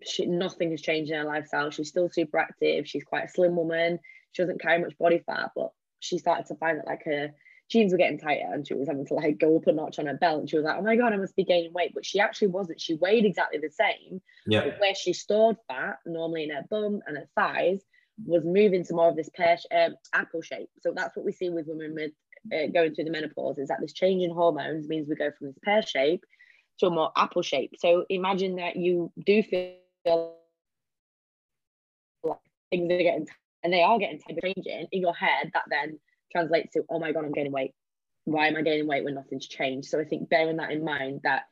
she, 0.03 0.25
nothing 0.25 0.71
has 0.71 0.81
changed 0.81 1.11
in 1.11 1.17
her 1.17 1.23
lifestyle. 1.23 1.71
She's 1.71 1.89
still 1.89 2.09
super 2.09 2.38
active. 2.38 2.88
She's 2.88 3.03
quite 3.03 3.25
a 3.25 3.29
slim 3.29 3.55
woman 3.55 3.99
she 4.38 4.43
doesn't 4.43 4.61
carry 4.61 4.79
much 4.79 4.95
body 4.99 5.23
fat, 5.25 5.51
but 5.55 5.71
she 5.99 6.19
started 6.19 6.45
to 6.45 6.55
find 6.55 6.77
that 6.77 6.85
like 6.85 7.03
her 7.05 7.33
jeans 7.69 7.91
were 7.91 7.97
getting 7.97 8.19
tighter 8.19 8.45
and 8.53 8.67
she 8.67 8.75
was 8.75 8.88
having 8.88 9.05
to 9.07 9.15
like 9.15 9.39
go 9.39 9.57
up 9.57 9.65
a 9.65 9.71
notch 9.71 9.97
on 9.97 10.05
her 10.05 10.13
belt 10.13 10.41
and 10.41 10.49
she 10.49 10.57
was 10.57 10.63
like, 10.63 10.77
oh 10.77 10.83
my 10.83 10.95
God, 10.95 11.11
I 11.11 11.17
must 11.17 11.35
be 11.35 11.43
gaining 11.43 11.73
weight. 11.73 11.91
But 11.95 12.05
she 12.05 12.19
actually 12.19 12.49
wasn't. 12.49 12.79
She 12.79 12.93
weighed 12.93 13.25
exactly 13.25 13.59
the 13.59 13.71
same. 13.71 14.21
Yeah. 14.45 14.63
But 14.63 14.79
where 14.79 14.93
she 14.93 15.13
stored 15.13 15.57
fat, 15.67 15.97
normally 16.05 16.43
in 16.43 16.51
her 16.51 16.65
bum 16.69 17.01
and 17.07 17.17
her 17.17 17.27
thighs, 17.33 17.81
was 18.25 18.45
moving 18.45 18.83
to 18.85 18.93
more 18.93 19.09
of 19.09 19.15
this 19.15 19.29
pear 19.35 19.57
um, 19.75 19.95
apple 20.13 20.43
shape. 20.43 20.69
So 20.81 20.93
that's 20.95 21.15
what 21.15 21.25
we 21.25 21.31
see 21.31 21.49
with 21.49 21.65
women 21.67 21.95
with 21.95 22.11
uh, 22.53 22.67
going 22.71 22.93
through 22.93 23.05
the 23.05 23.11
menopause 23.11 23.57
is 23.57 23.69
that 23.69 23.81
this 23.81 23.93
change 23.93 24.23
in 24.23 24.29
hormones 24.29 24.88
means 24.88 25.09
we 25.09 25.15
go 25.15 25.31
from 25.38 25.47
this 25.47 25.57
pear 25.63 25.81
shape 25.81 26.23
to 26.79 26.88
a 26.88 26.91
more 26.91 27.11
apple 27.17 27.41
shape. 27.41 27.73
So 27.79 28.05
imagine 28.07 28.57
that 28.57 28.75
you 28.75 29.11
do 29.25 29.41
feel 29.41 29.73
like 32.23 32.38
things 32.69 32.91
are 32.91 32.97
getting 32.97 33.27
and 33.64 33.74
they 33.74 33.82
are 33.82 33.99
getting 33.99 34.20
tired 34.20 34.39
changing 34.41 34.88
in 34.91 35.01
your 35.01 35.14
head 35.14 35.51
that 35.53 35.64
then 35.70 35.99
translates 36.32 36.74
to 36.74 36.84
oh 36.89 36.99
my 36.99 37.12
god 37.12 37.26
i'm 37.26 37.32
gaining 37.32 37.51
weight 37.51 37.74
why 38.26 38.47
am 38.47 38.55
i 38.55 38.62
gaining 38.62 38.88
weight 38.88 39.03
when 39.03 39.16
nothing's 39.16 39.47
changed 39.47 39.89
so 39.89 39.99
i 39.99 40.03
think 40.03 40.30
bearing 40.30 40.58
that 40.58 40.72
in 40.72 40.84
mind 40.84 41.22
that 41.24 41.43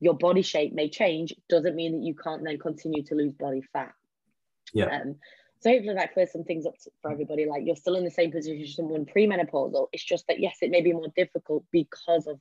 your 0.00 0.14
body 0.14 0.42
shape 0.42 0.74
may 0.74 0.88
change 0.88 1.32
doesn't 1.48 1.76
mean 1.76 1.92
that 1.92 2.06
you 2.06 2.14
can't 2.14 2.44
then 2.44 2.58
continue 2.58 3.02
to 3.02 3.14
lose 3.14 3.32
body 3.32 3.62
fat 3.72 3.92
yeah 4.72 4.86
um, 4.86 5.16
So 5.64 5.70
hopefully 5.70 5.94
that 5.94 6.12
clears 6.12 6.30
some 6.30 6.44
things 6.44 6.66
up 6.66 6.74
for 7.00 7.10
everybody. 7.10 7.46
Like 7.46 7.62
you're 7.64 7.74
still 7.74 7.94
in 7.94 8.04
the 8.04 8.10
same 8.10 8.30
position 8.30 8.62
as 8.62 8.74
someone 8.74 9.06
premenopausal. 9.06 9.88
It's 9.94 10.04
just 10.04 10.26
that 10.28 10.38
yes, 10.38 10.58
it 10.60 10.70
may 10.70 10.82
be 10.82 10.92
more 10.92 11.08
difficult 11.16 11.64
because 11.72 12.26
of 12.26 12.38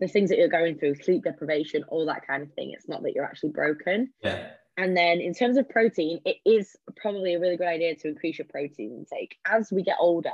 the 0.00 0.08
things 0.08 0.30
that 0.30 0.38
you're 0.38 0.48
going 0.48 0.78
through, 0.78 0.94
sleep 0.94 1.24
deprivation, 1.24 1.84
all 1.88 2.06
that 2.06 2.26
kind 2.26 2.42
of 2.42 2.50
thing. 2.54 2.72
It's 2.72 2.88
not 2.88 3.02
that 3.02 3.12
you're 3.12 3.26
actually 3.26 3.50
broken. 3.50 4.14
Yeah. 4.24 4.52
And 4.76 4.96
then 4.96 5.20
in 5.20 5.34
terms 5.34 5.56
of 5.56 5.68
protein, 5.68 6.20
it 6.24 6.36
is 6.46 6.74
probably 6.96 7.34
a 7.34 7.40
really 7.40 7.56
good 7.56 7.66
idea 7.66 7.96
to 7.96 8.08
increase 8.08 8.38
your 8.38 8.46
protein 8.48 8.92
intake. 8.92 9.36
As 9.46 9.70
we 9.70 9.82
get 9.82 9.96
older, 10.00 10.30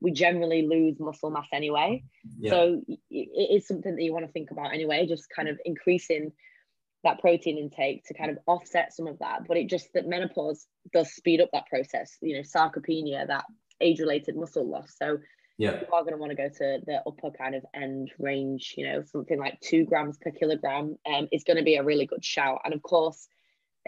we 0.00 0.12
generally 0.12 0.66
lose 0.66 0.98
muscle 0.98 1.30
mass 1.30 1.46
anyway. 1.52 2.04
Yeah. 2.38 2.50
So 2.50 2.82
it 3.10 3.56
is 3.56 3.66
something 3.66 3.94
that 3.96 4.02
you 4.02 4.12
want 4.12 4.26
to 4.26 4.32
think 4.32 4.50
about 4.50 4.72
anyway, 4.74 5.06
just 5.06 5.28
kind 5.34 5.48
of 5.48 5.58
increasing 5.64 6.32
that 7.04 7.20
protein 7.20 7.58
intake 7.58 8.04
to 8.06 8.14
kind 8.14 8.30
of 8.30 8.38
offset 8.46 8.92
some 8.92 9.06
of 9.06 9.18
that. 9.20 9.46
But 9.46 9.56
it 9.56 9.68
just 9.68 9.88
that 9.94 10.06
menopause 10.06 10.66
does 10.92 11.12
speed 11.12 11.40
up 11.40 11.50
that 11.52 11.66
process, 11.66 12.16
you 12.20 12.36
know, 12.36 12.42
sarcopenia, 12.42 13.26
that 13.26 13.44
age 13.80 14.00
related 14.00 14.36
muscle 14.36 14.68
loss. 14.68 14.94
So 15.00 15.18
yeah. 15.58 15.80
you 15.80 15.86
are 15.92 16.02
going 16.02 16.14
to 16.14 16.18
want 16.18 16.30
to 16.30 16.36
go 16.36 16.48
to 16.48 16.80
the 16.86 17.02
upper 17.06 17.30
kind 17.36 17.54
of 17.54 17.64
end 17.74 18.10
range, 18.18 18.74
you 18.76 18.86
know, 18.86 19.02
something 19.02 19.38
like 19.38 19.60
two 19.60 19.84
grams 19.84 20.16
per 20.18 20.30
kilogram 20.30 20.96
um, 21.12 21.28
is 21.32 21.44
going 21.44 21.56
to 21.56 21.64
be 21.64 21.76
a 21.76 21.84
really 21.84 22.06
good 22.06 22.24
shout. 22.24 22.60
And 22.64 22.74
of 22.74 22.82
course, 22.82 23.28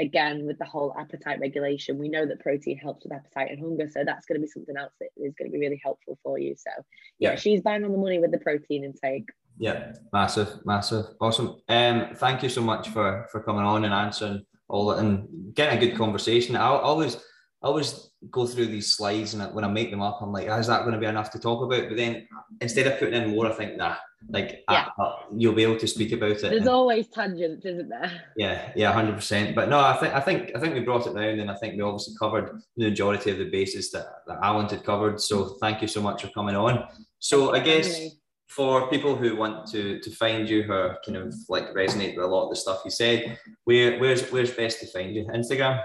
again, 0.00 0.46
with 0.46 0.58
the 0.58 0.64
whole 0.64 0.94
appetite 0.98 1.38
regulation, 1.40 1.98
we 1.98 2.08
know 2.08 2.26
that 2.26 2.40
protein 2.40 2.78
helps 2.78 3.04
with 3.04 3.12
appetite 3.12 3.50
and 3.50 3.60
hunger. 3.60 3.88
So 3.88 4.02
that's 4.04 4.26
going 4.26 4.40
to 4.40 4.44
be 4.44 4.50
something 4.50 4.76
else 4.76 4.92
that 5.00 5.10
is 5.16 5.34
going 5.34 5.50
to 5.50 5.56
be 5.56 5.60
really 5.60 5.80
helpful 5.84 6.18
for 6.22 6.38
you. 6.38 6.54
So 6.56 6.70
yeah, 7.18 7.30
yeah. 7.30 7.36
she's 7.36 7.60
bang 7.60 7.84
on 7.84 7.92
the 7.92 7.98
money 7.98 8.18
with 8.18 8.32
the 8.32 8.38
protein 8.38 8.84
intake. 8.84 9.28
Yeah, 9.58 9.92
massive, 10.12 10.64
massive, 10.64 11.06
awesome. 11.20 11.60
Um, 11.68 12.08
thank 12.14 12.42
you 12.42 12.48
so 12.48 12.62
much 12.62 12.88
for 12.88 13.26
for 13.30 13.42
coming 13.42 13.64
on 13.64 13.84
and 13.84 13.92
answering 13.92 14.42
all 14.68 14.86
that 14.86 14.98
and 14.98 15.54
getting 15.54 15.76
a 15.76 15.86
good 15.86 15.96
conversation. 15.96 16.56
I 16.56 16.66
always, 16.66 17.16
I 17.62 17.66
always 17.66 18.10
go 18.30 18.46
through 18.46 18.66
these 18.66 18.96
slides 18.96 19.34
and 19.34 19.54
when 19.54 19.64
I 19.64 19.68
make 19.68 19.90
them 19.90 20.00
up, 20.00 20.20
I'm 20.22 20.32
like, 20.32 20.48
is 20.48 20.68
that 20.68 20.80
going 20.80 20.94
to 20.94 20.98
be 20.98 21.06
enough 21.06 21.30
to 21.32 21.38
talk 21.38 21.62
about? 21.62 21.88
But 21.88 21.96
then 21.96 22.26
instead 22.60 22.86
of 22.86 22.98
putting 22.98 23.20
in 23.20 23.30
more, 23.30 23.46
I 23.46 23.52
think 23.52 23.76
nah, 23.76 23.96
like 24.28 24.64
yeah. 24.70 24.88
I, 24.98 25.02
I, 25.02 25.24
you'll 25.34 25.54
be 25.54 25.62
able 25.62 25.78
to 25.78 25.86
speak 25.86 26.12
about 26.12 26.32
it. 26.32 26.42
There's 26.42 26.60
and, 26.60 26.68
always 26.68 27.08
tangents, 27.08 27.64
isn't 27.64 27.88
there? 27.88 28.22
Yeah, 28.36 28.72
yeah, 28.76 28.92
hundred 28.92 29.14
percent. 29.14 29.54
But 29.54 29.68
no, 29.68 29.80
I 29.80 29.96
think 29.96 30.14
I 30.14 30.20
think 30.20 30.52
I 30.54 30.60
think 30.60 30.74
we 30.74 30.80
brought 30.80 31.06
it 31.06 31.14
down, 31.14 31.40
and 31.40 31.50
I 31.50 31.54
think 31.54 31.76
we 31.76 31.82
obviously 31.82 32.14
covered 32.18 32.60
the 32.76 32.90
majority 32.90 33.30
of 33.30 33.38
the 33.38 33.50
bases 33.50 33.90
that, 33.92 34.06
that 34.26 34.38
I 34.42 34.50
wanted 34.50 34.84
covered. 34.84 35.20
So 35.20 35.56
thank 35.60 35.80
you 35.82 35.88
so 35.88 36.02
much 36.02 36.22
for 36.22 36.28
coming 36.28 36.56
on. 36.56 36.86
So 37.18 37.54
I 37.54 37.60
guess 37.60 38.10
for 38.50 38.90
people 38.90 39.14
who 39.14 39.36
want 39.36 39.66
to 39.70 40.00
to 40.00 40.10
find 40.10 40.48
you 40.48 40.64
who 40.64 40.72
are 40.72 40.98
kind 41.06 41.16
of 41.16 41.32
like 41.48 41.72
resonate 41.72 42.16
with 42.16 42.24
a 42.24 42.28
lot 42.28 42.44
of 42.44 42.50
the 42.50 42.56
stuff 42.56 42.82
you 42.84 42.90
said 42.90 43.38
where 43.64 43.98
where's 44.00 44.28
where's 44.32 44.50
best 44.50 44.80
to 44.80 44.86
find 44.88 45.14
you 45.14 45.24
instagram 45.26 45.80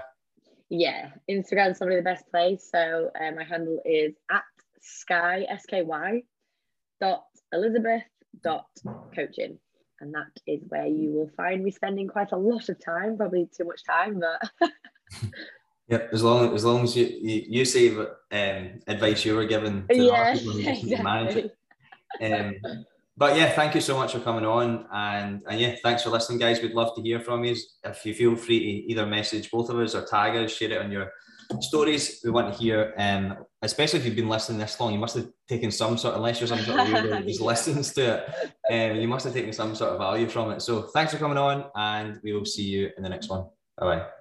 yeah 0.68 1.10
Instagram's 1.30 1.78
probably 1.78 1.94
the 1.94 2.02
best 2.02 2.28
place 2.28 2.68
so 2.68 3.08
uh, 3.20 3.30
my 3.30 3.44
handle 3.44 3.80
is 3.84 4.14
at 4.32 4.42
sky 4.80 5.46
sky 5.60 6.22
dot 7.00 7.22
elizabeth 7.52 8.02
dot 8.42 8.66
coaching 9.14 9.58
and 10.00 10.14
that 10.14 10.30
is 10.46 10.60
where 10.68 10.86
you 10.86 11.10
will 11.10 11.30
find 11.36 11.64
me 11.64 11.70
spending 11.70 12.06
quite 12.08 12.32
a 12.32 12.36
lot 12.36 12.68
of 12.68 12.84
time 12.84 13.16
probably 13.16 13.48
too 13.56 13.64
much 13.64 13.84
time 13.84 14.20
but 14.20 14.70
Yep, 15.88 16.10
as 16.12 16.22
long 16.24 16.52
as 16.52 16.64
long 16.64 16.82
as 16.82 16.96
you 16.96 17.06
you, 17.06 17.44
you 17.48 17.64
say 17.64 17.96
um, 17.96 18.80
advice 18.88 19.24
you 19.24 19.36
were 19.36 19.46
given 19.46 19.86
to 19.86 19.96
yeah, 19.96 20.32
exactly. 20.32 20.96
manage 21.02 21.36
it 21.36 21.56
um, 22.20 22.54
but 23.16 23.36
yeah, 23.36 23.50
thank 23.50 23.74
you 23.74 23.80
so 23.80 23.96
much 23.96 24.12
for 24.12 24.20
coming 24.20 24.44
on, 24.44 24.86
and 24.92 25.42
and 25.48 25.60
yeah, 25.60 25.74
thanks 25.82 26.02
for 26.02 26.10
listening, 26.10 26.38
guys. 26.38 26.60
We'd 26.60 26.72
love 26.72 26.94
to 26.96 27.02
hear 27.02 27.20
from 27.20 27.44
you. 27.44 27.56
If 27.84 28.04
you 28.04 28.14
feel 28.14 28.36
free 28.36 28.60
to 28.60 28.92
either 28.92 29.06
message 29.06 29.50
both 29.50 29.70
of 29.70 29.78
us 29.78 29.94
or 29.94 30.04
tag 30.04 30.36
us, 30.36 30.52
share 30.52 30.72
it 30.72 30.82
on 30.82 30.92
your 30.92 31.10
stories. 31.60 32.20
We 32.24 32.30
want 32.30 32.52
to 32.52 32.58
hear, 32.58 32.94
um, 32.98 33.38
especially 33.62 34.00
if 34.00 34.06
you've 34.06 34.16
been 34.16 34.28
listening 34.28 34.58
this 34.58 34.78
long, 34.80 34.92
you 34.92 34.98
must 34.98 35.16
have 35.16 35.28
taken 35.48 35.70
some 35.70 35.96
sort, 35.96 36.14
unless 36.14 36.40
you're 36.40 36.48
some 36.48 36.60
sort 36.60 36.80
of 36.80 36.86
weirdo 36.88 37.26
just 37.26 37.40
listens 37.52 37.92
to 37.94 38.24
it, 38.70 38.92
um, 38.92 38.96
you 38.98 39.08
must 39.08 39.24
have 39.24 39.34
taken 39.34 39.52
some 39.52 39.74
sort 39.74 39.92
of 39.92 39.98
value 39.98 40.28
from 40.28 40.50
it. 40.50 40.62
So 40.62 40.82
thanks 40.82 41.12
for 41.12 41.18
coming 41.18 41.38
on, 41.38 41.66
and 41.74 42.20
we 42.22 42.32
will 42.32 42.44
see 42.44 42.64
you 42.64 42.90
in 42.96 43.02
the 43.02 43.08
next 43.08 43.28
one. 43.28 43.46
Bye 43.78 43.86
bye. 43.86 44.15